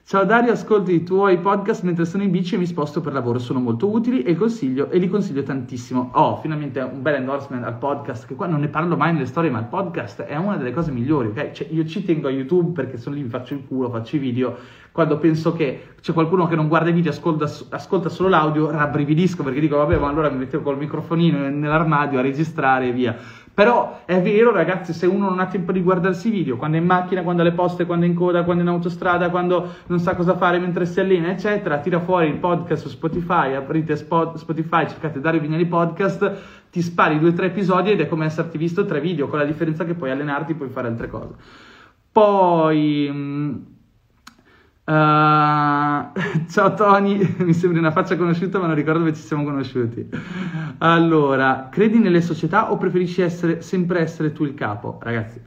Ciao 0.06 0.26
Dario, 0.26 0.52
ascolto 0.52 0.90
i 0.90 1.02
tuoi 1.02 1.38
podcast 1.38 1.82
mentre 1.82 2.04
sono 2.04 2.24
in 2.24 2.30
bici 2.30 2.56
e 2.56 2.58
mi 2.58 2.66
sposto 2.66 3.00
per 3.00 3.14
lavoro, 3.14 3.38
sono 3.38 3.58
molto 3.58 3.90
utili 3.90 4.22
e, 4.22 4.36
consiglio, 4.36 4.90
e 4.90 4.98
li 4.98 5.08
consiglio 5.08 5.42
tantissimo. 5.42 6.10
Oh, 6.12 6.36
finalmente 6.42 6.78
un 6.80 7.00
bel 7.00 7.14
endorsement 7.14 7.64
al 7.64 7.78
podcast, 7.78 8.26
che 8.26 8.34
qua 8.34 8.46
non 8.46 8.60
ne 8.60 8.68
parlo 8.68 8.98
mai 8.98 9.14
nelle 9.14 9.24
storie, 9.24 9.48
ma 9.48 9.60
il 9.60 9.64
podcast 9.64 10.20
è 10.24 10.36
una 10.36 10.56
delle 10.56 10.72
cose 10.72 10.90
migliori, 10.90 11.28
ok? 11.28 11.52
Cioè, 11.52 11.68
io 11.70 11.86
ci 11.86 12.04
tengo 12.04 12.28
a 12.28 12.30
YouTube 12.30 12.72
perché 12.72 12.98
sono 12.98 13.14
lì, 13.14 13.22
mi 13.22 13.30
faccio 13.30 13.54
il 13.54 13.64
culo, 13.66 13.88
faccio 13.88 14.16
i 14.16 14.18
video, 14.18 14.54
quando 14.92 15.16
penso 15.16 15.54
che 15.54 15.94
c'è 16.02 16.12
qualcuno 16.12 16.46
che 16.48 16.54
non 16.54 16.68
guarda 16.68 16.90
i 16.90 16.92
video, 16.92 17.10
ascolta, 17.10 17.50
ascolta 17.70 18.10
solo 18.10 18.28
l'audio, 18.28 18.70
rabbrividisco 18.70 19.42
perché 19.42 19.58
dico, 19.58 19.78
vabbè, 19.78 19.96
ma 19.98 20.08
allora 20.08 20.28
mi 20.28 20.36
mettevo 20.36 20.64
col 20.64 20.76
microfonino 20.76 21.48
nell'armadio 21.48 22.18
a 22.18 22.22
registrare 22.22 22.88
e 22.88 22.92
via 22.92 23.16
però 23.54 24.00
è 24.04 24.20
vero, 24.20 24.50
ragazzi, 24.50 24.92
se 24.92 25.06
uno 25.06 25.28
non 25.28 25.38
ha 25.38 25.46
tempo 25.46 25.70
di 25.70 25.80
guardarsi 25.80 26.26
i 26.26 26.32
video, 26.32 26.56
quando 26.56 26.76
è 26.76 26.80
in 26.80 26.86
macchina, 26.86 27.22
quando 27.22 27.42
alle 27.42 27.52
poste, 27.52 27.86
quando 27.86 28.04
è 28.04 28.08
in 28.08 28.14
coda, 28.14 28.42
quando 28.42 28.64
è 28.64 28.66
in 28.66 28.72
autostrada, 28.72 29.30
quando 29.30 29.74
non 29.86 30.00
sa 30.00 30.16
cosa 30.16 30.36
fare 30.36 30.58
mentre 30.58 30.86
si 30.86 30.98
allena, 30.98 31.30
eccetera, 31.30 31.78
tira 31.78 32.00
fuori 32.00 32.26
il 32.26 32.38
podcast 32.38 32.82
su 32.82 32.88
Spotify, 32.88 33.54
aprite 33.54 33.94
Spotify, 33.94 34.88
cercate 34.88 35.20
Dario 35.20 35.40
Vignali 35.40 35.66
Podcast, 35.66 36.68
ti 36.70 36.82
spari 36.82 37.20
due 37.20 37.28
o 37.28 37.32
tre 37.32 37.46
episodi 37.46 37.92
ed 37.92 38.00
è 38.00 38.08
come 38.08 38.26
esserti 38.26 38.58
visto 38.58 38.84
tre 38.84 39.00
video, 39.00 39.28
con 39.28 39.38
la 39.38 39.44
differenza 39.44 39.84
che 39.84 39.94
puoi 39.94 40.10
allenarti, 40.10 40.54
puoi 40.54 40.70
fare 40.70 40.88
altre 40.88 41.08
cose. 41.08 41.34
Poi... 42.10 43.72
Uh, 44.86 46.12
ciao 46.50 46.74
Tony, 46.74 47.36
mi 47.40 47.54
sembri 47.54 47.78
una 47.78 47.90
faccia 47.90 48.16
conosciuta 48.16 48.58
ma 48.58 48.66
non 48.66 48.74
ricordo 48.74 48.98
dove 48.98 49.14
ci 49.14 49.22
siamo 49.22 49.42
conosciuti. 49.42 50.06
Allora, 50.78 51.68
credi 51.70 51.98
nelle 51.98 52.20
società 52.20 52.70
o 52.70 52.76
preferisci 52.76 53.22
essere, 53.22 53.62
sempre 53.62 54.00
essere 54.00 54.32
tu 54.32 54.44
il 54.44 54.52
capo? 54.54 54.98
Ragazzi, 55.00 55.40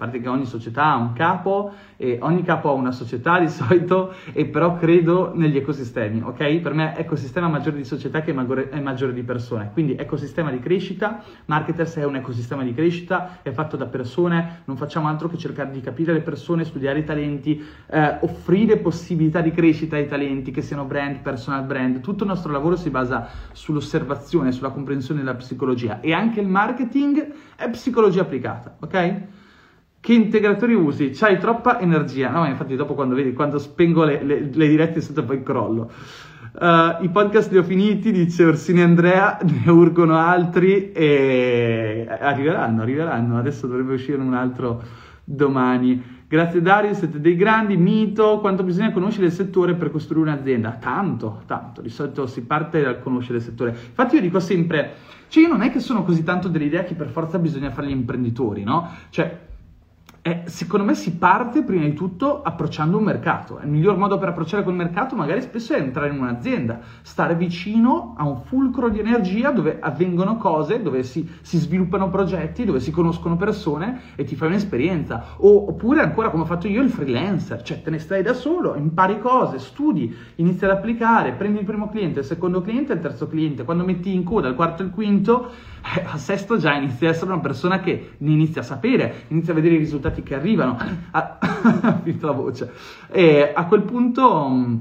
parte 0.00 0.18
che 0.18 0.28
ogni 0.30 0.46
società 0.46 0.84
ha 0.84 0.96
un 0.96 1.12
capo 1.12 1.74
e 1.98 2.18
ogni 2.22 2.42
capo 2.42 2.70
ha 2.70 2.72
una 2.72 2.90
società 2.90 3.38
di 3.38 3.48
solito 3.48 4.14
e 4.32 4.46
però 4.46 4.76
credo 4.76 5.32
negli 5.34 5.58
ecosistemi, 5.58 6.22
ok? 6.24 6.56
Per 6.60 6.72
me 6.72 6.96
ecosistema 6.96 7.48
maggiore 7.48 7.76
di 7.76 7.84
società 7.84 8.22
che 8.22 8.30
è 8.32 8.80
maggiore 8.80 9.12
di 9.12 9.22
persone, 9.22 9.68
quindi 9.74 9.96
ecosistema 9.96 10.50
di 10.50 10.58
crescita, 10.58 11.22
Marketers 11.44 11.96
è 11.96 12.04
un 12.04 12.16
ecosistema 12.16 12.62
di 12.62 12.72
crescita, 12.72 13.40
è 13.42 13.50
fatto 13.50 13.76
da 13.76 13.84
persone, 13.84 14.62
non 14.64 14.78
facciamo 14.78 15.06
altro 15.06 15.28
che 15.28 15.36
cercare 15.36 15.70
di 15.70 15.82
capire 15.82 16.14
le 16.14 16.22
persone, 16.22 16.64
studiare 16.64 17.00
i 17.00 17.04
talenti, 17.04 17.62
eh, 17.90 18.16
offrire 18.20 18.78
possibilità 18.78 19.42
di 19.42 19.50
crescita 19.50 19.96
ai 19.96 20.08
talenti 20.08 20.50
che 20.50 20.62
siano 20.62 20.86
brand, 20.86 21.18
personal 21.18 21.64
brand, 21.64 22.00
tutto 22.00 22.24
il 22.24 22.30
nostro 22.30 22.50
lavoro 22.50 22.76
si 22.76 22.88
basa 22.88 23.28
sull'osservazione, 23.52 24.50
sulla 24.50 24.70
comprensione 24.70 25.20
della 25.20 25.34
psicologia 25.34 26.00
e 26.00 26.14
anche 26.14 26.40
il 26.40 26.48
marketing 26.48 27.32
è 27.54 27.68
psicologia 27.68 28.22
applicata, 28.22 28.76
ok? 28.80 29.39
Che 30.02 30.14
integratori 30.14 30.72
usi? 30.72 31.10
C'hai 31.10 31.38
troppa 31.38 31.78
energia. 31.78 32.30
No, 32.30 32.46
infatti 32.46 32.74
dopo 32.74 32.94
quando 32.94 33.14
vedi, 33.14 33.34
quando 33.34 33.58
spengo 33.58 34.04
le, 34.04 34.22
le, 34.22 34.50
le 34.50 34.68
dirette 34.68 35.02
sotto 35.02 35.22
poi 35.24 35.42
crollo. 35.42 35.90
Uh, 36.52 37.04
I 37.04 37.10
podcast 37.12 37.52
li 37.52 37.58
ho 37.58 37.62
finiti, 37.62 38.10
dice 38.10 38.44
Orsini 38.44 38.80
Andrea, 38.80 39.38
ne 39.44 39.70
urgono 39.70 40.16
altri 40.16 40.90
e 40.92 42.06
arriveranno, 42.08 42.80
arriveranno. 42.80 43.38
Adesso 43.38 43.66
dovrebbe 43.66 43.92
uscire 43.92 44.16
un 44.22 44.32
altro 44.32 44.82
domani. 45.22 46.18
Grazie 46.26 46.62
Dario, 46.62 46.94
siete 46.94 47.20
dei 47.20 47.36
grandi, 47.36 47.76
mito, 47.76 48.38
quanto 48.38 48.62
bisogna 48.62 48.92
conoscere 48.92 49.26
il 49.26 49.32
settore 49.32 49.74
per 49.74 49.90
costruire 49.90 50.30
un'azienda? 50.30 50.78
Tanto, 50.80 51.42
tanto, 51.44 51.82
di 51.82 51.90
solito 51.90 52.26
si 52.26 52.42
parte 52.42 52.80
dal 52.80 53.00
conoscere 53.00 53.38
il 53.38 53.44
settore. 53.44 53.70
Infatti 53.70 54.14
io 54.14 54.22
dico 54.22 54.40
sempre, 54.40 54.94
cioè 55.28 55.42
io 55.42 55.48
non 55.50 55.60
è 55.60 55.70
che 55.70 55.80
sono 55.80 56.04
così 56.04 56.22
tanto 56.22 56.48
dell'idea 56.48 56.84
che 56.84 56.94
per 56.94 57.08
forza 57.08 57.38
bisogna 57.38 57.70
fare 57.70 57.88
gli 57.88 57.92
imprenditori, 57.92 58.62
no? 58.62 58.88
Cioè 59.10 59.48
eh, 60.22 60.42
secondo 60.46 60.84
me 60.84 60.94
si 60.94 61.16
parte 61.16 61.62
prima 61.62 61.84
di 61.84 61.94
tutto 61.94 62.42
approcciando 62.42 62.98
un 62.98 63.04
mercato. 63.04 63.58
Il 63.62 63.70
miglior 63.70 63.96
modo 63.96 64.18
per 64.18 64.28
approcciare 64.28 64.62
quel 64.62 64.74
mercato 64.74 65.16
magari 65.16 65.40
spesso 65.40 65.72
è 65.72 65.78
entrare 65.78 66.10
in 66.10 66.20
un'azienda, 66.20 66.80
stare 67.00 67.34
vicino 67.34 68.14
a 68.18 68.26
un 68.26 68.42
fulcro 68.42 68.90
di 68.90 68.98
energia 68.98 69.50
dove 69.50 69.78
avvengono 69.80 70.36
cose, 70.36 70.82
dove 70.82 71.04
si, 71.04 71.26
si 71.40 71.56
sviluppano 71.56 72.10
progetti, 72.10 72.66
dove 72.66 72.80
si 72.80 72.90
conoscono 72.90 73.36
persone 73.36 74.00
e 74.14 74.24
ti 74.24 74.36
fai 74.36 74.48
un'esperienza. 74.48 75.24
O, 75.38 75.68
oppure 75.68 76.02
ancora 76.02 76.28
come 76.28 76.42
ho 76.42 76.46
fatto 76.46 76.68
io 76.68 76.82
il 76.82 76.90
freelancer, 76.90 77.62
cioè 77.62 77.80
te 77.80 77.88
ne 77.88 77.98
stai 77.98 78.22
da 78.22 78.34
solo, 78.34 78.74
impari 78.74 79.18
cose, 79.20 79.58
studi, 79.58 80.14
inizi 80.36 80.66
ad 80.66 80.72
applicare, 80.72 81.32
prendi 81.32 81.60
il 81.60 81.64
primo 81.64 81.88
cliente, 81.88 82.20
il 82.20 82.26
secondo 82.26 82.60
cliente, 82.60 82.92
il 82.92 83.00
terzo 83.00 83.26
cliente, 83.26 83.64
quando 83.64 83.84
metti 83.84 84.12
in 84.12 84.24
coda 84.24 84.48
il 84.48 84.54
quarto 84.54 84.82
e 84.82 84.86
il 84.86 84.92
quinto 84.92 85.50
a 85.82 86.16
sesto 86.18 86.56
già 86.58 86.74
inizia 86.74 87.08
a 87.08 87.10
essere 87.10 87.30
una 87.32 87.40
persona 87.40 87.80
che 87.80 88.12
ne 88.18 88.30
inizia 88.30 88.60
a 88.60 88.64
sapere, 88.64 89.24
inizia 89.28 89.52
a 89.52 89.56
vedere 89.56 89.74
i 89.74 89.78
risultati 89.78 90.22
che 90.22 90.34
arrivano, 90.34 90.78
ha 91.10 91.38
finito 92.02 92.26
la 92.26 92.32
voce. 92.32 92.72
E 93.10 93.52
a 93.54 93.66
quel 93.66 93.82
punto... 93.82 94.48
Mm, 94.48 94.76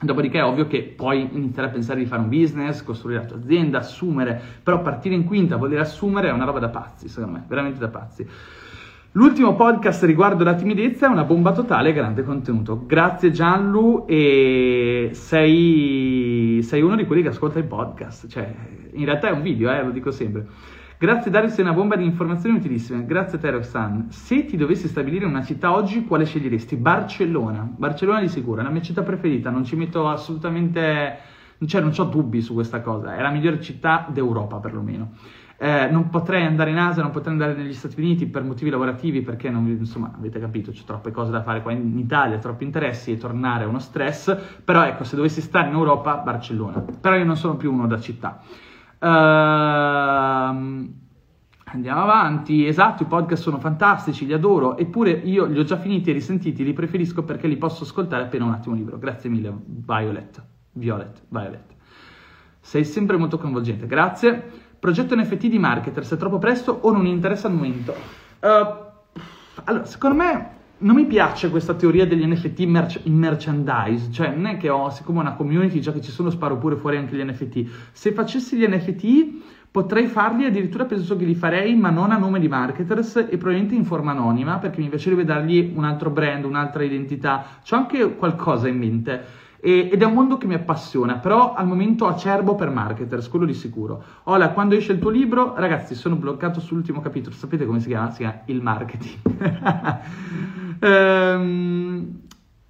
dopodiché 0.00 0.38
è 0.38 0.44
ovvio 0.44 0.66
che 0.66 0.82
puoi 0.82 1.28
iniziare 1.32 1.68
a 1.68 1.70
pensare 1.70 2.00
di 2.00 2.06
fare 2.06 2.20
un 2.20 2.28
business, 2.28 2.82
costruire 2.82 3.20
la 3.20 3.26
tua 3.26 3.36
azienda, 3.38 3.78
assumere, 3.78 4.38
però 4.62 4.82
partire 4.82 5.14
in 5.14 5.24
quinta, 5.24 5.56
voler 5.56 5.80
assumere 5.80 6.28
è 6.28 6.32
una 6.32 6.44
roba 6.44 6.58
da 6.58 6.68
pazzi, 6.68 7.08
secondo 7.08 7.38
me, 7.38 7.44
veramente 7.46 7.78
da 7.78 7.88
pazzi. 7.88 8.26
L'ultimo 9.16 9.54
podcast 9.54 10.02
riguardo 10.02 10.42
la 10.42 10.56
timidezza 10.56 11.06
è 11.06 11.08
una 11.08 11.22
bomba 11.22 11.52
totale, 11.52 11.92
grande 11.92 12.24
contenuto. 12.24 12.84
Grazie 12.84 13.30
Gianlu 13.30 14.06
e 14.08 15.10
sei, 15.12 16.58
sei 16.64 16.82
uno 16.82 16.96
di 16.96 17.06
quelli 17.06 17.22
che 17.22 17.28
ascolta 17.28 17.60
i 17.60 17.64
podcast, 17.64 18.26
cioè 18.26 18.52
in 18.90 19.04
realtà 19.04 19.28
è 19.28 19.30
un 19.30 19.42
video, 19.42 19.70
eh, 19.70 19.84
lo 19.84 19.92
dico 19.92 20.10
sempre. 20.10 20.48
Grazie 20.98 21.30
Dario, 21.30 21.48
sei 21.48 21.62
una 21.62 21.74
bomba 21.74 21.94
di 21.94 22.04
informazioni 22.04 22.56
utilissime. 22.56 23.06
Grazie 23.06 23.38
a 23.38 23.40
te 23.40 23.50
Roxanne. 23.52 24.06
Se 24.08 24.46
ti 24.46 24.56
dovessi 24.56 24.88
stabilire 24.88 25.26
una 25.26 25.44
città 25.44 25.72
oggi, 25.72 26.04
quale 26.06 26.24
sceglieresti? 26.24 26.74
Barcellona. 26.74 27.70
Barcellona 27.70 28.18
di 28.18 28.26
sicuro, 28.26 28.62
è 28.62 28.64
la 28.64 28.70
mia 28.70 28.82
città 28.82 29.02
preferita, 29.02 29.48
non 29.48 29.64
ci 29.64 29.76
metto 29.76 30.08
assolutamente... 30.08 31.18
Cioè 31.64 31.80
non 31.80 31.92
ho 31.96 32.04
dubbi 32.04 32.42
su 32.42 32.52
questa 32.52 32.80
cosa, 32.82 33.16
è 33.16 33.22
la 33.22 33.30
migliore 33.30 33.60
città 33.60 34.06
d'Europa 34.10 34.56
perlomeno. 34.56 35.12
Eh, 35.56 35.88
non 35.88 36.08
potrei 36.08 36.44
andare 36.44 36.70
in 36.70 36.78
Asia, 36.78 37.02
non 37.02 37.12
potrei 37.12 37.32
andare 37.32 37.54
negli 37.54 37.72
Stati 37.72 38.00
Uniti 38.00 38.26
per 38.26 38.42
motivi 38.42 38.70
lavorativi 38.70 39.22
perché, 39.22 39.50
non, 39.50 39.66
insomma, 39.68 40.12
avete 40.16 40.40
capito, 40.40 40.72
c'è 40.72 40.82
troppe 40.84 41.12
cose 41.12 41.30
da 41.30 41.42
fare 41.42 41.62
qua 41.62 41.70
in 41.72 41.96
Italia, 41.96 42.38
troppi 42.38 42.64
interessi 42.64 43.12
e 43.12 43.16
tornare 43.16 43.64
è 43.64 43.66
uno 43.66 43.78
stress, 43.78 44.36
però 44.64 44.84
ecco, 44.84 45.04
se 45.04 45.16
dovessi 45.16 45.40
stare 45.40 45.68
in 45.68 45.74
Europa, 45.74 46.16
Barcellona. 46.16 46.84
Però 47.00 47.14
io 47.14 47.24
non 47.24 47.36
sono 47.36 47.56
più 47.56 47.72
uno 47.72 47.86
da 47.86 48.00
città. 48.00 48.40
Uh, 48.98 49.06
andiamo 51.66 52.00
avanti, 52.00 52.66
esatto, 52.66 53.04
i 53.04 53.06
podcast 53.06 53.42
sono 53.42 53.58
fantastici, 53.58 54.26
li 54.26 54.32
adoro, 54.32 54.76
eppure 54.76 55.10
io 55.10 55.44
li 55.44 55.58
ho 55.58 55.64
già 55.64 55.76
finiti 55.76 56.10
e 56.10 56.14
risentiti, 56.14 56.64
li 56.64 56.72
preferisco 56.72 57.22
perché 57.22 57.46
li 57.46 57.56
posso 57.56 57.84
ascoltare 57.84 58.24
appena 58.24 58.44
un 58.44 58.52
attimo 58.52 58.74
libero. 58.74 58.98
Grazie 58.98 59.30
mille, 59.30 59.54
Violet. 59.66 60.44
Violet, 60.72 61.22
Violet. 61.28 61.74
Sei 62.60 62.84
sempre 62.84 63.16
molto 63.16 63.38
coinvolgente, 63.38 63.86
grazie. 63.86 64.63
Progetto 64.84 65.16
NFT 65.16 65.46
di 65.46 65.58
marketer, 65.58 66.04
se 66.04 66.16
è 66.16 66.18
troppo 66.18 66.38
presto 66.38 66.78
o 66.82 66.92
non 66.92 67.06
interessa 67.06 67.46
al 67.46 67.54
momento? 67.54 67.94
Uh, 68.40 68.48
allora, 69.64 69.86
secondo 69.86 70.22
me 70.22 70.48
non 70.76 70.94
mi 70.94 71.06
piace 71.06 71.48
questa 71.48 71.72
teoria 71.72 72.06
degli 72.06 72.22
NFT 72.22 72.58
merch- 72.64 73.06
merchandise, 73.06 74.12
cioè 74.12 74.34
non 74.34 74.44
è 74.44 74.58
che 74.58 74.68
ho, 74.68 74.90
siccome 74.90 75.20
una 75.20 75.32
community 75.36 75.80
già 75.80 75.90
che 75.90 76.02
ci 76.02 76.10
sono, 76.10 76.28
sparo 76.28 76.58
pure 76.58 76.76
fuori 76.76 76.98
anche 76.98 77.16
gli 77.16 77.24
NFT. 77.24 77.92
Se 77.92 78.12
facessi 78.12 78.58
gli 78.58 78.66
NFT 78.68 79.70
potrei 79.70 80.06
farli, 80.06 80.44
addirittura 80.44 80.84
penso 80.84 81.16
che 81.16 81.24
li 81.24 81.34
farei, 81.34 81.74
ma 81.74 81.88
non 81.88 82.10
a 82.12 82.18
nome 82.18 82.38
di 82.38 82.48
marketers 82.48 83.16
e 83.16 83.38
probabilmente 83.38 83.74
in 83.74 83.86
forma 83.86 84.10
anonima, 84.10 84.58
perché 84.58 84.82
mi 84.82 84.90
piacerebbe 84.90 85.24
dargli 85.24 85.72
un 85.74 85.84
altro 85.84 86.10
brand, 86.10 86.44
un'altra 86.44 86.82
identità. 86.82 87.42
C'ho 87.66 87.76
anche 87.76 88.16
qualcosa 88.16 88.68
in 88.68 88.76
mente 88.76 89.43
e, 89.64 89.88
ed 89.90 90.02
è 90.02 90.04
un 90.04 90.12
mondo 90.12 90.36
che 90.36 90.46
mi 90.46 90.52
appassiona, 90.52 91.14
però 91.14 91.54
al 91.54 91.66
momento 91.66 92.06
acerbo 92.06 92.54
per 92.54 92.68
marketers, 92.68 93.30
quello 93.30 93.46
di 93.46 93.54
sicuro. 93.54 94.04
Ola, 94.24 94.50
quando 94.50 94.74
esce 94.74 94.92
il 94.92 94.98
tuo 94.98 95.08
libro, 95.08 95.54
ragazzi, 95.56 95.94
sono 95.94 96.16
bloccato 96.16 96.60
sull'ultimo 96.60 97.00
capitolo, 97.00 97.34
sapete 97.34 97.64
come 97.64 97.80
si 97.80 97.88
chiama? 97.88 98.10
Si 98.10 98.18
chiama 98.18 98.40
Il 98.44 98.60
marketing. 98.60 99.16
ehm, 100.84 102.20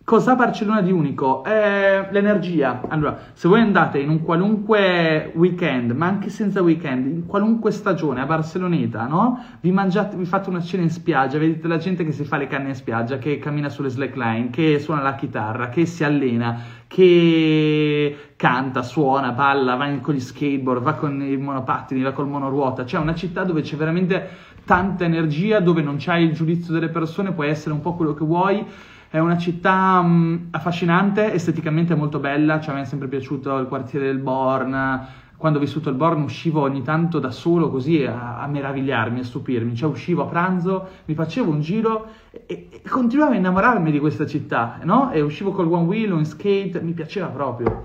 Cosa 0.04 0.34
Barcellona 0.34 0.82
di 0.82 0.92
unico? 0.92 1.42
Eh, 1.46 2.08
l'energia. 2.10 2.82
Allora, 2.88 3.18
se 3.32 3.48
voi 3.48 3.62
andate 3.62 3.98
in 4.00 4.10
un 4.10 4.22
qualunque 4.22 5.32
weekend, 5.34 5.92
ma 5.92 6.04
anche 6.04 6.28
senza 6.28 6.60
weekend, 6.60 7.06
in 7.06 7.24
qualunque 7.24 7.70
stagione 7.70 8.20
a 8.20 8.26
Barceloneta, 8.26 9.06
no? 9.06 9.42
Vi 9.60 9.72
mangiate, 9.72 10.14
vi 10.16 10.26
fate 10.26 10.50
una 10.50 10.60
cena 10.60 10.82
in 10.82 10.90
spiaggia, 10.90 11.38
vedete 11.38 11.66
la 11.68 11.78
gente 11.78 12.04
che 12.04 12.12
si 12.12 12.24
fa 12.24 12.36
le 12.36 12.48
canne 12.48 12.68
in 12.68 12.74
spiaggia, 12.74 13.16
che 13.16 13.38
cammina 13.38 13.70
sulle 13.70 13.88
slackline, 13.88 14.50
che 14.50 14.78
suona 14.78 15.00
la 15.00 15.14
chitarra, 15.14 15.70
che 15.70 15.86
si 15.86 16.04
allena, 16.04 16.60
che 16.86 18.32
canta, 18.36 18.82
suona, 18.82 19.32
balla, 19.32 19.74
va 19.74 19.88
con 20.02 20.12
gli 20.12 20.20
skateboard, 20.20 20.82
va 20.82 20.92
con 20.92 21.22
i 21.22 21.38
monopattini, 21.38 22.02
va 22.02 22.12
col 22.12 22.28
monoruota. 22.28 22.84
Cioè, 22.84 23.00
una 23.00 23.14
città 23.14 23.44
dove 23.44 23.62
c'è 23.62 23.76
veramente 23.76 24.28
tanta 24.66 25.04
energia, 25.04 25.60
dove 25.60 25.80
non 25.80 25.96
c'hai 25.98 26.24
il 26.24 26.34
giudizio 26.34 26.74
delle 26.74 26.90
persone, 26.90 27.32
puoi 27.32 27.48
essere 27.48 27.72
un 27.72 27.80
po' 27.80 27.94
quello 27.94 28.12
che 28.12 28.24
vuoi 28.26 28.66
è 29.14 29.20
una 29.20 29.38
città 29.38 30.02
mh, 30.02 30.48
affascinante, 30.50 31.32
esteticamente 31.32 31.94
molto 31.94 32.18
bella, 32.18 32.58
cioè 32.58 32.74
me 32.74 32.80
è 32.80 32.84
sempre 32.84 33.06
piaciuto 33.06 33.58
il 33.58 33.68
quartiere 33.68 34.06
del 34.06 34.18
Born. 34.18 35.06
Quando 35.36 35.58
ho 35.58 35.60
vissuto 35.60 35.88
il 35.88 35.94
Born 35.94 36.22
uscivo 36.22 36.62
ogni 36.62 36.82
tanto 36.82 37.20
da 37.20 37.30
solo 37.30 37.70
così 37.70 38.04
a, 38.04 38.40
a 38.40 38.48
meravigliarmi, 38.48 39.20
a 39.20 39.22
stupirmi. 39.22 39.76
Cioè 39.76 39.88
uscivo 39.88 40.24
a 40.24 40.26
pranzo, 40.26 40.88
mi 41.04 41.14
facevo 41.14 41.48
un 41.48 41.60
giro 41.60 42.08
e, 42.32 42.68
e 42.72 42.82
continuavo 42.88 43.34
a 43.34 43.36
innamorarmi 43.36 43.92
di 43.92 44.00
questa 44.00 44.26
città, 44.26 44.80
no? 44.82 45.12
E 45.12 45.20
uscivo 45.20 45.52
col 45.52 45.70
one 45.70 45.86
wheel 45.86 46.10
in 46.10 46.24
skate, 46.24 46.80
mi 46.82 46.92
piaceva 46.92 47.28
proprio. 47.28 47.84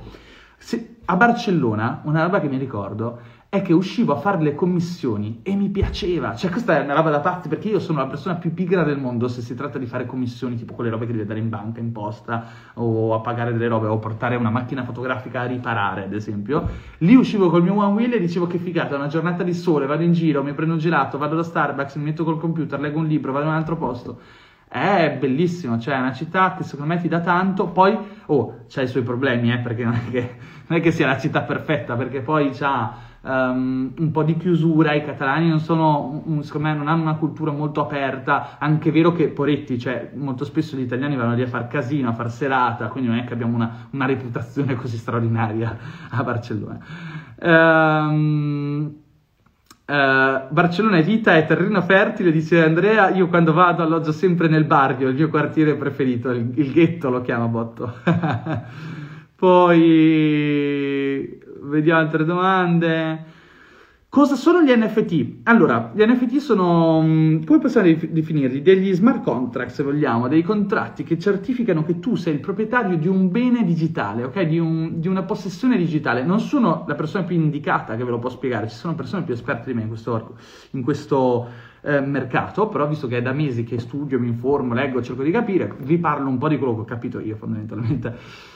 Se, 0.58 0.96
a 1.06 1.16
Barcellona, 1.16 2.02
una 2.06 2.24
roba 2.24 2.40
che 2.40 2.48
mi 2.48 2.58
ricordo, 2.58 3.20
è 3.52 3.64
che 3.64 3.74
uscivo 3.74 4.14
a 4.14 4.18
fare 4.18 4.40
le 4.44 4.54
commissioni 4.54 5.40
e 5.42 5.56
mi 5.56 5.70
piaceva. 5.70 6.36
Cioè, 6.36 6.52
questa 6.52 6.78
è 6.78 6.84
una 6.84 6.94
roba 6.94 7.10
da 7.10 7.20
pazzi 7.20 7.48
perché 7.48 7.70
io 7.70 7.80
sono 7.80 7.98
la 7.98 8.06
persona 8.06 8.36
più 8.36 8.54
pigra 8.54 8.84
del 8.84 9.00
mondo 9.00 9.28
se 9.28 9.42
si 9.42 9.56
tratta 9.56 9.80
di 9.80 9.88
fare 9.88 10.06
commissioni, 10.06 10.56
tipo 10.56 10.76
quelle 10.76 10.92
robe 10.92 11.08
che 11.08 11.14
devi 11.14 11.26
dare 11.26 11.40
in 11.40 11.50
banca, 11.50 11.80
in 11.80 11.92
posta, 11.92 12.46
o 12.76 13.16
a 13.16 13.22
pagare 13.22 13.52
delle 13.52 13.68
robe, 13.68 13.88
o 13.88 13.98
portare 13.98 14.36
una 14.36 14.52
macchina 14.52 14.84
fotografica 14.84 15.42
a 15.42 15.46
riparare, 15.46 16.04
ad 16.04 16.14
esempio. 16.14 16.70
Lì 17.00 17.16
uscivo 17.16 17.50
col 17.50 17.64
mio 17.64 17.74
one 17.74 17.96
wheel 17.96 18.14
e 18.14 18.20
dicevo 18.20 18.46
che 18.46 18.60
figata, 18.60 18.96
una 18.96 19.08
giornata 19.08 19.42
di 19.42 19.56
sole, 19.56 19.88
vado 19.88 20.04
in 20.04 20.14
giro, 20.14 20.44
mi 20.44 20.54
prendo 20.54 20.74
un 20.74 20.80
gelato, 20.80 21.18
vado 21.18 21.36
da 21.36 21.44
Starbucks, 21.44 21.96
mi 21.96 22.04
metto 22.04 22.24
col 22.24 22.38
computer, 22.38 22.80
leggo 22.80 23.00
un 23.00 23.08
libro, 23.08 23.32
vado 23.32 23.46
in 23.46 23.52
un 23.52 23.58
altro 23.58 23.78
posto. 23.78 24.20
È 24.68 25.18
bellissimo, 25.20 25.80
cioè 25.80 25.96
è 25.96 26.00
una 26.00 26.14
città 26.14 26.54
che 26.56 26.62
secondo 26.62 26.94
me 26.94 27.02
ti 27.02 27.08
dà 27.08 27.22
tanto, 27.22 27.66
poi, 27.70 27.98
oh, 28.28 28.66
c'ha 28.68 28.84
i 28.84 28.88
suoi 28.88 29.02
problemi, 29.02 29.52
eh, 29.52 29.58
perché 29.58 29.84
non 29.84 29.96
è 29.96 30.12
che, 30.12 30.36
non 30.68 30.78
è 30.78 30.82
che 30.82 30.92
sia 30.92 31.08
la 31.08 31.18
città 31.18 31.42
perfetta, 31.42 31.96
perché 31.96 32.22
poi 32.22 32.52
c'ha 32.52 33.08
um, 33.22 33.92
un 33.98 34.12
po' 34.12 34.24
di 34.24 34.38
chiusura, 34.38 34.94
i 34.94 35.04
catalani 35.04 35.50
non 35.50 35.60
sono, 35.60 36.22
un, 36.26 36.44
secondo 36.44 36.68
me, 36.68 36.76
non 36.76 36.88
hanno 36.88 37.02
una 37.02 37.16
cultura 37.16 37.52
molto 37.52 37.82
aperta, 37.82 38.58
anche 38.60 38.92
vero 38.92 39.12
che, 39.12 39.28
poretti, 39.28 39.80
cioè, 39.80 40.12
molto 40.16 40.46
spesso 40.46 40.78
gli 40.78 40.82
italiani 40.82 41.16
vanno 41.16 41.36
lì 41.36 41.42
a 41.42 41.48
far 41.48 41.68
casino, 41.68 42.10
a 42.10 42.14
far 42.14 42.32
serata, 42.32 42.88
quindi 42.88 43.10
non 43.10 43.20
è 43.20 43.24
che 43.26 43.34
abbiamo 43.34 43.56
una, 43.56 43.88
una 43.92 44.06
reputazione 44.06 44.76
così 44.76 44.98
straordinaria 44.98 45.78
a 46.12 46.24
Barcellona. 46.24 46.80
Um, 47.42 48.94
Uh, 49.90 50.46
Barcellona 50.50 50.98
è 50.98 51.04
vita, 51.04 51.36
è 51.36 51.48
terreno 51.48 51.82
fertile, 51.82 52.32
dice 52.32 52.64
Andrea. 52.64 53.10
Io 53.10 53.28
quando 53.28 53.54
vado 53.54 53.82
alloggio 53.82 54.12
sempre 54.12 54.48
nel 54.48 54.66
Barrio, 54.66 55.08
il 55.08 55.16
mio 55.16 55.30
quartiere 55.30 55.76
preferito, 55.78 56.30
il, 56.30 56.52
il 56.54 56.72
ghetto 56.72 57.10
lo 57.10 57.24
chiama 57.24 57.48
Botto. 57.48 57.96
Poi 59.36 61.40
vediamo 61.62 62.00
altre 62.00 62.26
domande. 62.26 63.38
Cosa 64.12 64.34
sono 64.34 64.64
gli 64.64 64.72
NFT? 64.72 65.42
Allora, 65.44 65.92
gli 65.94 66.02
NFT 66.02 66.38
sono, 66.38 67.00
mm, 67.00 67.44
come 67.44 67.60
possiamo 67.60 67.96
definirli? 68.10 68.64
Degli 68.64 68.92
smart 68.92 69.22
contract, 69.22 69.70
se 69.70 69.84
vogliamo, 69.84 70.28
dei 70.28 70.42
contratti 70.42 71.04
che 71.04 71.20
certificano 71.20 71.84
che 71.84 72.00
tu 72.00 72.16
sei 72.16 72.34
il 72.34 72.40
proprietario 72.40 72.98
di 72.98 73.08
un 73.08 73.30
bene 73.30 73.64
digitale, 73.64 74.24
ok? 74.24 74.42
Di, 74.42 74.58
un, 74.58 75.00
di 75.00 75.08
una 75.08 75.22
possessione 75.22 75.78
digitale. 75.78 76.24
Non 76.24 76.40
sono 76.40 76.86
la 76.88 76.96
persona 76.96 77.24
più 77.24 77.36
indicata 77.36 77.96
che 77.96 78.04
ve 78.04 78.10
lo 78.10 78.18
può 78.18 78.32
spiegare, 78.32 78.68
ci 78.68 78.76
sono 78.76 78.96
persone 78.96 79.22
più 79.22 79.36
esperte 79.36 79.70
di 79.70 79.76
me 79.76 79.84
in 79.84 79.90
questo, 79.90 80.38
in 80.72 80.82
questo 80.82 81.48
eh, 81.82 82.02
mercato, 82.02 82.68
però 82.68 82.88
visto 82.88 83.06
che 83.06 83.18
è 83.18 83.22
da 83.22 83.32
mesi 83.32 83.64
che 83.64 83.78
studio, 83.78 84.20
mi 84.20 84.28
informo, 84.28 84.74
leggo, 84.74 85.04
cerco 85.04 85.22
di 85.22 85.30
capire, 85.30 85.76
vi 85.82 86.00
parlo 86.00 86.30
un 86.30 86.40
po' 86.40 86.48
di 86.48 86.58
quello 86.58 86.74
che 86.74 86.82
ho 86.82 86.86
capito 86.86 87.20
io 87.20 87.36
fondamentalmente. 87.36 88.12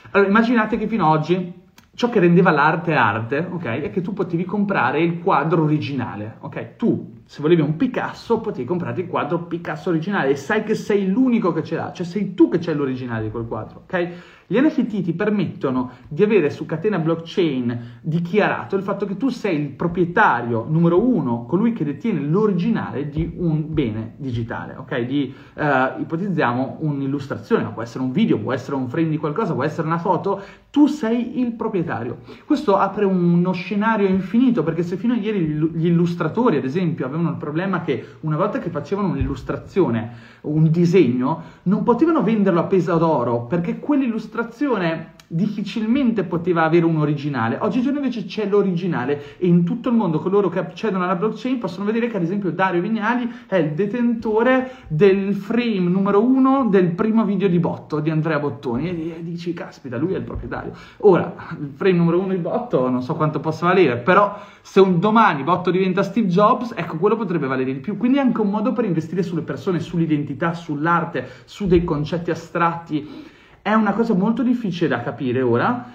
Allora, 0.09 0.29
immaginate 0.29 0.79
che 0.79 0.87
fino 0.87 1.11
ad 1.11 1.19
oggi 1.19 1.61
ciò 1.95 2.09
che 2.09 2.19
rendeva 2.19 2.49
l'arte 2.51 2.95
arte, 2.95 3.37
ok, 3.37 3.65
è 3.65 3.89
che 3.91 4.01
tu 4.01 4.13
potevi 4.13 4.45
comprare 4.45 5.01
il 5.01 5.19
quadro 5.19 5.63
originale, 5.63 6.37
ok? 6.39 6.75
Tu, 6.75 7.21
se 7.25 7.41
volevi 7.41 7.61
un 7.61 7.75
Picasso, 7.75 8.39
potevi 8.39 8.65
comprare 8.65 9.01
il 9.01 9.07
quadro 9.07 9.45
Picasso 9.45 9.89
originale 9.89 10.31
e 10.31 10.35
sai 10.35 10.63
che 10.63 10.73
sei 10.73 11.07
l'unico 11.07 11.53
che 11.53 11.63
ce 11.63 11.75
l'ha, 11.75 11.91
cioè 11.93 12.05
sei 12.05 12.33
tu 12.33 12.49
che 12.49 12.57
c'è 12.57 12.73
l'originale 12.73 13.23
di 13.23 13.31
quel 13.31 13.45
quadro, 13.45 13.83
ok? 13.83 14.09
Gli 14.47 14.59
NFT 14.59 15.01
ti 15.01 15.13
permettono 15.13 15.91
di 16.07 16.21
avere 16.21 16.49
su 16.49 16.65
catena 16.65 16.99
blockchain 16.99 17.99
dichiarato 18.01 18.75
il 18.75 18.83
fatto 18.83 19.05
che 19.05 19.15
tu 19.17 19.29
sei 19.29 19.59
il 19.59 19.69
proprietario 19.69 20.65
numero 20.67 21.01
uno, 21.01 21.45
colui 21.45 21.73
che 21.73 21.85
detiene 21.85 22.19
l'originale 22.19 23.09
di 23.09 23.31
un 23.37 23.73
bene 23.73 24.15
digitale, 24.17 24.75
ok? 24.75 24.99
Di, 25.01 25.33
uh, 25.55 26.01
ipotizziamo 26.01 26.77
un'illustrazione, 26.81 27.63
ma 27.63 27.69
può 27.69 27.81
essere 27.81 28.03
un 28.03 28.11
video, 28.11 28.37
può 28.37 28.53
essere 28.53 28.75
un 28.75 28.87
frame 28.87 29.09
di 29.09 29.17
qualcosa, 29.17 29.53
può 29.53 29.63
essere 29.63 29.87
una 29.87 29.97
foto, 29.97 30.41
tu 30.69 30.87
sei 30.87 31.39
il 31.39 31.53
proprietario. 31.53 32.17
Questo 32.45 32.77
apre 32.77 33.05
uno 33.05 33.51
scenario 33.53 34.07
infinito, 34.07 34.63
perché 34.63 34.83
se 34.83 34.97
fino 34.97 35.13
a 35.13 35.17
ieri 35.17 35.39
gli 35.73 35.85
illustratori, 35.85 36.57
ad 36.57 36.65
esempio, 36.65 37.05
avevano 37.05 37.29
il 37.29 37.37
problema 37.37 37.81
che 37.81 38.17
una 38.21 38.35
volta 38.35 38.59
che 38.59 38.69
facevano 38.69 39.09
un'illustrazione, 39.09 40.11
un 40.41 40.69
disegno, 40.69 41.41
non 41.63 41.83
potevano 41.83 42.23
venderlo 42.23 42.59
a 42.59 42.63
peso 42.63 42.97
d'oro, 42.97 43.45
perché 43.45 43.79
quell'illustrazione 43.79 44.41
illustrazione 44.43 45.11
difficilmente 45.25 46.23
poteva 46.23 46.63
avere 46.63 46.85
un 46.85 46.97
originale. 46.97 47.57
Oggigiorno 47.59 47.97
invece 47.97 48.25
c'è 48.25 48.45
l'originale 48.47 49.37
e 49.39 49.47
in 49.47 49.63
tutto 49.63 49.89
il 49.89 49.95
mondo 49.95 50.19
coloro 50.19 50.47
che 50.47 50.59
accedono 50.59 51.05
alla 51.05 51.15
blockchain 51.15 51.57
possono 51.57 51.85
vedere 51.85 52.07
che 52.07 52.17
ad 52.17 52.23
esempio 52.23 52.51
Dario 52.51 52.81
Vignali 52.81 53.27
è 53.47 53.55
il 53.55 53.71
detentore 53.71 54.71
del 54.87 55.33
frame 55.33 55.89
numero 55.89 56.23
uno 56.23 56.67
del 56.69 56.91
primo 56.91 57.25
video 57.25 57.47
di 57.47 57.57
Botto 57.57 57.99
di 57.99 58.11
Andrea 58.11 58.37
Bottoni 58.37 58.89
e 59.11 59.23
dici 59.23 59.53
caspita 59.53 59.97
lui 59.97 60.13
è 60.13 60.17
il 60.17 60.23
proprietario. 60.23 60.73
Ora 60.97 61.33
il 61.59 61.71
frame 61.73 61.97
numero 61.97 62.19
uno 62.19 62.33
di 62.33 62.39
Botto 62.39 62.87
non 62.89 63.01
so 63.01 63.15
quanto 63.15 63.39
possa 63.39 63.65
valere 63.65 63.97
però 63.97 64.37
se 64.61 64.79
un 64.81 64.99
domani 64.99 65.41
Botto 65.41 65.71
diventa 65.71 66.03
Steve 66.03 66.27
Jobs 66.27 66.73
ecco 66.75 66.97
quello 66.97 67.15
potrebbe 67.15 67.47
valere 67.47 67.73
di 67.73 67.79
più 67.79 67.97
quindi 67.97 68.19
è 68.19 68.21
anche 68.21 68.41
un 68.41 68.51
modo 68.51 68.71
per 68.71 68.85
investire 68.85 69.23
sulle 69.23 69.41
persone, 69.41 69.79
sull'identità, 69.79 70.53
sull'arte, 70.53 71.27
su 71.45 71.65
dei 71.65 71.83
concetti 71.83 72.29
astratti 72.29 73.31
è 73.63 73.73
una 73.73 73.93
cosa 73.93 74.13
molto 74.13 74.43
difficile 74.43 74.89
da 74.89 75.01
capire 75.01 75.41
ora, 75.41 75.85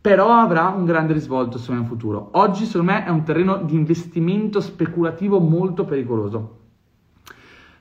però 0.00 0.32
avrà 0.32 0.68
un 0.68 0.86
grande 0.86 1.12
risvolto 1.12 1.58
secondo 1.58 1.82
me 1.82 1.86
in 1.86 1.92
futuro. 1.92 2.30
Oggi 2.32 2.64
secondo 2.64 2.92
me 2.92 3.04
è 3.04 3.10
un 3.10 3.22
terreno 3.22 3.58
di 3.58 3.74
investimento 3.74 4.60
speculativo 4.60 5.38
molto 5.38 5.84
pericoloso. 5.84 6.56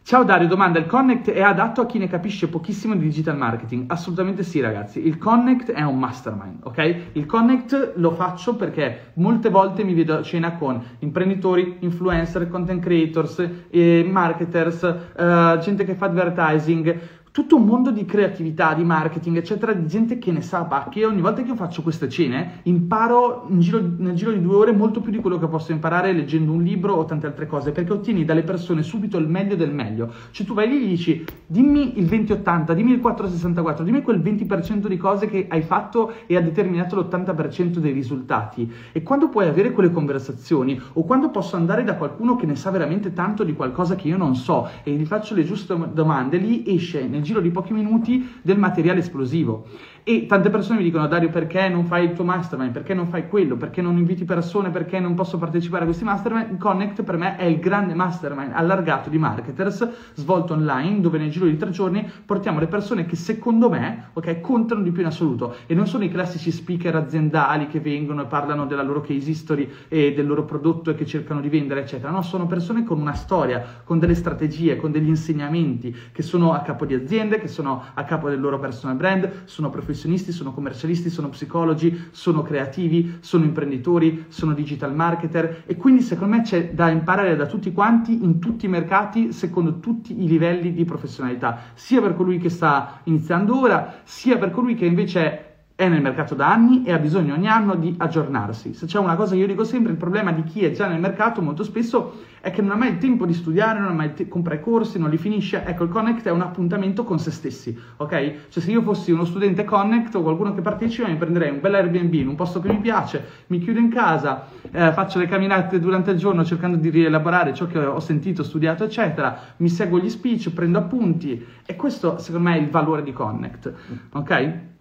Ciao 0.08 0.24
Dario, 0.24 0.48
domanda, 0.48 0.80
il 0.80 0.86
Connect 0.86 1.32
è 1.32 1.42
adatto 1.42 1.82
a 1.82 1.86
chi 1.86 1.98
ne 1.98 2.08
capisce 2.08 2.48
pochissimo 2.48 2.94
di 2.96 3.02
digital 3.02 3.36
marketing? 3.36 3.92
Assolutamente 3.92 4.42
sì 4.42 4.62
ragazzi, 4.62 5.06
il 5.06 5.18
Connect 5.18 5.72
è 5.72 5.82
un 5.82 6.00
mastermind, 6.00 6.60
ok? 6.64 7.10
Il 7.12 7.26
Connect 7.26 7.92
lo 7.96 8.12
faccio 8.12 8.56
perché 8.56 9.12
molte 9.16 9.50
volte 9.50 9.84
mi 9.84 9.94
vedo 9.94 10.16
a 10.16 10.22
cena 10.22 10.56
con 10.56 10.82
imprenditori, 11.00 11.80
influencer, 11.80 12.48
content 12.48 12.82
creators, 12.82 13.50
eh, 13.70 14.08
marketers, 14.10 14.84
eh, 14.84 15.60
gente 15.62 15.84
che 15.84 15.96
fa 15.96 16.06
advertising, 16.06 17.00
tutto 17.38 17.56
un 17.56 17.66
mondo 17.66 17.92
di 17.92 18.04
creatività, 18.04 18.74
di 18.74 18.84
marketing, 18.84 19.38
eccetera, 19.38 19.72
di 19.72 19.86
gente 19.86 20.18
che 20.18 20.32
ne 20.32 20.42
sa 20.42 20.64
pacche. 20.64 21.06
Ogni 21.06 21.22
volta 21.22 21.44
che 21.44 21.50
io 21.50 21.56
faccio 21.56 21.84
queste 21.84 22.10
cene 22.10 22.62
imparo 22.64 23.46
giro, 23.60 23.80
nel 24.00 24.16
giro 24.16 24.32
di 24.32 24.42
due 24.42 24.56
ore 24.56 24.72
molto 24.72 25.02
più 25.02 25.12
di 25.12 25.20
quello 25.20 25.38
che 25.38 25.46
posso 25.46 25.72
imparare 25.72 26.14
leggendo 26.14 26.52
un 26.52 26.64
libro 26.64 26.96
o 26.96 27.06
tante 27.06 27.28
altre 27.28 27.46
cose, 27.46 27.72
perché 27.72 27.94
ottieni 27.94 28.26
dalle 28.26 28.42
persone 28.42 28.82
subito 28.82 29.20
il 29.20 29.28
meglio 29.28 29.56
del 29.56 29.72
meglio. 29.72 30.12
Cioè 30.32 30.48
tu 30.48 30.56
vai 30.56 30.68
lì 30.68 30.78
e 30.78 30.80
gli 30.80 30.88
dici 30.88 31.26
dimmi 31.46 32.00
il 32.00 32.06
20-80, 32.06 32.72
dimmi 32.72 32.94
il 32.94 33.00
4-64, 33.00 33.84
dimmi 33.84 34.02
quel 34.02 34.20
20% 34.20 34.88
di 34.88 34.98
cose 34.98 35.28
che 35.28 35.46
hai 35.48 35.62
fatto 35.62 36.14
e 36.26 36.38
ha 36.38 36.42
determinato 36.42 37.00
l'80% 37.00 37.78
dei 37.78 37.92
risultati. 37.92 38.68
E 38.92 39.04
quando 39.04 39.30
puoi 39.30 39.48
avere 39.48 39.74
quelle 39.74 39.92
conversazioni 39.92 40.82
o 40.94 41.04
quando 41.04 41.30
posso 41.30 41.56
andare 41.56 41.84
da 41.84 41.98
qualcuno 41.98 42.36
che 42.36 42.48
ne 42.48 42.56
sa 42.56 42.72
veramente 42.72 43.14
tanto 43.14 43.44
di 43.44 43.54
qualcosa 43.54 43.94
che 43.94 44.08
io 44.08 44.18
non 44.18 44.34
so 44.34 44.68
e 44.82 44.92
gli 44.94 45.06
faccio 45.06 45.36
le 45.36 45.44
giuste 45.44 45.78
domande, 45.94 46.38
lì 46.38 46.64
esce 46.66 47.06
nel 47.06 47.26
giro 47.28 47.42
di 47.42 47.52
pochi 47.52 47.74
minuti 47.74 48.40
del 48.42 48.58
materiale 48.58 49.00
esplosivo. 49.00 49.68
E 50.04 50.26
tante 50.26 50.50
persone 50.50 50.78
mi 50.78 50.86
dicono, 50.86 51.06
Dario, 51.06 51.28
perché 51.28 51.68
non 51.68 51.84
fai 51.84 52.06
il 52.06 52.14
tuo 52.14 52.24
mastermind? 52.24 52.72
Perché 52.72 52.94
non 52.94 53.08
fai 53.08 53.28
quello? 53.28 53.58
Perché 53.58 53.82
non 53.82 53.98
inviti 53.98 54.24
persone? 54.24 54.70
Perché 54.70 55.02
non 55.02 55.16
posso 55.16 55.38
partecipare 55.38 55.82
a 55.82 55.86
questi 55.86 56.06
mastermind? 56.06 56.58
Connect 56.58 57.04
per 57.04 57.18
me 57.18 57.36
è 57.36 57.44
il 57.44 57.60
grande 57.60 57.94
mastermind 57.94 58.52
allargato 58.54 59.10
di 59.10 59.18
marketers 59.18 60.14
svolto 60.14 60.54
online, 60.54 61.02
dove 61.02 61.18
nel 61.18 61.30
giro 61.30 61.46
di 61.46 61.58
tre 61.58 61.72
giorni 61.72 62.10
portiamo 62.26 62.60
le 62.60 62.68
persone 62.68 63.06
che 63.06 63.18
secondo 63.18 63.70
me, 63.70 64.12
ok, 64.14 64.40
contano 64.40 64.82
di 64.82 64.92
più 64.92 65.02
in 65.02 65.08
assoluto. 65.08 65.56
E 65.66 65.76
non 65.76 65.88
sono 65.88 66.06
i 66.06 66.10
classici 66.10 66.52
speaker 66.52 66.96
aziendali 66.96 67.68
che 67.68 67.82
vengono 67.82 68.22
e 68.22 68.26
parlano 68.28 68.66
della 68.66 68.84
loro 68.84 69.02
case 69.02 69.30
history 69.30 69.70
e 69.90 70.14
del 70.14 70.26
loro 70.26 70.46
prodotto 70.46 70.90
e 70.90 70.96
che 70.96 71.06
cercano 71.06 71.42
di 71.42 71.50
vendere, 71.50 71.82
eccetera. 71.82 72.12
No, 72.12 72.22
sono 72.22 72.48
persone 72.48 72.86
con 72.86 72.98
una 72.98 73.14
storia, 73.14 73.62
con 73.84 74.00
delle 74.00 74.16
strategie, 74.16 74.78
con 74.78 74.92
degli 74.92 75.10
insegnamenti, 75.10 75.94
che 76.14 76.22
sono 76.22 76.54
a 76.54 76.60
capo 76.60 76.86
di 76.86 76.94
aziende, 76.94 77.07
che 77.08 77.48
sono 77.48 77.84
a 77.94 78.04
capo 78.04 78.30
del 78.30 78.40
loro 78.40 78.60
personal 78.60 78.96
brand, 78.96 79.46
sono 79.46 79.70
professionisti, 79.70 80.32
sono 80.32 80.54
commercialisti, 80.54 81.10
sono 81.10 81.30
psicologi, 81.30 82.10
sono 82.12 82.42
creativi, 82.44 83.18
sono 83.22 83.46
imprenditori, 83.46 84.26
sono 84.28 84.54
digital 84.54 84.94
marketer. 84.94 85.64
E 85.66 85.76
quindi 85.78 86.02
secondo 86.02 86.36
me 86.36 86.42
c'è 86.44 86.72
da 86.74 86.90
imparare 86.90 87.36
da 87.36 87.46
tutti 87.46 87.72
quanti 87.72 88.24
in 88.24 88.40
tutti 88.40 88.66
i 88.66 88.70
mercati 88.70 89.32
secondo 89.32 89.80
tutti 89.80 90.22
i 90.22 90.28
livelli 90.28 90.74
di 90.74 90.86
professionalità, 90.86 91.60
sia 91.74 92.02
per 92.02 92.16
colui 92.16 92.38
che 92.38 92.50
sta 92.50 93.02
iniziando 93.04 93.60
ora, 93.60 94.02
sia 94.04 94.38
per 94.38 94.52
colui 94.52 94.76
che 94.76 94.86
invece 94.86 95.22
è 95.22 95.47
nel 95.86 96.02
mercato 96.02 96.34
da 96.34 96.52
anni 96.52 96.84
e 96.84 96.92
ha 96.92 96.98
bisogno 96.98 97.36
ogni 97.36 97.48
anno 97.48 97.76
di 97.76 97.94
aggiornarsi. 98.00 98.74
Se 98.74 98.88
c'è 98.88 98.98
una 98.98 99.16
cosa 99.16 99.36
che 99.36 99.42
io 99.42 99.48
dico 99.48 99.64
sempre, 99.64 99.92
il 99.92 99.98
problema 99.98 100.32
di 100.32 100.44
chi 100.44 100.66
è 100.66 100.72
già 100.72 100.88
nel 100.88 101.00
mercato 101.00 101.40
molto 101.44 101.64
spesso 101.64 102.22
è 102.42 102.50
che 102.50 102.64
non 102.64 102.72
ha 102.72 102.76
mai 102.76 102.90
il 102.90 102.98
tempo 102.98 103.28
di 103.28 103.34
studiare, 103.34 103.80
non 103.80 103.90
ha 103.90 103.94
mai 103.94 104.14
te- 104.16 104.28
compra 104.28 104.56
i 104.56 104.60
corsi, 104.60 104.98
non 104.98 105.12
li 105.12 105.18
finisce. 105.18 105.64
Ecco, 105.64 105.84
il 105.84 105.90
Connect 105.90 106.26
è 106.26 106.32
un 106.32 106.42
appuntamento 106.42 107.04
con 107.04 107.20
se 107.20 107.30
stessi, 107.30 107.78
ok? 107.98 108.50
Cioè 108.50 108.64
se 108.64 108.72
io 108.72 108.82
fossi 108.82 109.12
uno 109.12 109.24
studente 109.24 109.66
Connect 109.66 110.16
o 110.16 110.24
qualcuno 110.24 110.56
che 110.56 110.62
partecipa, 110.62 111.08
mi 111.08 111.16
prenderei 111.16 111.52
un 111.52 111.60
bel 111.60 111.76
Airbnb 111.76 112.14
in 112.14 112.28
un 112.28 112.36
posto 112.36 112.60
che 112.60 112.70
mi 112.70 112.80
piace, 112.80 113.24
mi 113.48 113.60
chiudo 113.60 113.78
in 113.78 113.90
casa, 113.90 114.48
eh, 114.72 114.92
faccio 114.94 115.20
le 115.20 115.28
camminate 115.28 115.80
durante 115.80 116.10
il 116.10 116.18
giorno 116.18 116.44
cercando 116.44 116.78
di 116.78 116.90
rielaborare 116.90 117.54
ciò 117.54 117.68
che 117.68 117.78
ho 117.78 118.00
sentito, 118.00 118.44
studiato, 118.44 118.84
eccetera, 118.84 119.38
mi 119.58 119.70
seguo 119.70 120.00
gli 120.00 120.10
speech, 120.10 120.50
prendo 120.52 120.80
appunti 120.80 121.46
e 121.64 121.76
questo 121.76 122.18
secondo 122.18 122.50
me 122.50 122.56
è 122.56 122.60
il 122.62 122.70
valore 122.70 123.04
di 123.04 123.14
Connect, 123.14 123.74
ok? 124.14 124.76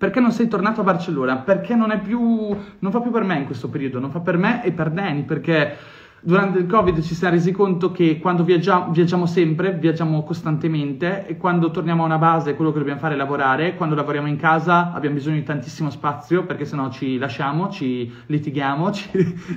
Perché 0.00 0.18
non 0.18 0.32
sei 0.32 0.48
tornato 0.48 0.80
a 0.80 0.84
Barcellona? 0.84 1.36
Perché 1.40 1.74
non 1.74 1.90
è 1.90 2.00
più. 2.00 2.56
non 2.78 2.90
fa 2.90 3.00
più 3.02 3.10
per 3.10 3.22
me 3.22 3.36
in 3.36 3.44
questo 3.44 3.68
periodo, 3.68 4.00
non 4.00 4.10
fa 4.10 4.20
per 4.20 4.38
me 4.38 4.64
e 4.64 4.72
per 4.72 4.88
Danny, 4.88 5.24
perché 5.24 5.76
durante 6.22 6.58
il 6.58 6.66
Covid 6.66 7.02
ci 7.02 7.14
siamo 7.14 7.34
resi 7.34 7.52
conto 7.52 7.92
che 7.92 8.18
quando 8.18 8.42
viaggiamo, 8.42 8.92
viaggiamo 8.92 9.26
sempre, 9.26 9.74
viaggiamo 9.74 10.22
costantemente 10.22 11.26
e 11.26 11.36
quando 11.36 11.70
torniamo 11.70 12.04
a 12.04 12.06
una 12.06 12.16
base 12.16 12.54
quello 12.54 12.72
che 12.72 12.78
dobbiamo 12.78 12.98
fare 12.98 13.12
è 13.12 13.16
lavorare, 13.18 13.74
quando 13.74 13.94
lavoriamo 13.94 14.26
in 14.26 14.38
casa 14.38 14.90
abbiamo 14.94 15.16
bisogno 15.16 15.36
di 15.36 15.42
tantissimo 15.42 15.90
spazio 15.90 16.46
perché 16.46 16.64
sennò 16.64 16.88
ci 16.88 17.18
lasciamo, 17.18 17.68
ci 17.68 18.10
litighiamo, 18.24 18.92
ci, 18.96 19.10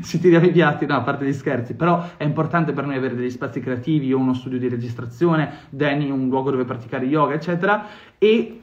ci 0.03 0.19
tiriamo 0.19 0.45
i 0.45 0.51
piatti, 0.51 0.85
no, 0.85 0.97
a 0.97 1.01
parte 1.03 1.25
gli 1.25 1.31
scherzi, 1.31 1.73
però 1.73 2.05
è 2.17 2.25
importante 2.25 2.73
per 2.73 2.85
noi 2.85 2.97
avere 2.97 3.15
degli 3.15 3.29
spazi 3.29 3.61
creativi, 3.61 4.07
io 4.07 4.17
uno 4.17 4.33
studio 4.33 4.59
di 4.59 4.67
registrazione, 4.67 5.49
Danny 5.69 6.09
un 6.09 6.27
luogo 6.27 6.51
dove 6.51 6.65
praticare 6.65 7.05
yoga, 7.05 7.33
eccetera, 7.33 7.85
e 8.17 8.57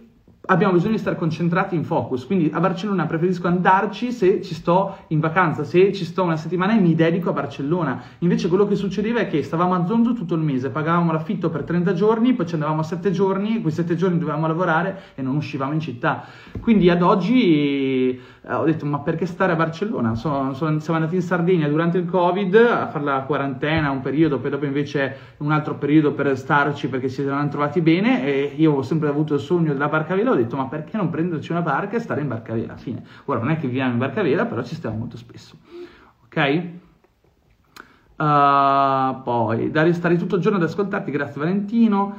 abbiamo 0.51 0.73
bisogno 0.73 0.95
di 0.95 0.99
stare 0.99 1.17
concentrati 1.17 1.77
in 1.77 1.85
focus, 1.85 2.27
quindi 2.27 2.51
a 2.53 2.59
Barcellona 2.59 3.07
preferisco 3.07 3.47
andarci 3.47 4.11
se 4.11 4.43
ci 4.43 4.55
sto 4.55 4.97
in 5.09 5.21
vacanza, 5.21 5.63
se 5.65 5.93
ci 5.93 6.05
sto 6.05 6.25
una 6.25 6.37
settimana 6.37 6.77
e 6.77 6.81
mi 6.81 6.95
dedico 6.95 7.31
a 7.31 7.33
Barcellona. 7.33 8.03
Invece 8.19 8.49
quello 8.49 8.67
che 8.67 8.75
succedeva 8.75 9.21
è 9.21 9.29
che 9.29 9.43
stavamo 9.43 9.75
a 9.75 9.87
Zonzo 9.87 10.13
tutto 10.13 10.35
il 10.35 10.41
mese, 10.41 10.71
pagavamo 10.71 11.13
l'affitto 11.13 11.51
per 11.51 11.63
30 11.63 11.93
giorni, 11.93 12.35
poi 12.35 12.47
ci 12.47 12.55
andavamo 12.55 12.81
a 12.81 12.85
7 12.85 13.13
giorni, 13.13 13.61
quei 13.61 13.73
7 13.73 13.95
giorni 13.95 14.19
dovevamo 14.19 14.49
lavorare 14.49 15.01
e 15.15 15.23
non 15.23 15.37
uscivamo 15.37 15.73
in 15.73 15.81
città. 15.81 16.25
Quindi 16.61 16.91
ad 16.91 17.03
oggi 17.03 18.21
eh, 18.43 18.55
ho 18.55 18.65
detto 18.65 18.87
ma 18.87 18.99
perché 19.01 19.27
stare 19.27 19.53
a 19.53 19.57
Barcellona? 19.57 20.17
Sono, 20.17 20.55
sono, 20.55 20.81
siamo 20.81 20.99
andati 20.99 21.15
in 21.15 21.23
Sardegna 21.23 21.69
durante 21.69 21.99
il 21.99 22.07
Covid 22.07 22.55
a 22.57 22.89
fare 22.89 23.05
la 23.05 23.21
quarantena 23.21 23.91
un 23.91 24.01
periodo, 24.01 24.39
poi 24.41 24.51
dopo 24.51 24.65
invece 24.65 25.17
un 25.39 25.53
altro 25.53 25.77
periodo 25.77 26.13
per 26.13 26.37
starci 26.37 26.89
perché 26.89 27.09
ci 27.09 27.23
siamo 27.23 27.49
trovati 27.49 27.81
bene 27.81 28.25
e 28.25 28.55
io 28.57 28.73
ho 28.73 28.83
sempre 28.83 29.09
avuto 29.09 29.35
il 29.35 29.41
sogno 29.41 29.73
della 29.73 29.89
barca 29.89 30.15
vela, 30.15 30.33
ho 30.33 30.37
detto 30.43 30.57
ma 30.57 30.67
perché 30.67 30.97
non 30.97 31.11
prenderci 31.11 31.53
una 31.53 31.63
barca 31.63 31.97
e 31.97 32.01
stare 32.01 32.21
in 32.21 32.29
barca 32.29 32.53
vela? 32.53 32.77
Fine. 32.77 33.03
Ora 33.27 33.39
non 33.39 33.51
è 33.51 33.57
che 33.57 33.67
viviamo 33.67 33.93
in 33.93 33.99
barca 33.99 34.23
vela, 34.23 34.47
però 34.47 34.63
ci 34.63 34.75
stiamo 34.75 34.97
molto 34.97 35.17
spesso. 35.17 35.57
Ok? 36.25 36.63
Uh, 38.17 39.23
poi, 39.23 39.71
Dario, 39.71 39.93
stare 39.95 40.17
tutto 40.17 40.37
il 40.37 40.43
giorno 40.43 40.59
ad 40.59 40.65
ascoltarti, 40.65 41.11
grazie 41.11 41.41
Valentino. 41.41 42.17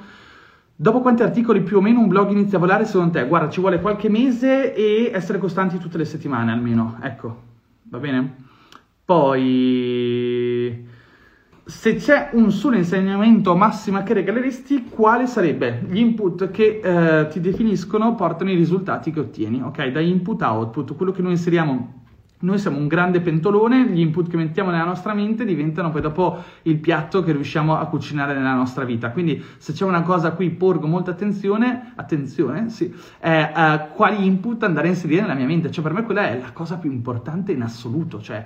Dopo 0.76 1.01
quanti 1.01 1.22
articoli 1.22 1.61
più 1.61 1.78
o 1.78 1.82
meno 1.82 1.99
un 1.99 2.07
blog 2.07 2.32
inizia 2.32 2.57
a 2.57 2.59
volare 2.59 2.86
secondo 2.86 3.11
te? 3.11 3.28
Guarda, 3.28 3.49
ci 3.49 3.59
vuole 3.59 3.80
qualche 3.80 4.09
mese 4.09 4.74
e 4.74 5.11
essere 5.13 5.38
costanti 5.38 5.78
tutte 5.78 5.99
le 5.99 6.05
settimane 6.05 6.51
almeno, 6.51 6.97
ecco, 7.01 7.41
va 7.84 7.99
bene? 7.99 8.36
Poi, 9.05 9.41
se 11.72 11.95
c'è 11.95 12.32
un 12.34 12.51
solo 12.51 12.76
insegnamento 12.76 13.55
massimo 13.55 14.03
che 14.03 14.13
regaleresti, 14.13 14.89
quale 14.89 15.26
sarebbe? 15.26 15.86
Gli 15.89 15.99
input 15.99 16.51
che 16.51 16.82
eh, 16.84 17.28
ti 17.30 17.39
definiscono 17.39 18.13
portano 18.13 18.51
i 18.51 18.55
risultati 18.55 19.09
che 19.09 19.22
ottieni, 19.22 19.61
ok? 19.61 19.88
Da 19.88 20.01
input 20.01 20.41
a 20.41 20.53
output, 20.53 20.95
quello 20.95 21.13
che 21.13 21.22
noi 21.22 21.32
inseriamo 21.32 21.99
noi 22.41 22.57
siamo 22.57 22.78
un 22.78 22.88
grande 22.88 23.22
pentolone, 23.22 23.88
gli 23.88 23.99
input 23.99 24.28
che 24.28 24.36
mettiamo 24.36 24.72
nella 24.72 24.84
nostra 24.84 25.13
mente 25.13 25.45
diventano 25.45 25.91
poi 25.91 26.01
dopo 26.01 26.43
il 26.63 26.78
piatto 26.80 27.24
che 27.24 27.32
riusciamo 27.34 27.78
a 27.78 27.86
cucinare 27.86 28.34
nella 28.34 28.55
nostra 28.55 28.84
vita. 28.84 29.11
Quindi 29.11 29.43
se 29.57 29.74
c'è 29.74 29.86
una 29.86 30.01
cosa 30.01 30.30
a 30.30 30.32
cui 30.32 30.49
porgo 30.49 30.88
molta 30.88 31.11
attenzione, 31.11 31.93
attenzione, 31.95 32.69
sì, 32.69 32.91
è 33.19 33.51
uh, 33.55 33.95
quali 33.95 34.26
input 34.26 34.63
andare 34.63 34.88
a 34.88 34.89
inserire 34.89 35.22
nella 35.22 35.36
mia 35.36 35.45
mente. 35.45 35.69
Cioè 35.69 35.84
per 35.84 35.93
me 35.93 36.01
quella 36.01 36.30
è 36.30 36.39
la 36.39 36.51
cosa 36.51 36.78
più 36.78 36.91
importante 36.91 37.51
in 37.51 37.61
assoluto, 37.61 38.19
cioè 38.19 38.43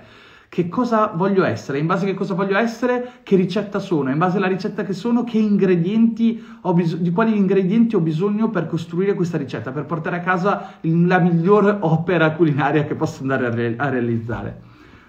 che 0.56 0.70
cosa 0.70 1.08
voglio 1.14 1.44
essere, 1.44 1.80
in 1.80 1.86
base 1.86 2.06
a 2.06 2.08
che 2.08 2.14
cosa 2.14 2.34
voglio 2.34 2.58
essere, 2.58 3.16
che 3.24 3.36
ricetta 3.36 3.78
sono, 3.80 4.10
in 4.10 4.18
base 4.18 4.38
alla 4.38 4.48
ricetta 4.48 4.86
che 4.86 4.94
sono, 4.94 5.26
che 5.26 5.38
ingredienti 5.38 6.42
bis- 6.74 6.96
di 6.96 7.12
quali 7.12 7.36
ingredienti 7.36 7.98
ho 7.98 8.00
bisogno 8.00 8.50
per 8.50 8.66
costruire 8.66 9.16
questa 9.16 9.38
ricetta, 9.38 9.74
per 9.74 9.84
portare 9.84 10.16
a 10.16 10.22
casa 10.22 10.76
la 10.80 11.20
migliore 11.20 11.76
opera 11.82 12.32
culinaria 12.32 12.86
che 12.86 12.96
posso 12.96 13.24
andare 13.24 13.48
a, 13.48 13.50
re- 13.50 13.76
a 13.76 13.90
realizzare. 13.90 14.62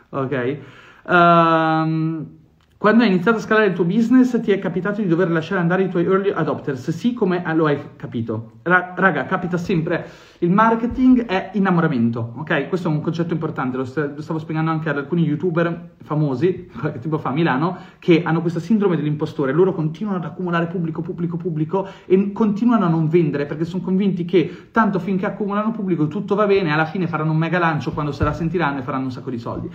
Ok? 0.09 0.59
Um, 1.05 2.27
quando 2.79 3.05
hai 3.05 3.09
iniziato 3.09 3.39
a 3.39 3.41
scalare 3.41 3.69
il 3.69 3.73
tuo 3.73 3.85
business 3.85 4.39
ti 4.43 4.53
è 4.53 4.59
capitato 4.59 5.01
di 5.01 5.09
dover 5.09 5.31
lasciare 5.31 5.63
andare 5.63 5.85
i 5.85 5.89
tuoi 5.89 6.05
early 6.05 6.31
adopters? 6.31 6.91
Sì, 6.91 7.15
come 7.15 7.43
lo 7.55 7.65
hai 7.65 7.81
capito? 7.97 8.59
Ra- 8.65 8.93
raga, 8.95 9.25
capita 9.25 9.57
sempre. 9.57 10.07
Il 10.41 10.51
marketing 10.51 11.25
è 11.25 11.53
innamoramento, 11.55 12.35
ok? 12.37 12.69
Questo 12.69 12.89
è 12.89 12.91
un 12.91 13.01
concetto 13.01 13.33
importante, 13.33 13.79
lo, 13.79 13.87
st- 13.87 14.13
lo 14.15 14.21
stavo 14.21 14.39
spiegando 14.39 14.71
anche 14.71 14.91
ad 14.91 14.99
alcuni 14.99 15.23
youtuber 15.23 15.95
famosi, 16.03 16.69
qualche 16.79 16.99
tempo 16.99 17.17
fa 17.17 17.31
a 17.31 17.33
Milano, 17.33 17.79
che 17.99 18.23
hanno 18.23 18.43
questa 18.43 18.61
sindrome 18.61 18.97
dell'impostore. 18.97 19.53
Loro 19.53 19.73
continuano 19.73 20.19
ad 20.19 20.25
accumulare 20.25 20.67
pubblico, 20.67 21.01
pubblico, 21.01 21.39
pubblico 21.39 21.89
e 22.05 22.33
continuano 22.33 22.85
a 22.85 22.89
non 22.89 23.09
vendere 23.09 23.47
perché 23.47 23.65
sono 23.65 23.83
convinti 23.83 24.27
che 24.27 24.69
tanto 24.71 24.99
finché 24.99 25.25
accumulano 25.25 25.71
pubblico 25.71 26.09
tutto 26.09 26.35
va 26.35 26.45
bene, 26.45 26.75
alla 26.75 26.85
fine 26.85 27.07
faranno 27.07 27.31
un 27.31 27.39
mega 27.39 27.59
lancio, 27.59 27.93
quando 27.93 28.13
se 28.13 28.23
la 28.23 28.35
sentiranno 28.35 28.81
e 28.81 28.83
faranno 28.83 29.05
un 29.05 29.13
sacco 29.13 29.31
di 29.31 29.39
soldi 29.39 29.71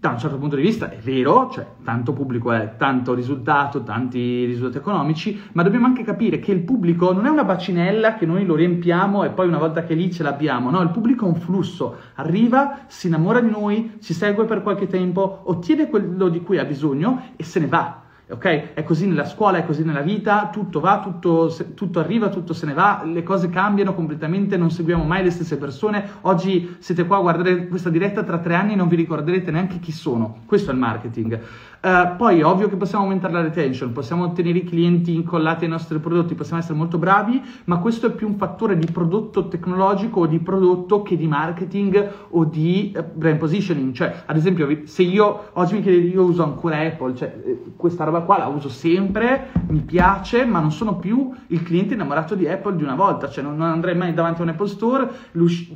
da 0.00 0.10
un 0.10 0.18
certo 0.18 0.38
punto 0.38 0.54
di 0.54 0.62
vista 0.62 0.88
è 0.90 0.98
vero, 0.98 1.50
cioè 1.50 1.66
tanto 1.82 2.12
pubblico 2.12 2.52
è 2.52 2.76
tanto 2.76 3.14
risultato, 3.14 3.82
tanti 3.82 4.44
risultati 4.44 4.78
economici, 4.78 5.40
ma 5.54 5.64
dobbiamo 5.64 5.86
anche 5.86 6.04
capire 6.04 6.38
che 6.38 6.52
il 6.52 6.60
pubblico 6.60 7.12
non 7.12 7.26
è 7.26 7.28
una 7.28 7.42
bacinella 7.42 8.14
che 8.14 8.24
noi 8.24 8.44
lo 8.44 8.54
riempiamo 8.54 9.24
e 9.24 9.30
poi 9.30 9.48
una 9.48 9.58
volta 9.58 9.82
che 9.82 9.94
lì 9.94 10.12
ce 10.12 10.22
l'abbiamo, 10.22 10.70
no, 10.70 10.80
il 10.82 10.90
pubblico 10.90 11.24
è 11.24 11.28
un 11.28 11.34
flusso, 11.34 11.96
arriva, 12.14 12.84
si 12.86 13.08
innamora 13.08 13.40
di 13.40 13.50
noi, 13.50 13.96
ci 14.00 14.14
segue 14.14 14.44
per 14.44 14.62
qualche 14.62 14.86
tempo, 14.86 15.40
ottiene 15.46 15.88
quello 15.88 16.28
di 16.28 16.42
cui 16.42 16.58
ha 16.58 16.64
bisogno 16.64 17.32
e 17.34 17.42
se 17.42 17.58
ne 17.58 17.66
va 17.66 18.06
ok? 18.28 18.74
È 18.74 18.82
così 18.84 19.06
nella 19.06 19.24
scuola, 19.24 19.58
è 19.58 19.66
così 19.66 19.84
nella 19.84 20.02
vita, 20.02 20.50
tutto 20.52 20.80
va, 20.80 21.00
tutto, 21.00 21.54
tutto, 21.74 21.98
arriva, 22.00 22.28
tutto 22.28 22.52
se 22.52 22.66
ne 22.66 22.74
va, 22.74 23.02
le 23.04 23.22
cose 23.22 23.48
cambiano 23.48 23.94
completamente, 23.94 24.56
non 24.56 24.70
seguiamo 24.70 25.04
mai 25.04 25.24
le 25.24 25.30
stesse 25.30 25.56
persone. 25.56 26.04
Oggi 26.22 26.76
siete 26.78 27.06
qua 27.06 27.16
a 27.18 27.20
guardare 27.20 27.66
questa 27.68 27.90
diretta, 27.90 28.22
tra 28.22 28.38
tre 28.38 28.54
anni 28.54 28.74
non 28.74 28.88
vi 28.88 28.96
ricorderete 28.96 29.50
neanche 29.50 29.78
chi 29.78 29.92
sono. 29.92 30.40
Questo 30.44 30.70
è 30.70 30.74
il 30.74 30.80
marketing. 30.80 31.40
Uh, 31.80 32.16
poi 32.16 32.40
è 32.40 32.44
ovvio 32.44 32.68
che 32.68 32.74
possiamo 32.74 33.04
aumentare 33.04 33.32
la 33.32 33.42
retention, 33.42 33.92
possiamo 33.92 34.24
ottenere 34.24 34.58
i 34.58 34.64
clienti 34.64 35.14
incollati 35.14 35.62
ai 35.62 35.70
nostri 35.70 35.98
prodotti, 36.00 36.34
possiamo 36.34 36.60
essere 36.60 36.76
molto 36.76 36.98
bravi, 36.98 37.40
ma 37.66 37.78
questo 37.78 38.08
è 38.08 38.10
più 38.10 38.26
un 38.26 38.34
fattore 38.34 38.76
di 38.76 38.90
prodotto 38.90 39.46
tecnologico 39.46 40.20
o 40.20 40.26
di 40.26 40.40
prodotto 40.40 41.02
che 41.02 41.16
di 41.16 41.28
marketing 41.28 42.10
o 42.30 42.44
di 42.44 42.92
uh, 42.96 43.04
brand 43.14 43.38
positioning. 43.38 43.92
Cioè, 43.92 44.24
ad 44.26 44.36
esempio, 44.36 44.66
se 44.84 45.02
io 45.02 45.50
oggi 45.52 45.74
mi 45.74 45.82
chiedete, 45.82 46.06
io 46.08 46.24
uso 46.24 46.42
ancora 46.42 46.80
Apple, 46.80 47.14
cioè 47.14 47.42
eh, 47.44 47.62
questa 47.76 48.02
roba 48.02 48.20
qua 48.20 48.38
la 48.38 48.46
uso 48.46 48.68
sempre, 48.68 49.50
mi 49.68 49.80
piace, 49.80 50.44
ma 50.44 50.58
non 50.58 50.72
sono 50.72 50.96
più 50.96 51.32
il 51.46 51.62
cliente 51.62 51.94
innamorato 51.94 52.34
di 52.34 52.48
Apple 52.48 52.74
di 52.74 52.82
una 52.82 52.96
volta, 52.96 53.28
cioè 53.28 53.44
non, 53.44 53.56
non 53.56 53.68
andrei 53.68 53.94
mai 53.94 54.12
davanti 54.14 54.40
a 54.40 54.44
un 54.44 54.50
Apple 54.50 54.66
Store, 54.66 55.08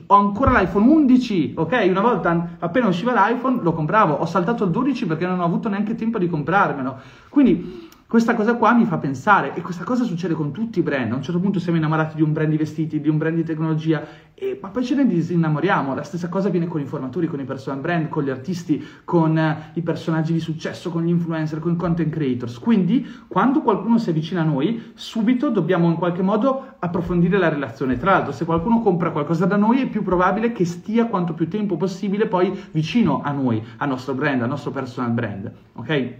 ho 0.07 0.14
ancora 0.16 0.61
l'iPhone 0.61 0.90
11, 0.90 1.55
ok? 1.57 1.86
Una 1.88 2.00
volta 2.00 2.57
appena 2.59 2.88
usciva 2.88 3.12
l'iPhone 3.12 3.61
lo 3.62 3.72
compravo, 3.72 4.14
ho 4.14 4.26
saltato 4.26 4.64
il 4.64 4.70
12 4.70 5.07
perché 5.07 5.26
non 5.26 5.38
ho 5.38 5.44
avuto 5.44 5.68
neanche 5.68 5.91
tempo 5.95 6.18
di 6.18 6.28
comprarmelo. 6.28 7.01
Quindi 7.28 7.90
questa 8.13 8.35
cosa 8.35 8.57
qua 8.57 8.75
mi 8.75 8.85
fa 8.85 8.99
pensare, 8.99 9.55
e 9.55 9.63
questa 9.63 9.85
cosa 9.85 10.05
succede 10.05 10.35
con 10.35 10.53
tutti 10.53 10.81
i 10.81 10.83
brand. 10.83 11.13
A 11.13 11.15
un 11.15 11.23
certo 11.23 11.41
punto 11.41 11.59
siamo 11.59 11.79
innamorati 11.79 12.15
di 12.15 12.21
un 12.21 12.35
brand 12.35 12.51
di 12.51 12.59
vestiti, 12.59 13.01
di 13.01 13.09
un 13.09 13.17
brand 13.17 13.37
di 13.37 13.43
tecnologia, 13.43 14.05
e, 14.35 14.59
ma 14.61 14.69
poi 14.69 14.85
ce 14.85 14.97
ne 14.97 15.07
disinnamoriamo. 15.07 15.95
La 15.95 16.03
stessa 16.03 16.29
cosa 16.29 16.51
viene 16.51 16.67
con 16.67 16.83
i 16.83 16.85
formatori, 16.85 17.27
con 17.27 17.41
i 17.41 17.45
personal 17.45 17.81
brand, 17.81 18.11
con 18.11 18.23
gli 18.23 18.29
artisti, 18.29 18.87
con 19.05 19.35
uh, 19.35 19.79
i 19.79 19.81
personaggi 19.81 20.35
di 20.35 20.41
successo, 20.41 20.91
con 20.91 21.05
gli 21.05 21.09
influencer, 21.09 21.59
con 21.59 21.73
i 21.73 21.77
content 21.77 22.13
creators. 22.13 22.59
Quindi, 22.59 23.03
quando 23.29 23.63
qualcuno 23.63 23.97
si 23.97 24.11
avvicina 24.11 24.43
a 24.43 24.45
noi, 24.45 24.93
subito 24.93 25.49
dobbiamo 25.49 25.89
in 25.89 25.95
qualche 25.95 26.21
modo 26.21 26.75
approfondire 26.81 27.39
la 27.39 27.49
relazione. 27.49 27.97
Tra 27.97 28.11
l'altro, 28.11 28.33
se 28.33 28.45
qualcuno 28.45 28.83
compra 28.83 29.11
qualcosa 29.11 29.47
da 29.47 29.57
noi, 29.57 29.81
è 29.81 29.89
più 29.89 30.03
probabile 30.03 30.53
che 30.53 30.67
stia 30.67 31.07
quanto 31.07 31.33
più 31.33 31.49
tempo 31.49 31.79
possibile 31.79 32.27
poi 32.27 32.53
vicino 32.73 33.23
a 33.25 33.33
noi, 33.33 33.65
al 33.79 33.89
nostro 33.89 34.13
brand, 34.13 34.43
al 34.43 34.51
nostro 34.51 34.71
personal 34.71 35.13
brand. 35.13 35.51
Ok? 35.77 36.15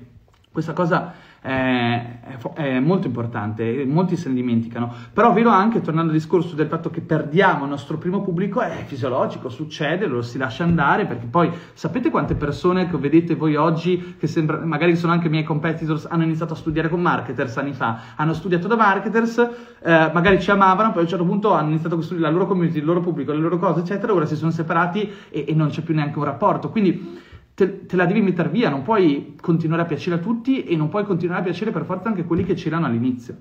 Questa 0.51 0.72
cosa 0.72 1.30
è, 1.43 2.20
è, 2.55 2.78
molto 2.78 3.09
importante, 3.09 3.84
molti 3.84 4.16
se 4.16 4.28
ne 4.28 4.36
dimenticano. 4.36 4.95
Però 5.12 5.32
vedo 5.32 5.51
anche, 5.51 5.80
tornando 5.80 6.12
al 6.12 6.16
discorso 6.16 6.55
del 6.55 6.68
fatto 6.68 6.88
che 6.88 7.01
perdiamo 7.01 7.64
il 7.64 7.70
nostro 7.70 7.99
primo 7.99 8.22
pubblico, 8.22 8.61
è 8.61 8.84
fisiologico, 8.86 9.49
succede, 9.49 10.07
lo 10.07 10.22
si 10.22 10.38
lascia 10.38 10.62
andare, 10.62 11.05
perché 11.05 11.26
poi 11.26 11.51
sapete 11.74 12.11
quante 12.11 12.36
persone 12.36 12.88
che 12.88 12.97
vedete 12.97 13.34
voi 13.34 13.57
oggi, 13.57 14.14
che 14.18 14.28
sembra, 14.28 14.59
magari 14.59 14.95
sono 14.95 15.12
anche 15.12 15.28
miei 15.28 15.43
competitors, 15.43 16.07
hanno 16.09 16.22
iniziato 16.22 16.53
a 16.53 16.57
studiare 16.57 16.88
con 16.88 17.01
marketers 17.01 17.57
anni 17.57 17.72
fa, 17.72 17.99
hanno 18.14 18.34
studiato 18.34 18.68
da 18.68 18.76
marketers, 18.76 19.38
eh, 19.82 20.11
magari 20.12 20.40
ci 20.40 20.53
amavano, 20.53 20.90
poi 20.90 21.01
a 21.01 21.03
un 21.03 21.09
certo 21.09 21.24
punto 21.24 21.53
hanno 21.53 21.70
iniziato 21.70 21.95
a 21.95 21.99
costruire 21.99 22.24
la 22.24 22.30
loro 22.30 22.47
community, 22.47 22.78
il 22.78 22.84
loro 22.84 23.01
pubblico, 23.01 23.32
le 23.32 23.40
loro 23.40 23.59
cose, 23.59 23.80
eccetera, 23.80 24.14
ora 24.14 24.26
si 24.26 24.36
sono 24.36 24.53
separati 24.53 25.11
e, 25.28 25.45
e 25.49 25.55
non 25.55 25.70
c'è 25.70 25.82
più 25.82 25.93
neanche 25.93 26.18
un 26.18 26.24
rapporto. 26.24 26.70
Quindi 26.70 27.20
te, 27.55 27.86
te, 27.86 27.96
la 27.96 28.07
devi 28.07 28.20
mettere 28.20 28.48
via, 28.48 28.70
non 28.70 28.82
puoi 28.82 29.36
continuare 29.40 29.82
a 29.82 29.86
piacere 29.86 30.16
a 30.16 30.18
tutti 30.18 30.64
e 30.64 30.76
non 30.76 30.88
puoi 30.88 31.05
continuare 31.05 31.40
a 31.40 31.44
piacere 31.44 31.70
per 31.70 31.84
forza 31.84 32.09
anche 32.09 32.24
quelli 32.24 32.44
che 32.44 32.55
c'erano 32.55 32.86
all'inizio. 32.86 33.36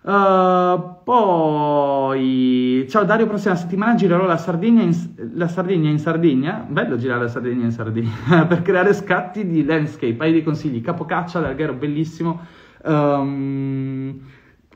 Uh, 0.00 1.02
poi, 1.04 2.86
ciao 2.88 3.04
Dario, 3.04 3.26
prossima 3.26 3.56
settimana 3.56 3.94
girerò 3.94 4.24
la 4.24 4.38
Sardegna, 4.38 4.82
in, 4.82 4.96
la 5.34 5.48
Sardegna 5.48 5.90
in 5.90 5.98
Sardegna, 5.98 6.64
bello 6.66 6.96
girare 6.96 7.22
la 7.22 7.28
Sardegna 7.28 7.64
in 7.64 7.72
Sardegna, 7.72 8.46
per 8.48 8.62
creare 8.62 8.94
scatti 8.94 9.46
di 9.46 9.64
landscape, 9.64 10.16
hai 10.20 10.32
dei 10.32 10.44
consigli, 10.44 10.80
capocaccia, 10.80 11.40
l'alghero 11.40 11.74
bellissimo, 11.74 12.40
um, 12.84 14.18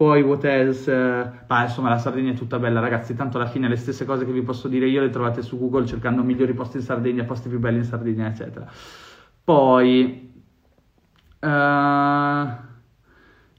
poi 0.03 0.23
what 0.23 0.43
else? 0.43 0.91
Ma 1.47 1.63
insomma 1.63 1.91
la 1.91 1.99
Sardegna 1.99 2.33
è 2.33 2.35
tutta 2.35 2.59
bella 2.59 2.81
ragazzi, 2.81 3.15
tanto 3.15 3.37
alla 3.37 3.47
fine 3.47 3.69
le 3.69 3.77
stesse 3.77 4.05
cose 4.05 4.25
che 4.25 4.33
vi 4.33 4.43
posso 4.43 4.67
dire 4.67 4.89
io 4.89 5.01
le 5.01 5.11
trovate 5.11 5.43
su 5.43 5.57
Google 5.57 5.87
cercando 5.87 6.25
migliori 6.25 6.55
posti 6.55 6.79
in 6.79 6.83
Sardegna, 6.83 7.23
posti 7.23 7.49
più 7.49 7.61
belli 7.61 7.79
in 7.79 7.85
Sardegna, 7.85 8.27
eccetera. 8.27 8.67
Poi... 9.45 10.31
Uh, 11.39 12.71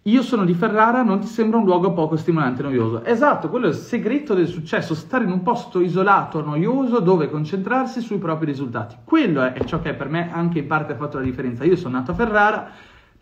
io 0.05 0.21
sono 0.21 0.43
di 0.43 0.53
Ferrara, 0.53 1.01
non 1.01 1.21
ti 1.21 1.27
sembra 1.27 1.59
un 1.59 1.63
luogo 1.63 1.93
poco 1.93 2.17
stimolante 2.17 2.59
e 2.59 2.65
noioso? 2.65 3.05
Esatto, 3.05 3.49
quello 3.49 3.67
è 3.67 3.69
il 3.69 3.75
segreto 3.75 4.33
del 4.33 4.47
successo, 4.47 4.95
stare 4.95 5.23
in 5.23 5.31
un 5.31 5.43
posto 5.43 5.79
isolato, 5.79 6.43
noioso, 6.43 6.99
dove 6.99 7.29
concentrarsi 7.29 8.01
sui 8.01 8.17
propri 8.17 8.47
risultati. 8.47 8.97
Quello 9.05 9.41
è 9.41 9.63
ciò 9.63 9.79
che 9.79 9.93
per 9.93 10.09
me 10.09 10.29
anche 10.29 10.59
in 10.59 10.67
parte 10.67 10.91
ha 10.91 10.97
fatto 10.97 11.19
la 11.19 11.23
differenza. 11.23 11.63
Io 11.63 11.77
sono 11.77 11.95
nato 11.97 12.11
a 12.11 12.15
Ferrara, 12.15 12.69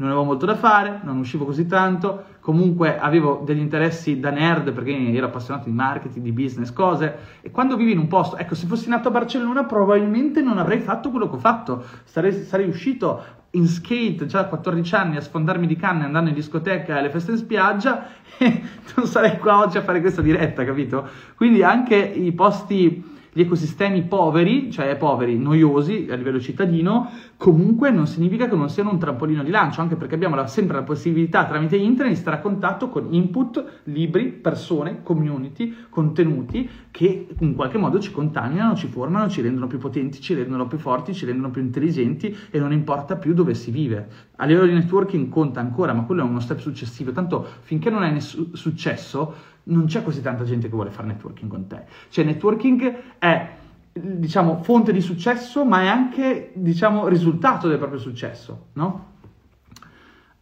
non 0.01 0.09
avevo 0.09 0.23
molto 0.25 0.47
da 0.47 0.55
fare, 0.55 0.99
non 1.03 1.19
uscivo 1.19 1.45
così 1.45 1.67
tanto, 1.67 2.23
comunque 2.39 2.97
avevo 2.97 3.43
degli 3.45 3.59
interessi 3.59 4.19
da 4.19 4.31
nerd 4.31 4.71
perché 4.71 4.91
ero 5.13 5.27
appassionato 5.27 5.69
di 5.69 5.75
marketing, 5.75 6.25
di 6.25 6.31
business, 6.31 6.73
cose, 6.73 7.17
e 7.41 7.51
quando 7.51 7.75
vivi 7.75 7.91
in 7.91 7.99
un 7.99 8.07
posto, 8.07 8.35
ecco, 8.35 8.55
se 8.55 8.65
fossi 8.65 8.89
nato 8.89 9.09
a 9.09 9.11
Barcellona 9.11 9.63
probabilmente 9.65 10.41
non 10.41 10.57
avrei 10.57 10.79
fatto 10.79 11.11
quello 11.11 11.29
che 11.29 11.35
ho 11.35 11.39
fatto, 11.39 11.85
sarei, 12.03 12.33
sarei 12.33 12.67
uscito 12.67 13.39
in 13.51 13.67
skate 13.67 14.25
già 14.25 14.39
a 14.39 14.45
14 14.45 14.95
anni 14.95 15.17
a 15.17 15.21
sfondarmi 15.21 15.67
di 15.67 15.75
canne 15.75 16.05
andando 16.05 16.29
in 16.29 16.35
discoteca 16.35 16.95
e 16.95 16.99
alle 16.99 17.09
feste 17.09 17.31
in 17.31 17.37
spiaggia 17.37 18.07
e 18.39 18.61
non 18.95 19.05
sarei 19.05 19.37
qua 19.37 19.59
oggi 19.59 19.77
a 19.77 19.81
fare 19.81 20.01
questa 20.01 20.23
diretta, 20.23 20.65
capito? 20.65 21.07
Quindi 21.35 21.61
anche 21.61 21.95
i 21.95 22.31
posti 22.31 23.10
gli 23.33 23.41
ecosistemi 23.41 24.03
poveri, 24.03 24.69
cioè 24.71 24.97
poveri, 24.97 25.37
noiosi 25.37 26.07
a 26.09 26.15
livello 26.15 26.39
cittadino, 26.39 27.09
comunque 27.37 27.89
non 27.89 28.05
significa 28.05 28.49
che 28.49 28.55
non 28.55 28.69
siano 28.69 28.91
un 28.91 28.99
trampolino 28.99 29.41
di 29.41 29.51
lancio, 29.51 29.79
anche 29.79 29.95
perché 29.95 30.15
abbiamo 30.15 30.35
la, 30.35 30.47
sempre 30.47 30.75
la 30.75 30.83
possibilità 30.83 31.45
tramite 31.45 31.77
internet 31.77 32.13
di 32.13 32.19
stare 32.19 32.37
a 32.37 32.39
contatto 32.39 32.89
con 32.89 33.07
input, 33.13 33.81
libri, 33.85 34.27
persone, 34.27 35.01
community, 35.01 35.73
contenuti 35.89 36.69
che 36.91 37.27
in 37.39 37.55
qualche 37.55 37.77
modo 37.77 37.99
ci 37.99 38.11
contaminano, 38.11 38.75
ci 38.75 38.87
formano, 38.87 39.29
ci 39.29 39.41
rendono 39.41 39.67
più 39.67 39.77
potenti, 39.77 40.19
ci 40.19 40.33
rendono 40.33 40.67
più 40.67 40.77
forti, 40.77 41.13
ci 41.13 41.25
rendono 41.25 41.51
più 41.51 41.61
intelligenti 41.61 42.35
e 42.49 42.59
non 42.59 42.73
importa 42.73 43.15
più 43.15 43.33
dove 43.33 43.53
si 43.53 43.71
vive. 43.71 44.07
A 44.35 44.45
livello 44.45 44.67
di 44.67 44.73
networking 44.73 45.29
conta 45.29 45.61
ancora, 45.61 45.93
ma 45.93 46.03
quello 46.03 46.21
è 46.21 46.25
uno 46.25 46.41
step 46.41 46.59
successivo, 46.59 47.11
tanto 47.13 47.47
finché 47.61 47.89
non 47.89 48.03
hai 48.03 48.11
ness- 48.11 48.51
successo 48.53 49.33
non 49.63 49.85
c'è 49.85 50.03
così 50.03 50.21
tanta 50.21 50.43
gente 50.43 50.67
che 50.67 50.73
vuole 50.73 50.91
fare 50.91 51.07
networking 51.07 51.49
con 51.49 51.67
te. 51.67 51.83
Cioè, 52.09 52.25
networking 52.25 53.17
è, 53.19 53.49
diciamo, 53.93 54.63
fonte 54.63 54.91
di 54.91 55.01
successo, 55.01 55.65
ma 55.65 55.81
è 55.81 55.87
anche, 55.87 56.51
diciamo, 56.55 57.07
risultato 57.07 57.67
del 57.67 57.77
proprio 57.77 57.99
successo, 57.99 58.67
no? 58.73 59.09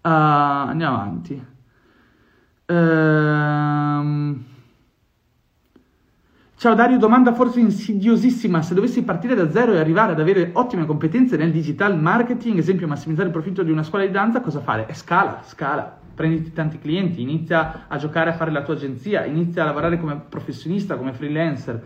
Uh, 0.02 0.08
andiamo 0.08 0.96
avanti. 0.96 1.46
Uh, 2.66 4.48
Ciao 6.56 6.76
Dario, 6.76 6.98
domanda 6.98 7.34
forse 7.34 7.62
insidiosissima. 7.62 8.62
Se 8.62 8.74
dovessi 8.74 9.02
partire 9.04 9.34
da 9.34 9.50
zero 9.50 9.72
e 9.72 9.80
arrivare 9.80 10.12
ad 10.12 10.20
avere 10.20 10.50
ottime 10.54 10.86
competenze 10.86 11.38
nel 11.38 11.54
digital 11.54 11.98
marketing, 11.98 12.58
esempio 12.58 12.86
massimizzare 12.86 13.28
il 13.28 13.34
profitto 13.34 13.64
di 13.64 13.72
una 13.72 13.84
scuola 13.84 14.06
di 14.06 14.12
danza, 14.12 14.42
cosa 14.42 14.60
fare? 14.60 14.86
E 14.88 14.94
scala, 14.94 15.42
scala 15.44 15.99
prenditi 16.20 16.52
tanti 16.52 16.80
clienti, 16.80 17.22
inizia 17.22 17.86
a 17.88 17.96
giocare 17.96 18.32
a 18.32 18.34
fare 18.34 18.52
la 18.52 18.62
tua 18.62 18.74
agenzia, 18.74 19.24
inizia 19.24 19.62
a 19.62 19.66
lavorare 19.68 19.98
come 19.98 20.20
professionista, 20.28 20.98
come 20.98 21.14
freelancer. 21.14 21.82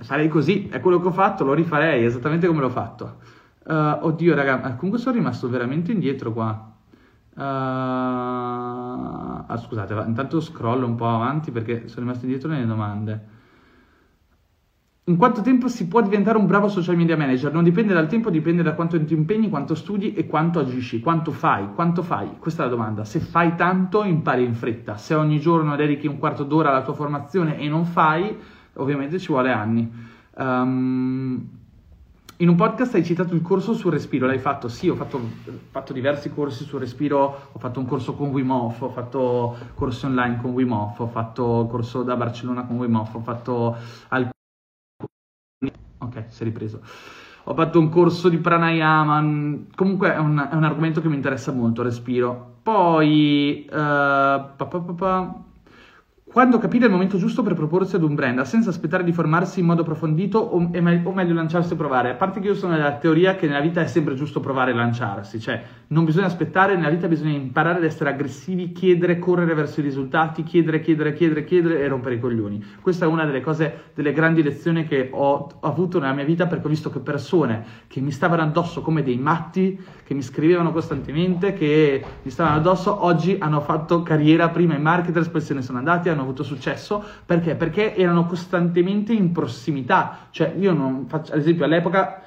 Sarei 0.00 0.28
così, 0.28 0.68
è 0.68 0.78
quello 0.78 1.00
che 1.00 1.06
ho 1.06 1.12
fatto, 1.12 1.42
lo 1.42 1.54
rifarei 1.54 2.04
esattamente 2.04 2.46
come 2.46 2.60
l'ho 2.60 2.68
fatto. 2.68 3.20
Uh, 3.64 3.96
oddio, 4.04 4.34
raga, 4.34 4.60
comunque 4.74 4.98
sono 4.98 5.16
rimasto 5.16 5.48
veramente 5.48 5.90
indietro 5.90 6.34
qua. 6.34 6.70
Uh, 7.34 7.40
ah, 9.46 9.56
scusate, 9.56 9.94
intanto 10.06 10.40
scrollo 10.40 10.84
un 10.84 10.94
po' 10.94 11.08
avanti 11.08 11.50
perché 11.50 11.88
sono 11.88 12.04
rimasto 12.04 12.26
indietro 12.26 12.50
nelle 12.50 12.66
domande. 12.66 13.26
In 15.06 15.16
quanto 15.16 15.40
tempo 15.40 15.66
si 15.66 15.88
può 15.88 16.00
diventare 16.00 16.38
un 16.38 16.46
bravo 16.46 16.68
social 16.68 16.94
media 16.94 17.16
manager? 17.16 17.52
Non 17.52 17.64
dipende 17.64 17.92
dal 17.92 18.06
tempo, 18.06 18.30
dipende 18.30 18.62
da 18.62 18.74
quanto 18.74 19.02
ti 19.04 19.14
impegni, 19.14 19.48
quanto 19.48 19.74
studi 19.74 20.14
e 20.14 20.28
quanto 20.28 20.60
agisci, 20.60 21.00
quanto 21.00 21.32
fai, 21.32 21.72
quanto 21.74 22.04
fai. 22.04 22.36
Questa 22.38 22.62
è 22.62 22.66
la 22.66 22.70
domanda. 22.70 23.04
Se 23.04 23.18
fai 23.18 23.56
tanto, 23.56 24.04
impari 24.04 24.44
in 24.44 24.54
fretta. 24.54 24.96
Se 24.96 25.14
ogni 25.14 25.40
giorno 25.40 25.74
dedichi 25.74 26.06
un 26.06 26.18
quarto 26.18 26.44
d'ora 26.44 26.68
alla 26.68 26.84
tua 26.84 26.94
formazione 26.94 27.58
e 27.58 27.68
non 27.68 27.84
fai, 27.84 28.32
ovviamente 28.74 29.18
ci 29.18 29.26
vuole 29.26 29.50
anni. 29.50 29.90
Um, 30.36 31.48
in 32.36 32.48
un 32.48 32.54
podcast 32.54 32.94
hai 32.94 33.04
citato 33.04 33.34
il 33.34 33.42
corso 33.42 33.74
sul 33.74 33.90
respiro, 33.90 34.26
l'hai 34.26 34.38
fatto? 34.38 34.68
Sì, 34.68 34.88
ho 34.88 34.94
fatto, 34.94 35.20
fatto, 35.72 35.92
diversi 35.92 36.32
corsi 36.32 36.62
sul 36.62 36.78
respiro, 36.78 37.50
ho 37.50 37.58
fatto 37.58 37.80
un 37.80 37.86
corso 37.86 38.14
con 38.14 38.28
Wim 38.28 38.50
Hof, 38.50 38.80
ho 38.80 38.90
fatto 38.90 39.56
corsi 39.74 40.06
online 40.06 40.38
con 40.40 40.52
Wim 40.52 40.70
Hof, 40.70 41.00
ho 41.00 41.08
fatto 41.08 41.66
corso 41.68 42.04
da 42.04 42.14
Barcellona 42.14 42.62
con 42.62 42.76
Wim 42.76 42.94
Hof, 42.94 43.14
ho 43.16 43.20
fatto 43.20 43.76
alcuni 44.08 44.31
Ok, 46.02 46.24
si 46.28 46.42
è 46.42 46.44
ripreso. 46.44 46.80
Ho 47.44 47.54
fatto 47.54 47.78
un 47.78 47.88
corso 47.88 48.28
di 48.28 48.38
pranayama, 48.38 49.20
comunque 49.74 50.14
è 50.14 50.18
un, 50.18 50.48
è 50.50 50.54
un 50.54 50.64
argomento 50.64 51.00
che 51.00 51.08
mi 51.08 51.16
interessa 51.16 51.52
molto, 51.52 51.82
respiro. 51.82 52.58
Poi, 52.62 53.66
uh, 53.68 53.74
pa, 53.74 54.54
pa, 54.56 54.78
pa, 54.78 55.42
quando 56.32 56.56
capire 56.56 56.86
il 56.86 56.90
momento 56.90 57.18
giusto 57.18 57.42
per 57.42 57.52
proporsi 57.52 57.94
ad 57.94 58.02
un 58.02 58.14
brand, 58.14 58.40
senza 58.40 58.70
aspettare 58.70 59.04
di 59.04 59.12
formarsi 59.12 59.60
in 59.60 59.66
modo 59.66 59.82
approfondito 59.82 60.38
o, 60.38 60.58
me- 60.58 61.02
o, 61.04 61.12
meglio 61.12 61.34
lanciarsi 61.34 61.74
e 61.74 61.76
provare? 61.76 62.08
A 62.08 62.14
parte 62.14 62.40
che 62.40 62.46
io 62.46 62.54
sono 62.54 62.74
della 62.74 62.96
teoria 62.96 63.36
che 63.36 63.46
nella 63.46 63.60
vita 63.60 63.82
è 63.82 63.86
sempre 63.86 64.14
giusto 64.14 64.40
provare 64.40 64.70
e 64.70 64.74
lanciarsi, 64.74 65.38
cioè 65.38 65.62
non 65.88 66.06
bisogna 66.06 66.26
aspettare, 66.26 66.74
nella 66.74 66.88
vita 66.88 67.06
bisogna 67.06 67.36
imparare 67.36 67.76
ad 67.76 67.84
essere 67.84 68.08
aggressivi, 68.08 68.72
chiedere, 68.72 69.18
correre 69.18 69.52
verso 69.52 69.80
i 69.80 69.82
risultati, 69.82 70.42
chiedere, 70.42 70.80
chiedere, 70.80 71.12
chiedere, 71.12 71.44
chiedere 71.44 71.80
e 71.80 71.88
rompere 71.88 72.14
i 72.14 72.20
coglioni. 72.20 72.64
Questa 72.80 73.04
è 73.04 73.08
una 73.08 73.26
delle 73.26 73.42
cose, 73.42 73.90
delle 73.94 74.14
grandi 74.14 74.42
lezioni 74.42 74.86
che 74.86 75.10
ho 75.12 75.48
avuto 75.60 75.98
nella 75.98 76.14
mia 76.14 76.24
vita 76.24 76.46
perché 76.46 76.66
ho 76.66 76.70
visto 76.70 76.88
che 76.88 77.00
persone 77.00 77.62
che 77.88 78.00
mi 78.00 78.10
stavano 78.10 78.40
addosso 78.40 78.80
come 78.80 79.02
dei 79.02 79.18
matti, 79.18 79.78
che 80.02 80.14
mi 80.14 80.22
scrivevano 80.22 80.72
costantemente, 80.72 81.52
che 81.52 82.02
mi 82.22 82.30
stavano 82.30 82.56
addosso, 82.56 83.04
oggi 83.04 83.36
hanno 83.38 83.60
fatto 83.60 84.02
carriera 84.02 84.48
prima 84.48 84.74
in 84.74 84.80
marketers, 84.80 85.28
poi 85.28 85.42
se 85.42 85.52
ne 85.52 85.60
sono 85.60 85.76
andati, 85.76 86.08
hanno 86.08 86.21
avuto 86.22 86.42
successo, 86.42 87.02
perché? 87.24 87.54
Perché 87.54 87.94
erano 87.94 88.26
costantemente 88.26 89.12
in 89.12 89.32
prossimità, 89.32 90.28
cioè 90.30 90.54
io 90.58 90.72
non 90.72 91.06
faccio, 91.06 91.32
ad 91.32 91.38
esempio 91.38 91.64
all'epoca 91.64 92.22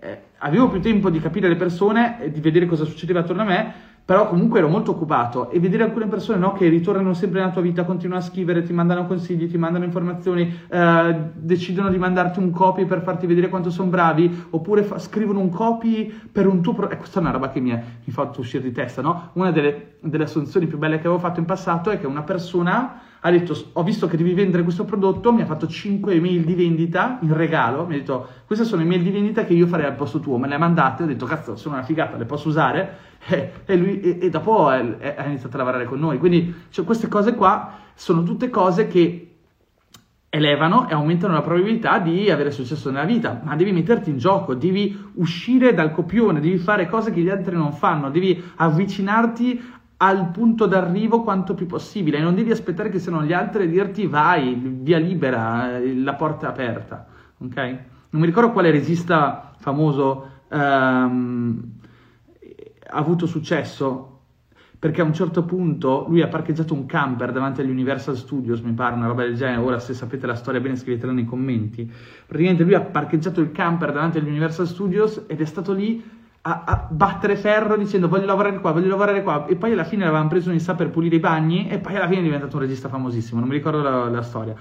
eh, 0.00 0.22
avevo 0.38 0.68
più 0.68 0.80
tempo 0.80 1.10
di 1.10 1.20
capire 1.20 1.48
le 1.48 1.56
persone 1.56 2.22
e 2.22 2.30
di 2.30 2.40
vedere 2.40 2.66
cosa 2.66 2.84
succedeva 2.84 3.20
attorno 3.20 3.42
a 3.42 3.46
me, 3.46 3.74
però 4.10 4.28
comunque 4.28 4.58
ero 4.58 4.66
molto 4.68 4.90
occupato 4.90 5.50
e 5.50 5.60
vedere 5.60 5.84
alcune 5.84 6.06
persone 6.06 6.38
no, 6.38 6.52
che 6.52 6.68
ritornano 6.68 7.14
sempre 7.14 7.38
nella 7.38 7.52
tua 7.52 7.62
vita, 7.62 7.84
continuano 7.84 8.20
a 8.20 8.24
scrivere, 8.24 8.62
ti 8.64 8.72
mandano 8.72 9.06
consigli, 9.06 9.48
ti 9.48 9.56
mandano 9.56 9.84
informazioni, 9.84 10.52
eh, 10.68 11.16
decidono 11.34 11.90
di 11.90 11.98
mandarti 11.98 12.40
un 12.40 12.50
copy 12.50 12.86
per 12.86 13.02
farti 13.02 13.26
vedere 13.26 13.48
quanto 13.48 13.70
sono 13.70 13.88
bravi, 13.88 14.46
oppure 14.50 14.82
fa- 14.82 14.98
scrivono 14.98 15.38
un 15.38 15.50
copy 15.50 16.12
per 16.32 16.48
un 16.48 16.60
tuo... 16.60 16.74
Pro- 16.74 16.90
eh, 16.90 16.96
questa 16.96 17.20
è 17.20 17.22
una 17.22 17.30
roba 17.30 17.50
che 17.50 17.60
mi, 17.60 17.70
è, 17.70 17.80
mi 18.04 18.12
fa 18.12 18.28
uscire 18.36 18.64
di 18.64 18.72
testa, 18.72 19.00
no? 19.00 19.30
Una 19.34 19.52
delle, 19.52 19.98
delle 20.00 20.24
assunzioni 20.24 20.66
più 20.66 20.78
belle 20.78 20.96
che 20.96 21.06
avevo 21.06 21.20
fatto 21.20 21.38
in 21.38 21.46
passato 21.46 21.90
è 21.90 22.00
che 22.00 22.08
una 22.08 22.22
persona 22.22 23.02
ha 23.20 23.30
detto 23.30 23.54
ho 23.72 23.82
visto 23.82 24.06
che 24.06 24.16
devi 24.16 24.32
vendere 24.32 24.62
questo 24.62 24.84
prodotto, 24.84 25.32
mi 25.32 25.42
ha 25.42 25.46
fatto 25.46 25.66
5 25.66 26.14
email 26.14 26.44
di 26.44 26.54
vendita 26.54 27.18
in 27.22 27.34
regalo, 27.34 27.84
mi 27.86 27.94
ha 27.94 27.98
detto 27.98 28.28
queste 28.46 28.64
sono 28.64 28.82
email 28.82 29.02
di 29.02 29.10
vendita 29.10 29.44
che 29.44 29.52
io 29.52 29.66
farei 29.66 29.86
al 29.86 29.94
posto 29.94 30.20
tuo, 30.20 30.38
me 30.38 30.48
le 30.48 30.54
ha 30.54 30.58
mandate, 30.58 31.02
ho 31.02 31.06
detto 31.06 31.26
cazzo 31.26 31.56
sono 31.56 31.74
una 31.74 31.84
figata, 31.84 32.16
le 32.16 32.24
posso 32.24 32.48
usare? 32.48 33.08
E, 33.30 33.52
e, 33.66 33.76
lui, 33.76 34.00
e, 34.00 34.18
e 34.18 34.30
dopo 34.30 34.66
ha 34.66 34.78
iniziato 34.78 35.54
a 35.54 35.58
lavorare 35.58 35.84
con 35.84 35.98
noi, 35.98 36.16
quindi 36.16 36.54
cioè, 36.70 36.86
queste 36.86 37.06
cose 37.06 37.34
qua 37.34 37.74
sono 37.92 38.22
tutte 38.22 38.48
cose 38.48 38.86
che 38.86 39.30
elevano 40.30 40.88
e 40.88 40.94
aumentano 40.94 41.34
la 41.34 41.42
probabilità 41.42 41.98
di 41.98 42.30
avere 42.30 42.52
successo 42.52 42.90
nella 42.90 43.04
vita, 43.04 43.40
ma 43.44 43.56
devi 43.56 43.72
metterti 43.72 44.10
in 44.10 44.16
gioco, 44.16 44.54
devi 44.54 44.96
uscire 45.14 45.74
dal 45.74 45.90
copione, 45.90 46.40
devi 46.40 46.56
fare 46.56 46.88
cose 46.88 47.10
che 47.10 47.20
gli 47.20 47.28
altri 47.28 47.56
non 47.56 47.72
fanno, 47.72 48.10
devi 48.10 48.42
avvicinarti 48.56 49.60
al 50.02 50.30
punto 50.30 50.66
d'arrivo 50.66 51.22
quanto 51.22 51.54
più 51.54 51.66
possibile. 51.66 52.20
Non 52.20 52.34
devi 52.34 52.50
aspettare 52.50 52.88
che 52.88 52.98
siano 52.98 53.22
gli 53.22 53.32
altri 53.32 53.64
a 53.64 53.66
dirti 53.66 54.06
vai, 54.06 54.54
via 54.54 54.98
libera, 54.98 55.78
la 55.78 56.14
porta 56.14 56.46
è 56.46 56.50
aperta, 56.50 57.06
ok? 57.38 57.56
Non 58.10 58.20
mi 58.20 58.26
ricordo 58.26 58.50
quale 58.52 58.70
regista 58.70 59.52
famoso 59.58 60.28
um, 60.48 61.62
ha 62.92 62.98
avuto 62.98 63.26
successo 63.26 64.06
perché 64.78 65.02
a 65.02 65.04
un 65.04 65.12
certo 65.12 65.44
punto 65.44 66.06
lui 66.08 66.22
ha 66.22 66.28
parcheggiato 66.28 66.72
un 66.72 66.86
camper 66.86 67.32
davanti 67.32 67.60
agli 67.60 67.68
Universal 67.68 68.16
Studios, 68.16 68.60
mi 68.60 68.72
pare, 68.72 68.94
una 68.94 69.06
roba 69.06 69.24
del 69.24 69.36
genere, 69.36 69.60
ora 69.60 69.78
se 69.78 69.92
sapete 69.92 70.26
la 70.26 70.34
storia 70.34 70.60
bene 70.60 70.76
scrivetela 70.76 71.12
nei 71.12 71.26
commenti, 71.26 71.84
praticamente 72.26 72.64
lui 72.64 72.72
ha 72.72 72.80
parcheggiato 72.80 73.42
il 73.42 73.52
camper 73.52 73.92
davanti 73.92 74.16
agli 74.16 74.28
Universal 74.28 74.66
Studios 74.66 75.24
ed 75.26 75.42
è 75.42 75.44
stato 75.44 75.74
lì 75.74 76.02
a, 76.42 76.64
a, 76.64 76.88
battere 76.90 77.36
ferro 77.36 77.76
dicendo 77.76 78.08
voglio 78.08 78.24
lavorare 78.24 78.58
qua, 78.60 78.72
voglio 78.72 78.88
lavorare 78.88 79.22
qua 79.22 79.46
e 79.46 79.56
poi 79.56 79.72
alla 79.72 79.84
fine 79.84 80.04
l'avevano 80.04 80.28
preso 80.28 80.50
in 80.50 80.60
sa 80.60 80.74
per 80.74 80.90
pulire 80.90 81.16
i 81.16 81.20
bagni 81.20 81.68
e 81.68 81.78
poi 81.78 81.96
alla 81.96 82.08
fine 82.08 82.20
è 82.20 82.22
diventato 82.22 82.56
un 82.56 82.62
regista 82.62 82.88
famosissimo, 82.88 83.40
non 83.40 83.48
mi 83.48 83.54
ricordo 83.54 83.82
la, 83.82 84.08
la 84.08 84.22
storia. 84.22 84.54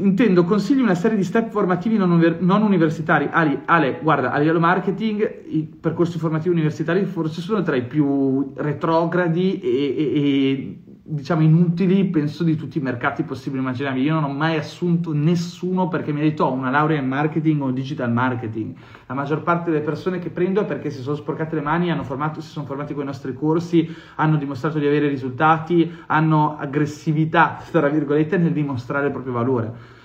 Intendo, 0.00 0.44
consigli 0.44 0.80
una 0.80 0.94
serie 0.94 1.16
di 1.16 1.24
step 1.24 1.50
formativi 1.50 1.96
non, 1.96 2.36
non 2.38 2.62
universitari. 2.62 3.28
Ali, 3.32 3.62
Ale, 3.64 3.98
guarda, 4.00 4.30
a 4.30 4.38
livello 4.38 4.60
marketing 4.60 5.46
i 5.48 5.64
percorsi 5.64 6.18
formativi 6.18 6.54
universitari 6.54 7.04
forse 7.04 7.40
sono 7.40 7.62
tra 7.62 7.74
i 7.74 7.82
più 7.82 8.52
retrogradi 8.54 9.58
e, 9.58 9.68
e, 9.68 10.20
e 10.20 10.78
diciamo 11.10 11.40
inutili, 11.40 12.04
penso, 12.06 12.44
di 12.44 12.54
tutti 12.54 12.78
i 12.78 12.82
mercati 12.82 13.22
possibili 13.22 13.62
immaginabili. 13.62 14.04
Io 14.04 14.14
non 14.14 14.24
ho 14.24 14.32
mai 14.32 14.56
assunto 14.56 15.12
nessuno 15.14 15.88
perché 15.88 16.12
mi 16.12 16.20
ha 16.20 16.22
detto 16.22 16.44
ho 16.44 16.52
una 16.52 16.70
laurea 16.70 17.00
in 17.00 17.08
marketing 17.08 17.62
o 17.62 17.70
digital 17.70 18.12
marketing. 18.12 18.74
La 19.06 19.14
maggior 19.14 19.42
parte 19.42 19.70
delle 19.70 19.82
persone 19.82 20.18
che 20.18 20.28
prendo 20.28 20.60
è 20.60 20.64
perché 20.66 20.90
si 20.90 21.00
sono 21.00 21.16
sporcate 21.16 21.54
le 21.54 21.62
mani, 21.62 21.96
formato, 22.02 22.40
si 22.40 22.50
sono 22.50 22.66
formati 22.66 22.92
con 22.92 23.04
i 23.04 23.06
nostri 23.06 23.32
corsi, 23.32 23.88
hanno 24.16 24.36
dimostrato 24.36 24.78
di 24.78 24.86
avere 24.86 25.08
risultati, 25.08 25.90
hanno 26.06 26.56
aggressività, 26.58 27.62
tra 27.70 27.88
virgolette, 27.88 28.36
nel 28.36 28.52
dimostrare 28.52 29.06
il 29.06 29.12
proprio 29.12 29.32
valore. 29.32 29.96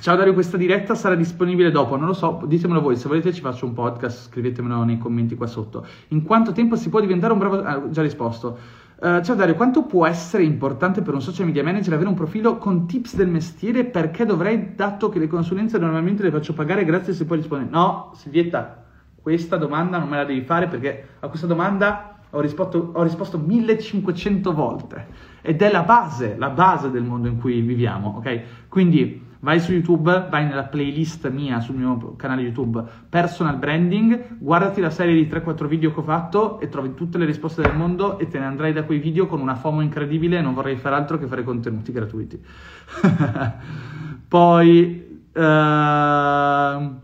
Ciao 0.00 0.16
Dario, 0.16 0.32
questa 0.32 0.56
diretta 0.56 0.96
sarà 0.96 1.14
disponibile 1.14 1.70
dopo, 1.70 1.96
non 1.96 2.08
lo 2.08 2.14
so, 2.14 2.42
ditemelo 2.46 2.80
voi, 2.80 2.96
se 2.96 3.06
volete 3.06 3.32
ci 3.32 3.40
faccio 3.40 3.64
un 3.64 3.74
podcast, 3.74 4.28
scrivetemelo 4.28 4.82
nei 4.82 4.98
commenti 4.98 5.36
qua 5.36 5.46
sotto. 5.46 5.86
In 6.08 6.22
quanto 6.24 6.50
tempo 6.52 6.74
si 6.74 6.88
può 6.88 7.00
diventare 7.00 7.32
un 7.32 7.38
bravo... 7.38 7.62
Ah, 7.62 7.90
già 7.90 8.02
risposto. 8.02 8.58
Uh, 9.04 9.22
ciao 9.22 9.34
Dario, 9.34 9.54
quanto 9.54 9.82
può 9.82 10.06
essere 10.06 10.44
importante 10.44 11.02
per 11.02 11.12
un 11.12 11.20
social 11.20 11.44
media 11.44 11.62
manager 11.62 11.92
avere 11.92 12.08
un 12.08 12.14
profilo 12.14 12.56
con 12.56 12.86
tips 12.86 13.16
del 13.16 13.28
mestiere? 13.28 13.84
Perché 13.84 14.24
dovrei, 14.24 14.74
dato 14.74 15.10
che 15.10 15.18
le 15.18 15.26
consulenze 15.26 15.76
normalmente 15.76 16.22
le 16.22 16.30
faccio 16.30 16.54
pagare, 16.54 16.86
grazie 16.86 17.12
se 17.12 17.26
poi 17.26 17.36
rispondere. 17.36 17.68
No, 17.70 18.12
Silvietta, 18.14 18.82
questa 19.20 19.58
domanda 19.58 19.98
non 19.98 20.08
me 20.08 20.16
la 20.16 20.24
devi 20.24 20.40
fare 20.40 20.68
perché 20.68 21.08
a 21.20 21.28
questa 21.28 21.46
domanda 21.46 22.20
ho 22.30 22.40
risposto, 22.40 22.92
ho 22.94 23.02
risposto 23.02 23.36
1500 23.36 24.54
volte 24.54 25.06
ed 25.42 25.60
è 25.60 25.70
la 25.70 25.82
base, 25.82 26.36
la 26.38 26.48
base 26.48 26.90
del 26.90 27.02
mondo 27.02 27.28
in 27.28 27.38
cui 27.38 27.60
viviamo, 27.60 28.14
ok? 28.16 28.40
Quindi 28.68 29.23
vai 29.44 29.60
su 29.60 29.72
YouTube, 29.72 30.26
vai 30.30 30.46
nella 30.46 30.64
playlist 30.64 31.28
mia 31.28 31.60
sul 31.60 31.76
mio 31.76 32.16
canale 32.16 32.40
YouTube 32.40 32.82
Personal 33.10 33.58
Branding, 33.58 34.38
guardati 34.38 34.80
la 34.80 34.88
serie 34.88 35.14
di 35.14 35.28
3-4 35.30 35.66
video 35.66 35.92
che 35.92 36.00
ho 36.00 36.02
fatto 36.02 36.58
e 36.60 36.70
trovi 36.70 36.94
tutte 36.94 37.18
le 37.18 37.26
risposte 37.26 37.60
del 37.60 37.76
mondo 37.76 38.18
e 38.18 38.26
te 38.26 38.38
ne 38.38 38.46
andrai 38.46 38.72
da 38.72 38.84
quei 38.84 38.98
video 38.98 39.26
con 39.26 39.40
una 39.40 39.54
FOMO 39.54 39.82
incredibile 39.82 40.38
e 40.38 40.40
non 40.40 40.54
vorrei 40.54 40.76
fare 40.76 40.96
altro 40.96 41.18
che 41.18 41.26
fare 41.26 41.44
contenuti 41.44 41.92
gratuiti. 41.92 42.42
Poi... 44.26 45.20
Uh... 45.34 47.02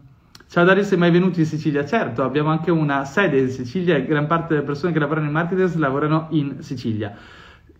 Ciao 0.50 0.64
Dario, 0.64 0.82
sei 0.82 0.98
mai 0.98 1.12
venuto 1.12 1.38
in 1.38 1.46
Sicilia? 1.46 1.84
Certo, 1.84 2.24
abbiamo 2.24 2.50
anche 2.50 2.72
una 2.72 3.04
sede 3.04 3.38
in 3.38 3.50
Sicilia 3.50 3.94
e 3.94 4.04
gran 4.04 4.26
parte 4.26 4.54
delle 4.54 4.66
persone 4.66 4.92
che 4.92 4.98
lavorano 4.98 5.26
in 5.26 5.32
marketing 5.32 5.76
lavorano 5.76 6.26
in 6.30 6.56
Sicilia. 6.58 7.14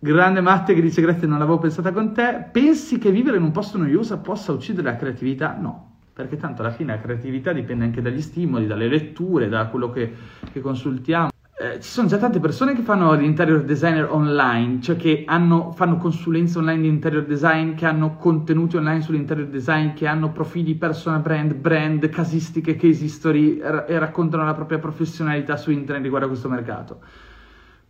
Grande 0.03 0.41
Matte 0.41 0.73
che 0.73 0.81
dice 0.81 0.99
grazie, 0.99 1.27
non 1.27 1.37
l'avevo 1.37 1.59
pensata 1.59 1.91
con 1.91 2.11
te. 2.11 2.47
Pensi 2.51 2.97
che 2.97 3.11
vivere 3.11 3.37
in 3.37 3.43
un 3.43 3.51
posto 3.51 3.77
noioso 3.77 4.17
possa 4.17 4.51
uccidere 4.51 4.89
la 4.89 4.95
creatività? 4.95 5.55
No, 5.55 5.97
perché 6.11 6.37
tanto 6.37 6.63
alla 6.63 6.71
fine 6.71 6.95
la 6.95 6.99
creatività 6.99 7.53
dipende 7.53 7.85
anche 7.85 8.01
dagli 8.01 8.19
stimoli, 8.19 8.65
dalle 8.65 8.87
letture, 8.87 9.47
da 9.47 9.67
quello 9.67 9.91
che, 9.91 10.11
che 10.51 10.59
consultiamo. 10.59 11.29
Eh, 11.55 11.79
ci 11.81 11.89
sono 11.91 12.07
già 12.07 12.17
tante 12.17 12.39
persone 12.39 12.73
che 12.73 12.81
fanno 12.81 13.13
l'interior 13.13 13.61
designer 13.61 14.11
online, 14.11 14.81
cioè 14.81 14.95
che 14.95 15.23
hanno, 15.27 15.71
fanno 15.71 15.97
consulenze 15.97 16.57
online 16.57 16.81
di 16.81 16.87
interior 16.87 17.23
design, 17.25 17.75
che 17.75 17.85
hanno 17.85 18.15
contenuti 18.15 18.77
online 18.77 19.01
sull'interior 19.01 19.49
design, 19.49 19.93
che 19.93 20.07
hanno 20.07 20.31
profili 20.31 20.73
personal 20.73 21.21
brand, 21.21 21.53
brand, 21.53 22.09
casistiche, 22.09 22.75
case 22.75 23.03
history 23.03 23.59
e 23.59 23.99
raccontano 23.99 24.45
la 24.45 24.55
propria 24.55 24.79
professionalità 24.79 25.57
su 25.57 25.69
internet 25.69 26.01
riguardo 26.01 26.25
a 26.25 26.29
questo 26.29 26.49
mercato. 26.49 27.01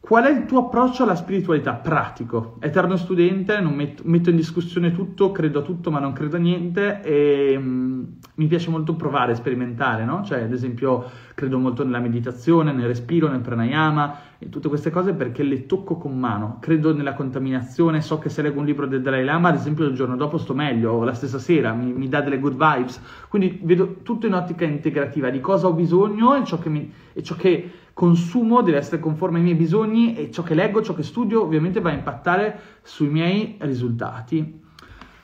Qual 0.01 0.25
è 0.25 0.31
il 0.31 0.45
tuo 0.45 0.65
approccio 0.65 1.03
alla 1.03 1.15
spiritualità? 1.15 1.75
Pratico. 1.75 2.57
Eterno 2.59 2.97
studente, 2.97 3.61
non 3.61 3.75
metto, 3.75 4.01
metto 4.07 4.31
in 4.31 4.35
discussione 4.35 4.91
tutto, 4.91 5.31
credo 5.31 5.59
a 5.59 5.61
tutto 5.61 5.91
ma 5.91 5.99
non 5.99 6.11
credo 6.11 6.37
a 6.37 6.39
niente 6.39 7.01
e 7.03 7.55
um, 7.55 8.17
mi 8.33 8.47
piace 8.47 8.71
molto 8.71 8.95
provare, 8.95 9.35
sperimentare, 9.35 10.03
no? 10.03 10.23
Cioè, 10.23 10.41
ad 10.41 10.51
esempio, 10.51 11.07
credo 11.35 11.59
molto 11.59 11.85
nella 11.85 11.99
meditazione, 11.99 12.73
nel 12.73 12.87
respiro, 12.87 13.29
nel 13.29 13.41
pranayama 13.41 14.17
e 14.39 14.49
tutte 14.49 14.69
queste 14.69 14.89
cose 14.89 15.13
perché 15.13 15.43
le 15.43 15.67
tocco 15.67 15.97
con 15.97 16.17
mano. 16.17 16.57
Credo 16.59 16.95
nella 16.95 17.13
contaminazione, 17.13 18.01
so 18.01 18.17
che 18.17 18.29
se 18.29 18.41
leggo 18.41 18.59
un 18.59 18.65
libro 18.65 18.87
del 18.87 19.03
Dalai 19.03 19.23
Lama, 19.23 19.49
ad 19.49 19.55
esempio, 19.55 19.85
il 19.85 19.93
giorno 19.93 20.15
dopo 20.15 20.39
sto 20.39 20.55
meglio 20.55 20.93
o 20.93 21.03
la 21.03 21.13
stessa 21.13 21.37
sera, 21.37 21.73
mi, 21.73 21.93
mi 21.93 22.09
dà 22.09 22.21
delle 22.21 22.39
good 22.39 22.53
vibes. 22.53 22.99
Quindi 23.29 23.59
vedo 23.61 23.97
tutto 24.01 24.25
in 24.25 24.33
ottica 24.33 24.65
integrativa 24.65 25.29
di 25.29 25.39
cosa 25.39 25.67
ho 25.67 25.73
bisogno 25.73 26.35
e 26.35 26.43
ciò 26.43 26.57
che, 26.57 26.69
mi, 26.69 26.91
e 27.13 27.21
ciò 27.21 27.35
che 27.35 27.71
consumo 27.93 28.61
deve 28.61 28.77
essere 28.77 28.99
conforme 28.99 29.37
ai 29.37 29.43
miei 29.43 29.55
bisogni 29.55 30.15
e 30.15 30.31
ciò 30.31 30.43
che 30.43 30.53
leggo, 30.53 30.81
ciò 30.81 30.93
che 30.93 31.03
studio 31.03 31.41
ovviamente 31.41 31.81
va 31.81 31.89
a 31.89 31.93
impattare 31.93 32.59
sui 32.81 33.07
miei 33.07 33.57
risultati. 33.59 34.59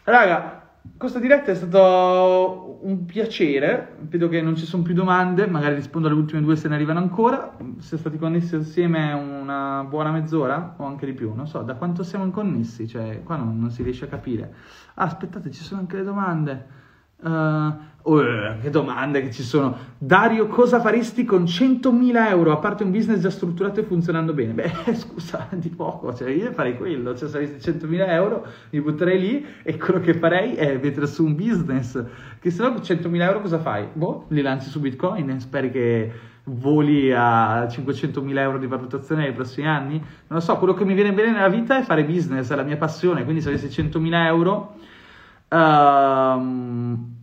Raga, 0.03 0.67
questa 0.95 1.19
diretta 1.19 1.51
è 1.51 1.55
stato 1.55 2.79
un 2.81 3.05
piacere, 3.05 3.97
vedo 4.01 4.29
che 4.29 4.41
non 4.41 4.55
ci 4.55 4.65
sono 4.65 4.83
più 4.83 4.93
domande, 4.93 5.47
magari 5.47 5.75
rispondo 5.75 6.07
alle 6.07 6.17
ultime 6.17 6.41
due 6.41 6.55
se 6.55 6.67
ne 6.67 6.75
arrivano 6.75 6.99
ancora, 6.99 7.55
siamo 7.79 8.01
stati 8.01 8.17
connessi 8.17 8.55
assieme 8.55 9.11
una 9.13 9.85
buona 9.87 10.11
mezz'ora 10.11 10.75
o 10.77 10.85
anche 10.85 11.05
di 11.05 11.13
più, 11.13 11.33
non 11.33 11.47
so, 11.47 11.61
da 11.61 11.75
quanto 11.75 12.03
siamo 12.03 12.29
connessi, 12.29 12.87
cioè 12.87 13.21
qua 13.23 13.35
non, 13.35 13.59
non 13.59 13.69
si 13.69 13.83
riesce 13.83 14.05
a 14.05 14.07
capire. 14.07 14.53
Ah, 14.95 15.03
aspettate, 15.05 15.51
ci 15.51 15.63
sono 15.63 15.81
anche 15.81 15.97
le 15.97 16.03
domande. 16.03 16.65
Uh, 17.19 17.73
oh, 18.13 18.57
che 18.61 18.69
domande 18.69 19.21
che 19.21 19.31
ci 19.31 19.43
sono. 19.43 19.77
Dario, 19.97 20.47
cosa 20.47 20.79
faresti 20.79 21.25
con 21.25 21.43
100.000 21.43 22.29
euro 22.29 22.51
a 22.51 22.57
parte 22.57 22.83
un 22.83 22.91
business 22.91 23.19
già 23.19 23.29
strutturato 23.29 23.79
e 23.79 23.83
funzionando 23.83 24.33
bene? 24.33 24.53
Beh, 24.53 24.71
scusa, 24.95 25.47
di 25.51 25.69
poco, 25.69 26.13
cioè 26.13 26.29
io 26.29 26.51
farei 26.51 26.77
quello, 26.77 27.15
cioè 27.15 27.27
se 27.27 27.37
avessi 27.37 27.71
100.000 27.71 28.09
euro 28.09 28.45
mi 28.71 28.81
butterei 28.81 29.19
lì 29.19 29.45
e 29.63 29.77
quello 29.77 29.99
che 29.99 30.13
farei 30.13 30.55
è 30.55 30.77
mettere 30.81 31.07
su 31.07 31.25
un 31.25 31.35
business, 31.35 32.01
che 32.39 32.49
se 32.49 32.61
no 32.63 32.73
con 32.73 32.81
100.000 32.81 33.21
euro 33.21 33.41
cosa 33.41 33.59
fai? 33.59 33.87
Boh, 33.91 34.25
li 34.29 34.41
lanci 34.41 34.69
su 34.69 34.79
Bitcoin 34.79 35.29
e 35.29 35.39
speri 35.39 35.71
che 35.71 36.11
voli 36.45 37.11
a 37.11 37.65
500.000 37.65 38.37
euro 38.37 38.57
di 38.57 38.67
valutazione 38.67 39.23
nei 39.23 39.33
prossimi 39.33 39.67
anni? 39.67 39.97
Non 39.97 40.39
lo 40.39 40.39
so, 40.39 40.55
quello 40.57 40.73
che 40.73 40.85
mi 40.85 40.93
viene 40.93 41.11
bene 41.11 41.31
nella 41.31 41.49
vita 41.49 41.77
è 41.77 41.81
fare 41.83 42.05
business, 42.05 42.51
è 42.51 42.55
la 42.55 42.63
mia 42.63 42.77
passione, 42.77 43.23
quindi 43.23 43.41
se 43.41 43.49
avessi 43.49 43.67
100.000 43.67 44.25
euro 44.25 44.75
uh, 45.49 47.15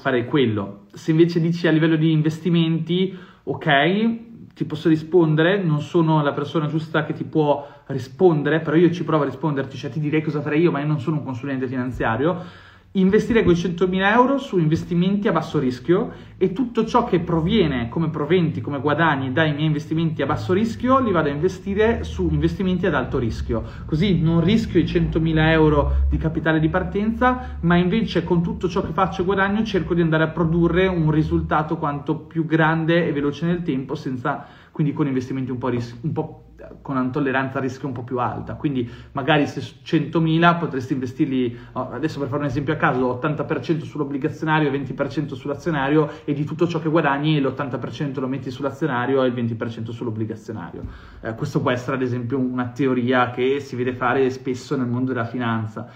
farei 0.00 0.24
quello. 0.24 0.86
Se 0.92 1.10
invece 1.10 1.40
dici 1.40 1.68
a 1.68 1.70
livello 1.70 1.96
di 1.96 2.10
investimenti, 2.10 3.16
ok, 3.44 4.28
ti 4.54 4.64
posso 4.64 4.88
rispondere, 4.88 5.62
non 5.62 5.80
sono 5.80 6.22
la 6.22 6.32
persona 6.32 6.66
giusta 6.66 7.04
che 7.04 7.12
ti 7.12 7.24
può 7.24 7.66
rispondere, 7.86 8.60
però 8.60 8.76
io 8.76 8.90
ci 8.90 9.04
provo 9.04 9.22
a 9.22 9.26
risponderti, 9.26 9.76
cioè 9.76 9.90
ti 9.90 10.00
direi 10.00 10.22
cosa 10.22 10.40
farei 10.40 10.60
io, 10.62 10.70
ma 10.70 10.80
io 10.80 10.86
non 10.86 11.00
sono 11.00 11.16
un 11.16 11.24
consulente 11.24 11.68
finanziario 11.68 12.68
investire 12.94 13.44
quei 13.44 13.54
100.000 13.54 14.12
euro 14.12 14.38
su 14.38 14.58
investimenti 14.58 15.28
a 15.28 15.32
basso 15.32 15.60
rischio 15.60 16.10
e 16.36 16.52
tutto 16.52 16.84
ciò 16.84 17.04
che 17.04 17.20
proviene 17.20 17.88
come 17.88 18.10
proventi, 18.10 18.60
come 18.60 18.80
guadagni 18.80 19.32
dai 19.32 19.52
miei 19.52 19.66
investimenti 19.66 20.22
a 20.22 20.26
basso 20.26 20.52
rischio 20.52 20.98
li 20.98 21.12
vado 21.12 21.28
a 21.28 21.32
investire 21.32 22.02
su 22.02 22.28
investimenti 22.32 22.86
ad 22.86 22.94
alto 22.94 23.18
rischio. 23.18 23.62
Così 23.86 24.20
non 24.20 24.42
rischio 24.42 24.80
i 24.80 24.84
100.000 24.84 25.50
euro 25.50 26.06
di 26.10 26.16
capitale 26.16 26.58
di 26.58 26.68
partenza, 26.68 27.58
ma 27.60 27.76
invece 27.76 28.24
con 28.24 28.42
tutto 28.42 28.68
ciò 28.68 28.82
che 28.82 28.92
faccio 28.92 29.22
e 29.22 29.24
guadagno 29.24 29.62
cerco 29.62 29.94
di 29.94 30.00
andare 30.00 30.24
a 30.24 30.28
produrre 30.28 30.88
un 30.88 31.12
risultato 31.12 31.76
quanto 31.76 32.16
più 32.16 32.44
grande 32.44 33.06
e 33.06 33.12
veloce 33.12 33.46
nel 33.46 33.62
tempo, 33.62 33.94
senza, 33.94 34.46
quindi 34.72 34.92
con 34.92 35.06
investimenti 35.06 35.52
un 35.52 35.58
po', 35.58 35.68
ris- 35.68 35.96
un 36.00 36.12
po' 36.12 36.49
con 36.82 36.96
una 36.96 37.08
tolleranza 37.10 37.58
a 37.58 37.60
rischio 37.60 37.88
un 37.88 37.94
po' 37.94 38.02
più 38.02 38.18
alta, 38.18 38.54
quindi 38.54 38.88
magari 39.12 39.46
se 39.46 39.60
100.000 39.60 40.58
potresti 40.58 40.92
investirli, 40.92 41.58
adesso 41.72 42.18
per 42.18 42.28
fare 42.28 42.42
un 42.42 42.48
esempio 42.48 42.72
a 42.72 42.76
caso, 42.76 43.20
80% 43.22 43.82
sull'obbligazionario 43.82 44.70
e 44.70 44.80
20% 44.80 45.34
sull'azionario 45.34 46.10
e 46.24 46.32
di 46.32 46.44
tutto 46.44 46.66
ciò 46.66 46.80
che 46.80 46.88
guadagni 46.88 47.40
l'80% 47.40 48.20
lo 48.20 48.28
metti 48.28 48.50
sull'azionario 48.50 49.22
e 49.22 49.28
il 49.28 49.34
20% 49.34 49.90
sull'obbligazionario. 49.90 50.82
Eh, 51.20 51.34
questo 51.34 51.60
può 51.60 51.70
essere 51.70 51.96
ad 51.96 52.02
esempio 52.02 52.38
una 52.38 52.68
teoria 52.68 53.30
che 53.30 53.60
si 53.60 53.76
vede 53.76 53.92
fare 53.92 54.28
spesso 54.30 54.76
nel 54.76 54.86
mondo 54.86 55.12
della 55.12 55.26
finanza. 55.26 55.88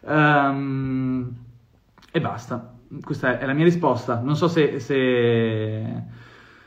Um, 0.00 1.34
e 2.10 2.20
basta, 2.20 2.74
questa 3.02 3.38
è 3.38 3.46
la 3.46 3.52
mia 3.52 3.64
risposta. 3.64 4.20
Non 4.20 4.36
so 4.36 4.48
se, 4.48 4.78
se, 4.78 6.02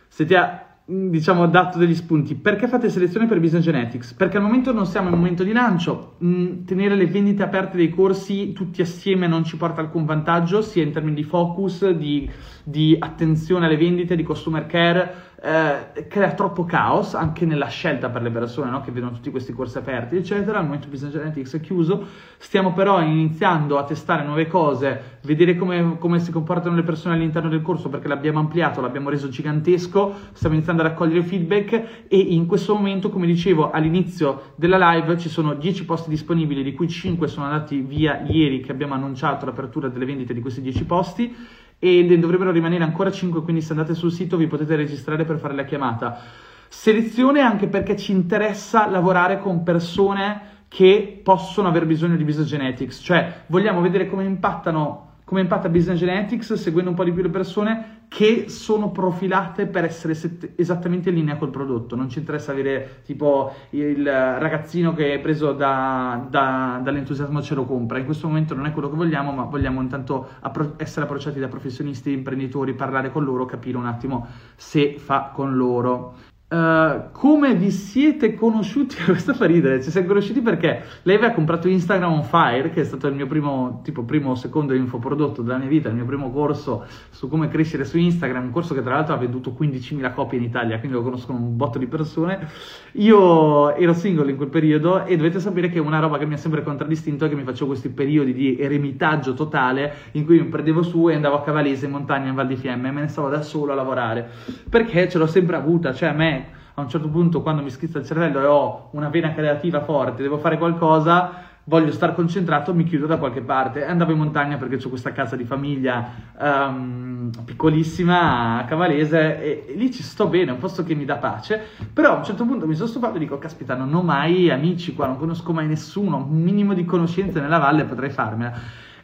se 0.08 0.26
ti 0.26 0.36
ha 0.36 0.69
diciamo, 0.90 1.48
dato 1.48 1.78
degli 1.78 1.94
spunti. 1.94 2.34
Perché 2.34 2.68
fate 2.68 2.90
selezione 2.90 3.28
per 3.28 3.40
Business 3.40 3.64
Genetics? 3.64 4.14
Perché 4.14 4.38
al 4.38 4.44
momento 4.44 4.74
non 4.74 4.88
siamo 4.88 5.10
in 5.10 5.16
momento 5.16 5.44
di 5.44 5.52
lancio. 5.52 6.16
Mm, 6.24 6.66
tenere 6.66 6.96
le 6.96 7.06
vendite 7.06 7.44
aperte 7.44 7.78
dei 7.78 7.90
corsi 7.90 8.54
tutti 8.54 8.82
assieme 8.82 9.28
non 9.28 9.44
ci 9.44 9.56
porta 9.56 9.82
alcun 9.82 10.06
vantaggio, 10.06 10.62
sia 10.64 10.82
in 10.82 10.92
termini 10.92 11.16
di 11.16 11.24
focus, 11.24 11.90
di, 11.90 12.28
di 12.64 12.96
attenzione 12.98 13.68
alle 13.68 13.78
vendite, 13.78 14.16
di 14.16 14.24
customer 14.24 14.66
care 14.66 15.28
eh, 15.42 16.06
crea 16.08 16.34
troppo 16.34 16.66
caos 16.66 17.14
anche 17.14 17.46
nella 17.46 17.68
scelta 17.68 18.10
per 18.10 18.22
le 18.22 18.30
persone 18.30 18.70
no? 18.70 18.82
che 18.82 18.92
vedono 18.92 19.14
tutti 19.14 19.32
questi 19.32 19.54
corsi 19.54 19.78
aperti, 19.78 20.18
eccetera. 20.18 20.60
Al 20.60 20.66
momento 20.66 20.88
Business 20.90 21.14
Genetics 21.14 21.56
è 21.56 21.62
chiuso, 21.62 22.06
stiamo 22.38 22.74
però 22.74 23.02
iniziando 23.02 23.78
a 23.78 23.84
testare 23.84 24.24
nuove 24.24 24.48
cose, 24.48 25.20
vedere 25.22 25.56
come, 25.56 25.98
come 25.98 26.20
si 26.20 26.32
comportano 26.32 26.76
le 26.76 26.84
persone 26.84 27.16
all'interno 27.16 27.50
del 27.50 27.62
corso 27.62 27.88
perché 27.88 28.08
l'abbiamo 28.08 28.40
ampliato, 28.40 28.82
l'abbiamo 28.82 29.10
reso 29.10 29.30
gigantesco, 29.30 30.14
stiamo 30.34 30.56
iniziando 30.56 30.82
a 30.82 30.88
raccogliere 30.88 31.24
feedback 31.24 32.06
e 32.08 32.18
in 32.18 32.46
questo 32.46 32.76
momento, 32.76 33.10
come 33.10 33.26
dicevo 33.26 33.72
all'inizio 33.72 34.54
della 34.56 34.92
live, 34.92 35.18
ci 35.18 35.30
sono 35.30 35.54
10 35.54 35.86
posti 35.86 36.10
disponibili, 36.10 36.64
di 36.64 36.74
cui 36.74 36.90
5 36.90 37.28
sono 37.28 37.46
andati 37.46 37.80
via 37.80 38.22
ieri 38.28 38.60
che 38.60 38.72
abbiamo 38.72 38.94
annunciato 38.94 39.46
l'apertura 39.46 39.88
delle 39.88 40.06
vendite 40.06 40.34
di 40.34 40.42
questi 40.42 40.62
10 40.62 40.86
posti 40.86 41.36
e 41.80 42.06
dovrebbero 42.20 42.52
rimanere 42.52 42.84
ancora 42.84 43.10
5, 43.10 43.42
quindi 43.42 43.62
se 43.62 43.72
andate 43.72 43.96
sul 43.96 44.12
sito 44.12 44.38
vi 44.38 44.48
potete 44.48 44.76
registrare 44.76 45.24
per 45.24 45.40
fare 45.40 45.56
la 45.56 45.64
chiamata. 45.64 46.20
Selezione 46.68 47.40
anche 47.40 47.68
perché 47.68 47.96
ci 47.96 48.12
interessa 48.12 48.88
lavorare 48.88 49.40
con 49.40 49.64
persone 49.64 50.42
che 50.68 51.22
possono 51.24 51.70
aver 51.70 51.86
bisogno 51.86 52.16
di 52.16 52.24
business 52.24 52.48
genetics, 52.48 53.00
cioè 53.02 53.44
vogliamo 53.48 53.82
vedere 53.82 54.08
come 54.08 54.26
impattano 54.26 55.08
come 55.30 55.42
impatta 55.42 55.70
Business 55.70 56.00
Genetics, 56.00 56.54
seguendo 56.54 56.90
un 56.90 56.96
po' 56.96 57.04
di 57.04 57.12
più 57.12 57.22
le 57.22 57.30
persone, 57.30 57.99
che 58.10 58.50
sono 58.50 58.90
profilate 58.90 59.68
per 59.68 59.86
essere 59.86 60.16
set- 60.16 60.54
esattamente 60.56 61.10
in 61.10 61.16
linea 61.16 61.38
col 61.38 61.52
prodotto. 61.52 61.96
Non 61.96 62.10
ci 62.10 62.18
interessa 62.18 62.52
avere 62.52 63.02
tipo 63.06 63.54
il 63.70 64.04
ragazzino 64.04 64.94
che 64.94 65.14
è 65.14 65.20
preso 65.20 65.54
da, 65.54 66.26
da, 66.28 66.82
dall'entusiasmo 66.84 67.42
ce 67.42 67.54
lo 67.54 67.66
compra. 67.66 68.00
In 68.00 68.06
questo 68.06 68.28
momento 68.28 68.56
non 68.56 68.66
è 68.66 68.72
quello 68.72 68.90
che 68.90 68.96
vogliamo, 68.96 69.32
ma 69.32 69.44
vogliamo 69.44 69.80
intanto 69.80 70.28
appro- 70.40 70.74
essere 70.78 71.06
approcciati 71.06 71.40
da 71.40 71.48
professionisti, 71.48 72.12
imprenditori, 72.12 72.74
parlare 72.74 73.12
con 73.12 73.24
loro, 73.24 73.46
capire 73.46 73.78
un 73.78 73.86
attimo 73.86 74.28
se 74.56 74.98
fa 74.98 75.30
con 75.32 75.56
loro. 75.56 76.29
Uh, 76.52 77.12
come 77.12 77.54
vi 77.54 77.70
siete 77.70 78.34
conosciuti? 78.34 78.96
Questo 79.06 79.36
fa 79.36 79.46
ridere, 79.46 79.84
ci 79.84 79.92
siamo 79.92 80.08
conosciuti 80.08 80.42
perché 80.42 80.82
lei 81.04 81.18
aveva 81.18 81.32
comprato 81.32 81.68
Instagram 81.68 82.12
on 82.12 82.24
Fire, 82.24 82.72
che 82.72 82.82
è 82.82 82.84
stato 82.84 83.06
il 83.06 83.14
mio 83.14 83.28
primo, 83.28 83.82
tipo, 83.84 84.02
primo 84.02 84.32
o 84.32 84.36
secondo 84.36 84.74
infoprodotto 84.74 85.44
della 85.44 85.60
mia 85.60 85.68
vita, 85.68 85.90
il 85.90 85.96
mio 85.96 86.06
primo 86.06 86.32
corso 86.32 86.88
su 87.12 87.28
come 87.28 87.50
crescere 87.50 87.86
su 87.86 88.00
Instagram, 88.00 88.46
un 88.46 88.50
corso 88.50 88.74
che 88.74 88.82
tra 88.82 88.96
l'altro 88.96 89.14
ha 89.14 89.18
venduto 89.18 89.56
15.000 89.56 90.12
copie 90.16 90.40
in 90.40 90.46
Italia, 90.46 90.80
quindi 90.80 90.98
lo 90.98 91.04
conoscono 91.04 91.38
un 91.38 91.56
botto 91.56 91.78
di 91.78 91.86
persone. 91.86 92.48
Io 92.94 93.76
ero 93.76 93.94
single 93.94 94.32
in 94.32 94.36
quel 94.36 94.50
periodo 94.50 95.06
e 95.06 95.18
dovete 95.18 95.40
sapere 95.40 95.70
che 95.70 95.78
una 95.78 96.00
roba 96.00 96.18
che 96.18 96.26
mi 96.26 96.34
ha 96.34 96.38
sempre 96.38 96.64
contraddistinto 96.64 97.26
è 97.26 97.30
che 97.30 97.36
mi 97.36 97.44
facevo 97.44 97.68
questi 97.68 97.90
periodi 97.90 98.34
di 98.34 98.58
eremitaggio 98.58 99.36
totale 99.36 99.94
in 100.14 100.26
cui 100.26 100.40
mi 100.40 100.48
prendevo 100.48 100.82
su 100.82 101.10
e 101.10 101.14
andavo 101.14 101.36
a 101.36 101.44
Cavalese 101.44 101.86
in 101.86 101.92
montagna 101.92 102.30
in 102.30 102.34
Val 102.34 102.48
di 102.48 102.56
Fiemme 102.56 102.88
e 102.88 102.92
me 102.92 103.02
ne 103.02 103.08
stavo 103.08 103.30
da 103.30 103.44
solo 103.44 103.74
a 103.74 103.76
lavorare, 103.76 104.28
perché 104.68 105.08
ce 105.08 105.20
l'ho 105.20 105.28
sempre 105.28 105.56
avuta, 105.56 105.94
cioè 105.94 106.10
a 106.10 106.14
me 106.14 106.38
a 106.80 106.84
un 106.84 106.90
certo 106.90 107.10
punto 107.10 107.42
quando 107.42 107.62
mi 107.62 107.70
schizza 107.70 108.00
il 108.00 108.06
cervello 108.06 108.42
e 108.42 108.46
ho 108.46 108.90
una 108.92 109.10
vena 109.10 109.34
creativa 109.34 109.82
forte, 109.82 110.22
devo 110.22 110.38
fare 110.38 110.58
qualcosa, 110.58 111.48
voglio 111.70 111.92
stare 111.92 112.16
concentrato, 112.16 112.74
mi 112.74 112.84
chiudo 112.84 113.06
da 113.06 113.18
qualche 113.18 113.42
parte. 113.42 113.86
Andavo 113.86 114.12
in 114.12 114.18
montagna 114.18 114.58
perché 114.58 114.84
ho 114.84 114.90
questa 114.90 115.12
casa 115.12 115.36
di 115.36 115.44
famiglia 115.44 116.10
um, 116.40 117.30
piccolissima 117.46 118.58
a 118.58 118.66
Cavalese 118.66 119.42
e, 119.42 119.66
e, 119.68 119.74
lì 119.76 119.92
ci 119.92 120.02
sto 120.02 120.28
bene, 120.28 120.50
è 120.50 120.54
un 120.54 120.60
posto 120.60 120.84
che 120.84 120.96
mi 120.96 121.06
dà 121.06 121.18
pace. 121.18 121.62
Però 121.94 122.14
a 122.14 122.18
un 122.18 122.24
certo 122.24 122.44
punto 122.44 122.66
mi 122.66 122.76
sono 122.76 122.88
stufato 122.88 123.18
e 123.18 123.20
dico, 123.20 123.38
caspita, 123.38 123.76
non 123.76 123.94
ho 123.94 124.02
mai 124.02 124.50
amici 124.50 124.96
qua, 124.96 125.06
non 125.06 125.18
conosco 125.18 125.54
mai 125.54 125.68
nessuno, 125.68 126.18
un 126.18 126.42
minimo 126.42 126.74
di 126.74 126.86
conoscenze 126.86 127.40
nella 127.40 127.60
valle 127.60 127.86
potrei 127.86 128.10
farmela. 128.10 128.54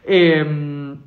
E... 0.02 0.40
Um, 0.40 0.98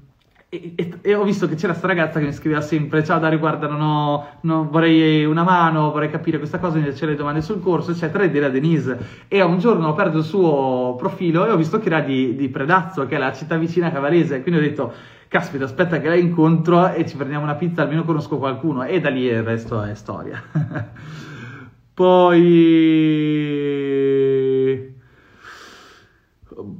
e, 0.52 0.74
e, 0.76 0.98
e, 1.02 1.14
ho 1.14 1.24
visto 1.24 1.48
che 1.48 1.54
c'era 1.54 1.74
questa 1.74 1.86
ragazza 1.86 2.18
che 2.18 2.26
mi 2.26 2.34
scriveva 2.34 2.62
sempre: 2.62 3.04
Ciao 3.04 3.20
Dario, 3.20 3.38
guarda, 3.38 3.68
non 3.68 3.82
ho, 3.82 4.28
non, 4.42 4.68
vorrei 4.72 5.24
una 5.24 5.44
mano, 5.44 5.92
vorrei 5.92 6.10
capire 6.10 6.40
questa 6.40 6.58
cosa, 6.58 6.80
mi 6.80 6.92
le 6.92 7.16
domande 7.16 7.42
sul 7.42 7.62
corso, 7.62 7.92
eccetera. 7.92 8.24
Ed 8.24 8.36
era 8.36 8.50
Denise. 8.50 9.26
E 9.28 9.44
un 9.44 9.60
giorno 9.60 9.86
ho 9.86 9.92
aperto 9.92 10.18
il 10.18 10.24
suo 10.24 10.96
profilo 10.98 11.46
e 11.46 11.52
ho 11.52 11.56
visto 11.56 11.78
che 11.78 11.86
era 11.86 12.00
di, 12.00 12.36
di 12.36 12.50
Predazzo, 12.50 13.06
che 13.06 13.16
è 13.16 13.20
la 13.20 13.32
città 13.32 13.58
vicina 13.58 13.88
a 13.88 13.92
Cavarese. 13.92 14.42
Quindi 14.42 14.60
ho 14.60 14.64
detto: 14.64 14.92
Caspita, 15.28 15.66
aspetta 15.66 16.00
che 16.00 16.08
la 16.08 16.16
incontro 16.16 16.94
e 16.94 17.06
ci 17.06 17.16
prendiamo 17.16 17.44
una 17.44 17.54
pizza, 17.54 17.84
almeno 17.84 18.04
conosco 18.04 18.40
qualcuno. 18.40 18.84
E 18.84 19.00
da 19.00 19.10
lì 19.10 19.26
il 19.26 19.44
resto 19.44 19.84
è 19.84 19.94
storia. 19.94 20.42
Poi. 21.94 22.48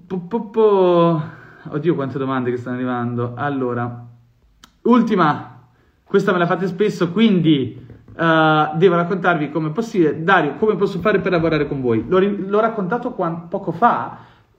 Po, 0.08 0.18
po, 0.28 0.50
po. 0.50 1.38
Oddio, 1.72 1.96
quante 1.96 2.18
domande 2.18 2.50
che 2.50 2.58
stanno 2.58 2.78
arrivando. 2.78 3.34
Allora, 3.36 4.08
ultima, 4.84 5.68
questa 6.04 6.32
me 6.32 6.40
la 6.40 6.48
fate 6.48 6.66
spesso, 6.68 7.12
quindi 7.12 7.86
uh, 8.08 8.78
devo 8.78 8.96
raccontarvi 8.96 9.52
come 9.52 9.70
è 9.70 9.72
possibile. 9.72 10.24
Dario, 10.24 10.56
come 10.56 10.76
posso 10.76 11.00
fare 11.00 11.20
per 11.20 11.32
lavorare 11.32 11.68
con 11.68 11.82
voi? 11.82 12.06
L'ho, 12.08 12.20
l'ho 12.20 12.60
raccontato 12.60 13.12
quando, 13.12 13.46
poco 13.48 13.72
fa. 13.72 14.18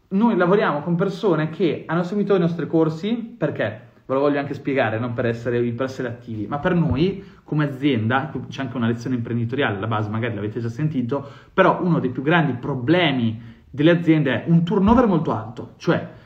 Noi 0.09 0.37
lavoriamo 0.37 0.81
con 0.81 0.95
persone 0.95 1.51
che 1.51 1.85
hanno 1.87 2.03
seguito 2.03 2.35
i 2.35 2.39
nostri 2.39 2.67
corsi 2.67 3.35
perché? 3.37 3.89
Ve 4.07 4.15
lo 4.15 4.21
voglio 4.21 4.41
anche 4.41 4.55
spiegare, 4.55 4.99
non 4.99 5.13
per 5.13 5.27
essere, 5.27 5.61
per 5.73 5.89
attivi, 6.07 6.47
ma 6.47 6.59
per 6.59 6.75
noi 6.75 7.25
come 7.45 7.65
azienda, 7.65 8.33
c'è 8.49 8.63
anche 8.63 8.77
una 8.77 8.89
lezione 8.89 9.17
imprenditoriale 9.17 9.77
alla 9.77 9.87
base, 9.87 10.11
magari 10.11 10.35
l'avete 10.35 10.59
già 10.59 10.69
sentito, 10.69 11.29
però 11.53 11.81
uno 11.83 12.01
dei 12.01 12.11
più 12.11 12.23
grandi 12.23 12.55
problemi 12.55 13.41
delle 13.71 13.91
aziende 13.91 14.45
è 14.45 14.49
un 14.49 14.65
turnover 14.65 15.07
molto 15.07 15.33
alto, 15.33 15.75
cioè 15.77 16.19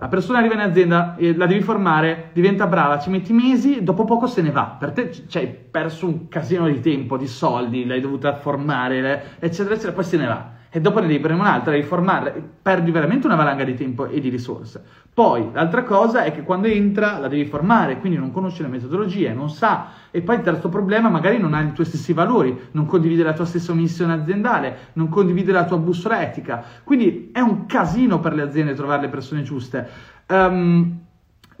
la 0.00 0.08
persona 0.08 0.38
arriva 0.38 0.54
in 0.54 0.60
azienda, 0.60 1.14
la 1.18 1.44
devi 1.44 1.60
formare, 1.60 2.30
diventa 2.32 2.66
brava, 2.66 2.98
ci 2.98 3.10
metti 3.10 3.34
mesi, 3.34 3.82
dopo 3.82 4.04
poco 4.04 4.26
se 4.26 4.40
ne 4.40 4.50
va. 4.50 4.76
Per 4.78 4.92
te 4.92 5.12
ci 5.12 5.36
hai 5.36 5.46
perso 5.46 6.06
un 6.06 6.28
casino 6.28 6.66
di 6.66 6.80
tempo, 6.80 7.18
di 7.18 7.26
soldi, 7.26 7.84
l'hai 7.84 8.00
dovuta 8.00 8.34
formare, 8.34 9.36
eccetera, 9.38 9.74
eccetera, 9.74 9.92
poi 9.92 10.04
se 10.04 10.16
ne 10.16 10.26
va 10.26 10.58
e 10.70 10.80
dopo 10.80 11.00
ne 11.00 11.06
prendere 11.06 11.34
un'altra, 11.34 11.72
devi 11.72 11.82
formarla, 11.82 12.32
perdi 12.62 12.92
veramente 12.92 13.26
una 13.26 13.34
valanga 13.34 13.64
di 13.64 13.74
tempo 13.74 14.06
e 14.06 14.20
di 14.20 14.28
risorse. 14.28 14.82
Poi 15.12 15.50
l'altra 15.52 15.82
cosa 15.82 16.22
è 16.22 16.32
che 16.32 16.42
quando 16.42 16.68
entra 16.68 17.18
la 17.18 17.26
devi 17.26 17.44
formare, 17.44 17.98
quindi 17.98 18.16
non 18.16 18.30
conosce 18.30 18.62
le 18.62 18.68
metodologie, 18.68 19.32
non 19.32 19.50
sa. 19.50 19.88
E 20.12 20.22
poi 20.22 20.36
il 20.36 20.42
terzo 20.42 20.68
problema, 20.68 21.08
magari 21.08 21.38
non 21.38 21.54
ha 21.54 21.60
i 21.60 21.72
tuoi 21.72 21.86
stessi 21.86 22.12
valori, 22.12 22.68
non 22.70 22.86
condivide 22.86 23.24
la 23.24 23.32
tua 23.32 23.44
stessa 23.44 23.74
missione 23.74 24.12
aziendale, 24.12 24.90
non 24.94 25.08
condivide 25.08 25.50
la 25.50 25.64
tua 25.64 25.76
bussola 25.76 26.22
etica. 26.22 26.62
Quindi 26.84 27.30
è 27.32 27.40
un 27.40 27.66
casino 27.66 28.20
per 28.20 28.34
le 28.34 28.42
aziende 28.42 28.74
trovare 28.74 29.02
le 29.02 29.08
persone 29.08 29.42
giuste. 29.42 29.88
Um, 30.28 31.00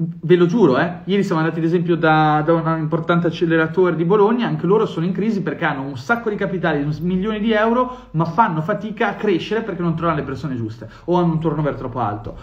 Ve 0.02 0.34
lo 0.34 0.46
giuro, 0.46 0.78
eh? 0.78 1.00
ieri 1.04 1.22
siamo 1.22 1.42
andati 1.42 1.58
ad 1.58 1.66
esempio 1.66 1.94
da, 1.94 2.42
da, 2.42 2.54
un 2.54 2.78
importante 2.78 3.26
acceleratore 3.26 3.96
di 3.96 4.06
Bologna, 4.06 4.46
anche 4.46 4.64
loro 4.64 4.86
sono 4.86 5.04
in 5.04 5.12
crisi 5.12 5.42
perché 5.42 5.66
hanno 5.66 5.82
un 5.82 5.98
sacco 5.98 6.30
di 6.30 6.36
capitali, 6.36 6.82
milioni 7.02 7.38
di 7.38 7.52
euro, 7.52 8.08
ma 8.12 8.24
fanno 8.24 8.62
fatica 8.62 9.08
a 9.08 9.14
crescere 9.16 9.60
perché 9.60 9.82
non 9.82 9.94
trovano 9.94 10.16
le 10.16 10.24
persone 10.24 10.56
giuste 10.56 10.88
o 11.04 11.18
hanno 11.18 11.32
un 11.32 11.38
turnover 11.38 11.74
troppo 11.74 11.98
alto. 11.98 12.38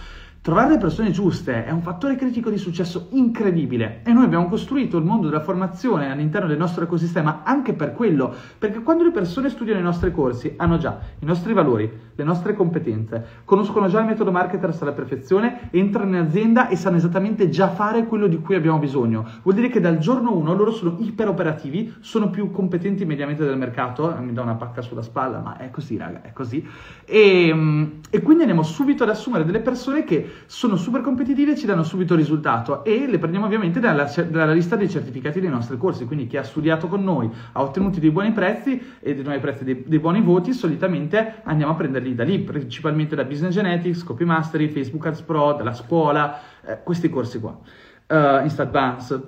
Trovare 0.47 0.69
le 0.69 0.77
persone 0.77 1.11
giuste 1.11 1.65
è 1.65 1.71
un 1.71 1.81
fattore 1.81 2.15
critico 2.15 2.49
di 2.49 2.57
successo 2.57 3.07
incredibile 3.09 3.99
e 4.05 4.13
noi 4.13 4.23
abbiamo 4.23 4.47
costruito 4.47 4.97
il 4.97 5.03
mondo 5.03 5.27
della 5.27 5.41
formazione 5.41 6.09
all'interno 6.09 6.47
del 6.47 6.57
nostro 6.57 6.85
ecosistema 6.85 7.41
anche 7.43 7.73
per 7.73 7.91
quello, 7.91 8.33
perché 8.57 8.81
quando 8.81 9.03
le 9.03 9.11
persone 9.11 9.49
studiano 9.49 9.81
i 9.81 9.83
nostri 9.83 10.09
corsi 10.09 10.53
hanno 10.55 10.77
già 10.77 10.99
i 11.19 11.25
nostri 11.25 11.51
valori, 11.51 11.91
le 12.15 12.23
nostre 12.23 12.53
competenze, 12.53 13.41
conoscono 13.43 13.89
già 13.89 13.99
il 13.99 14.05
metodo 14.05 14.31
marketers 14.31 14.81
alla 14.83 14.93
perfezione, 14.93 15.67
entrano 15.71 16.15
in 16.15 16.23
azienda 16.23 16.69
e 16.69 16.77
sanno 16.77 16.95
esattamente 16.95 17.49
già 17.49 17.67
fare 17.67 18.05
quello 18.05 18.27
di 18.27 18.39
cui 18.39 18.55
abbiamo 18.55 18.79
bisogno. 18.79 19.27
Vuol 19.43 19.55
dire 19.55 19.67
che 19.67 19.81
dal 19.81 19.97
giorno 19.97 20.33
1 20.33 20.53
loro 20.53 20.71
sono 20.71 20.95
iper 20.99 21.27
operativi, 21.27 21.93
sono 21.99 22.29
più 22.29 22.51
competenti 22.51 23.03
mediamente 23.03 23.43
del 23.43 23.57
mercato, 23.57 24.15
mi 24.21 24.31
dà 24.31 24.43
una 24.43 24.55
pacca 24.55 24.81
sulla 24.81 25.01
spalla, 25.01 25.39
ma 25.39 25.57
è 25.57 25.69
così 25.71 25.97
raga, 25.97 26.21
è 26.21 26.31
così. 26.31 26.65
E, 27.03 27.89
e 28.09 28.21
quindi 28.21 28.43
andiamo 28.43 28.63
subito 28.63 29.03
ad 29.03 29.09
assumere 29.09 29.43
delle 29.43 29.59
persone 29.59 30.05
che 30.05 30.35
sono 30.45 30.75
super 30.75 31.01
competitive 31.01 31.53
e 31.53 31.57
ci 31.57 31.65
danno 31.65 31.83
subito 31.83 32.15
risultato 32.15 32.83
e 32.83 33.07
le 33.07 33.17
prendiamo 33.17 33.45
ovviamente 33.45 33.79
dalla, 33.79 34.03
dalla, 34.29 34.53
lista 34.53 34.75
dei 34.75 34.89
certificati 34.89 35.39
dei 35.39 35.49
nostri 35.49 35.77
corsi, 35.77 36.05
quindi 36.05 36.27
chi 36.27 36.37
ha 36.37 36.43
studiato 36.43 36.87
con 36.87 37.03
noi 37.03 37.29
ha 37.53 37.61
ottenuto 37.61 37.99
dei 37.99 38.11
buoni 38.11 38.31
prezzi 38.31 38.79
e 38.99 39.13
dei 39.13 39.23
buoni 39.23 39.39
prezzi, 39.39 39.63
dei, 39.63 39.83
dei 39.85 39.99
buoni 39.99 40.21
voti, 40.21 40.53
solitamente 40.53 41.41
andiamo 41.43 41.71
a 41.73 41.75
prenderli 41.75 42.15
da 42.15 42.23
lì, 42.23 42.39
principalmente 42.39 43.15
da 43.15 43.23
Business 43.23 43.53
Genetics, 43.53 44.03
Copy 44.03 44.25
Mastery, 44.25 44.69
Facebook 44.69 45.05
Ads 45.05 45.21
Pro, 45.21 45.53
dalla 45.53 45.73
scuola, 45.73 46.39
eh, 46.65 46.83
questi 46.83 47.09
corsi 47.09 47.39
qua, 47.39 47.51
uh, 47.51 48.43
Insta 48.43 48.63
Advance, 48.63 49.21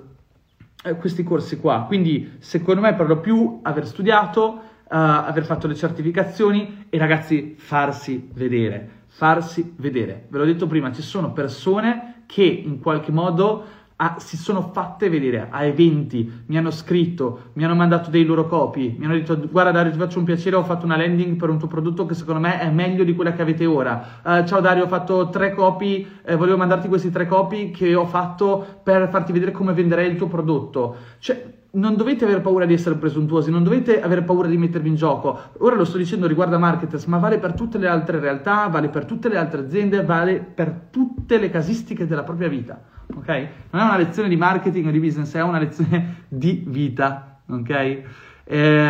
eh, 0.84 0.94
questi 0.96 1.22
corsi 1.22 1.58
qua, 1.58 1.84
quindi 1.86 2.36
secondo 2.38 2.80
me 2.80 2.94
per 2.94 3.08
lo 3.08 3.18
più 3.20 3.60
aver 3.62 3.86
studiato, 3.86 4.62
Uh, 4.90 4.96
aver 4.96 5.44
fatto 5.44 5.68
le 5.68 5.76
certificazioni 5.76 6.86
e 6.90 6.98
ragazzi 6.98 7.54
farsi 7.56 8.28
vedere 8.34 8.99
farsi 9.10 9.74
vedere. 9.76 10.26
Ve 10.28 10.38
l'ho 10.38 10.44
detto 10.44 10.66
prima, 10.66 10.92
ci 10.92 11.02
sono 11.02 11.32
persone 11.32 12.22
che 12.26 12.44
in 12.44 12.78
qualche 12.78 13.10
modo 13.10 13.64
ah, 13.96 14.16
si 14.18 14.36
sono 14.36 14.70
fatte 14.72 15.08
vedere 15.08 15.48
a 15.50 15.64
eventi, 15.64 16.44
mi 16.46 16.56
hanno 16.56 16.70
scritto, 16.70 17.50
mi 17.54 17.64
hanno 17.64 17.74
mandato 17.74 18.08
dei 18.08 18.24
loro 18.24 18.46
copy, 18.46 18.94
mi 18.96 19.04
hanno 19.04 19.14
detto 19.14 19.36
guarda 19.50 19.72
Dario 19.72 19.90
ti 19.90 19.98
faccio 19.98 20.20
un 20.20 20.24
piacere, 20.24 20.54
ho 20.54 20.62
fatto 20.62 20.84
una 20.86 20.96
landing 20.96 21.36
per 21.36 21.50
un 21.50 21.58
tuo 21.58 21.66
prodotto 21.66 22.06
che 22.06 22.14
secondo 22.14 22.40
me 22.40 22.60
è 22.60 22.70
meglio 22.70 23.02
di 23.02 23.14
quella 23.14 23.32
che 23.32 23.42
avete 23.42 23.66
ora. 23.66 24.20
Uh, 24.22 24.46
ciao 24.46 24.60
Dario, 24.60 24.84
ho 24.84 24.88
fatto 24.88 25.28
tre 25.28 25.54
copy, 25.54 26.06
eh, 26.24 26.36
volevo 26.36 26.56
mandarti 26.56 26.86
questi 26.86 27.10
tre 27.10 27.26
copy 27.26 27.72
che 27.72 27.94
ho 27.94 28.06
fatto 28.06 28.80
per 28.82 29.08
farti 29.10 29.32
vedere 29.32 29.50
come 29.50 29.72
venderei 29.72 30.08
il 30.08 30.16
tuo 30.16 30.28
prodotto. 30.28 30.96
Cioè, 31.18 31.58
non 31.72 31.94
dovete 31.96 32.24
avere 32.24 32.40
paura 32.40 32.64
di 32.64 32.74
essere 32.74 32.96
presuntuosi, 32.96 33.50
non 33.50 33.62
dovete 33.62 34.02
avere 34.02 34.22
paura 34.22 34.48
di 34.48 34.56
mettervi 34.56 34.88
in 34.88 34.96
gioco. 34.96 35.38
Ora 35.58 35.76
lo 35.76 35.84
sto 35.84 35.98
dicendo 35.98 36.26
riguardo 36.26 36.56
a 36.56 36.58
marketers, 36.58 37.04
ma 37.04 37.18
vale 37.18 37.38
per 37.38 37.52
tutte 37.54 37.78
le 37.78 37.86
altre 37.86 38.18
realtà, 38.18 38.66
vale 38.68 38.88
per 38.88 39.04
tutte 39.04 39.28
le 39.28 39.36
altre 39.36 39.60
aziende, 39.60 40.04
vale 40.04 40.40
per 40.40 40.88
tutte 40.90 41.38
le 41.38 41.50
casistiche 41.50 42.06
della 42.06 42.24
propria 42.24 42.48
vita. 42.48 42.80
Ok? 43.14 43.28
Non 43.70 43.82
è 43.82 43.84
una 43.84 43.96
lezione 43.96 44.28
di 44.28 44.36
marketing 44.36 44.86
o 44.86 44.90
di 44.90 45.00
business, 45.00 45.34
è 45.34 45.42
una 45.42 45.58
lezione 45.58 46.24
di 46.28 46.64
vita. 46.66 47.40
Ok? 47.48 48.02
E... 48.44 48.88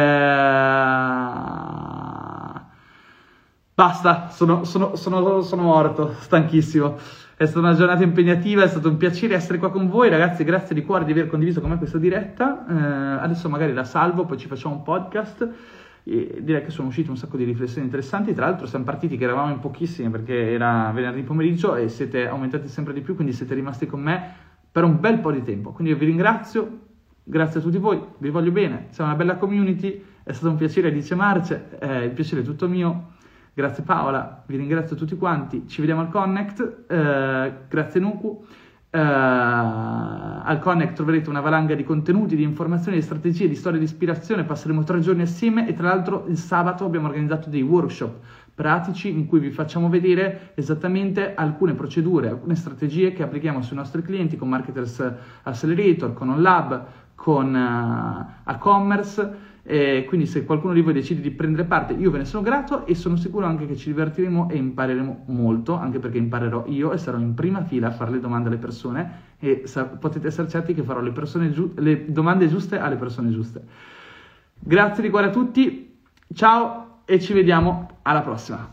Basta, 3.75 4.29
sono, 4.29 4.65
sono, 4.65 4.95
sono, 4.97 5.41
sono 5.41 5.63
morto, 5.63 6.15
stanchissimo. 6.19 6.97
È 7.41 7.47
stata 7.47 7.67
una 7.67 7.75
giornata 7.75 8.03
impegnativa, 8.03 8.65
è 8.65 8.69
stato 8.69 8.91
un 8.91 8.99
piacere 8.99 9.35
essere 9.35 9.57
qua 9.57 9.71
con 9.71 9.89
voi, 9.89 10.11
ragazzi. 10.11 10.45
Grazie 10.45 10.75
di 10.75 10.85
cuore 10.85 11.07
di 11.07 11.13
aver 11.13 11.27
condiviso 11.27 11.63
con 11.63 11.71
me 11.71 11.79
questa 11.79 11.97
diretta. 11.97 12.67
Eh, 12.69 13.23
adesso 13.25 13.49
magari 13.49 13.73
la 13.73 13.85
salvo, 13.85 14.27
poi 14.27 14.37
ci 14.37 14.47
facciamo 14.47 14.75
un 14.75 14.83
podcast. 14.83 15.49
E 16.05 16.41
direi 16.43 16.63
che 16.63 16.69
sono 16.69 16.89
uscite 16.89 17.09
un 17.09 17.17
sacco 17.17 17.39
di 17.39 17.45
riflessioni 17.45 17.87
interessanti. 17.87 18.35
Tra 18.35 18.45
l'altro, 18.45 18.67
siamo 18.67 18.85
partiti 18.85 19.17
che 19.17 19.25
eravamo 19.25 19.55
in 19.55 19.59
pochissimi 19.59 20.11
perché 20.11 20.53
era 20.53 20.91
venerdì 20.93 21.23
pomeriggio 21.23 21.77
e 21.77 21.89
siete 21.89 22.29
aumentati 22.29 22.69
sempre 22.69 22.93
di 22.93 23.01
più, 23.01 23.15
quindi 23.15 23.33
siete 23.33 23.55
rimasti 23.55 23.87
con 23.87 24.03
me 24.03 24.35
per 24.71 24.85
un 24.85 25.01
bel 25.01 25.19
po' 25.21 25.33
di 25.33 25.43
tempo. 25.43 25.71
Quindi 25.73 25.95
io 25.95 25.99
vi 25.99 26.05
ringrazio 26.05 26.89
Grazie 27.23 27.61
a 27.61 27.63
tutti 27.63 27.79
voi, 27.79 28.03
vi 28.19 28.29
voglio 28.29 28.51
bene, 28.51 28.89
siamo 28.91 29.11
una 29.11 29.19
bella 29.19 29.37
community, 29.37 30.03
è 30.25 30.33
stato 30.33 30.51
un 30.51 30.57
piacere, 30.57 30.91
dice 30.91 31.15
Marce, 31.15 31.79
eh, 31.79 32.05
il 32.05 32.11
piacere 32.11 32.41
è 32.41 32.45
tutto 32.45 32.67
mio. 32.67 33.13
Grazie 33.61 33.83
Paola, 33.83 34.43
vi 34.47 34.57
ringrazio 34.57 34.97
tutti 34.97 35.19
quanti, 35.19 35.69
ci 35.69 35.81
vediamo 35.81 36.01
al 36.01 36.09
Connect, 36.09 36.85
eh, 36.89 37.53
grazie 37.69 38.01
Nuku. 38.01 38.43
Uh, 38.93 38.99
al 38.99 40.59
Connect 40.61 40.95
troverete 40.95 41.29
una 41.29 41.41
valanga 41.41 41.75
di 41.75 41.85
contenuti, 41.85 42.35
di 42.37 42.43
informazioni, 42.43 42.97
di 42.97 43.03
strategie, 43.05 43.49
di 43.49 43.55
storie 43.55 43.79
di 43.79 43.85
ispirazione. 43.85 44.45
Passeremo 44.45 44.83
tre 44.83 45.01
giorni 45.01 45.23
assieme 45.23 45.69
e 45.69 45.75
tra 45.75 45.89
l'altro 45.89 46.25
il 46.27 46.39
sabato 46.39 46.87
abbiamo 46.87 47.07
organizzato 47.07 47.51
dei 47.51 47.61
workshop 47.61 48.15
pratici 48.55 49.11
in 49.11 49.27
cui 49.27 49.41
vi 49.41 49.51
facciamo 49.51 49.91
vedere 49.91 50.53
esattamente 50.55 51.35
alcune 51.35 51.75
procedure, 51.75 52.31
alcune 52.31 52.57
strategie 52.57 53.13
che 53.13 53.23
applichiamo 53.23 53.61
sui 53.61 53.77
nostri 53.77 54.01
clienti 54.03 54.37
con 54.37 54.49
Marketers 54.49 55.05
Accelerator, 55.43 56.15
con 56.15 56.31
OnLab, 56.31 56.85
con 57.15 57.55
uh, 57.55 58.51
e-commerce. 58.51 59.49
E 59.63 60.05
quindi 60.09 60.27
se 60.27 60.45
qualcuno 60.45 60.73
di 60.73 60.81
voi 60.81 60.95
decide 60.95 61.21
di 61.21 61.31
prendere 61.31 61.65
parte 61.65 61.93
io 61.93 62.11
ve 62.11 62.19
ne 62.19 62.25
sono 62.25 62.43
grato 62.43 62.87
e 62.87 62.95
sono 62.95 63.17
sicuro 63.17 63.45
anche 63.45 63.67
che 63.67 63.77
ci 63.77 63.89
divertiremo 63.89 64.49
e 64.49 64.57
impareremo 64.57 65.25
molto 65.27 65.75
anche 65.75 65.99
perché 65.99 66.17
imparerò 66.17 66.65
io 66.67 66.93
e 66.93 66.99
sarò 66.99 67.19
in 67.19 67.35
prima 67.35 67.63
fila 67.65 67.89
a 67.89 67.91
fare 67.91 68.11
le 68.11 68.21
domande 68.21 68.49
alle 68.49 68.57
persone 68.57 69.29
e 69.39 69.63
sa- 69.67 69.85
potete 69.85 70.29
essere 70.29 70.49
certi 70.49 70.73
che 70.73 70.83
farò 70.83 71.01
le, 71.01 71.13
giu- 71.53 71.79
le 71.79 72.11
domande 72.11 72.49
giuste 72.49 72.79
alle 72.79 72.97
persone 72.97 73.31
giuste. 73.31 73.63
Grazie 74.59 75.03
di 75.03 75.11
cuore 75.11 75.27
a 75.27 75.31
tutti 75.31 75.99
ciao 76.33 77.03
e 77.05 77.21
ci 77.21 77.33
vediamo 77.33 77.99
alla 78.03 78.23
prossima 78.23 78.67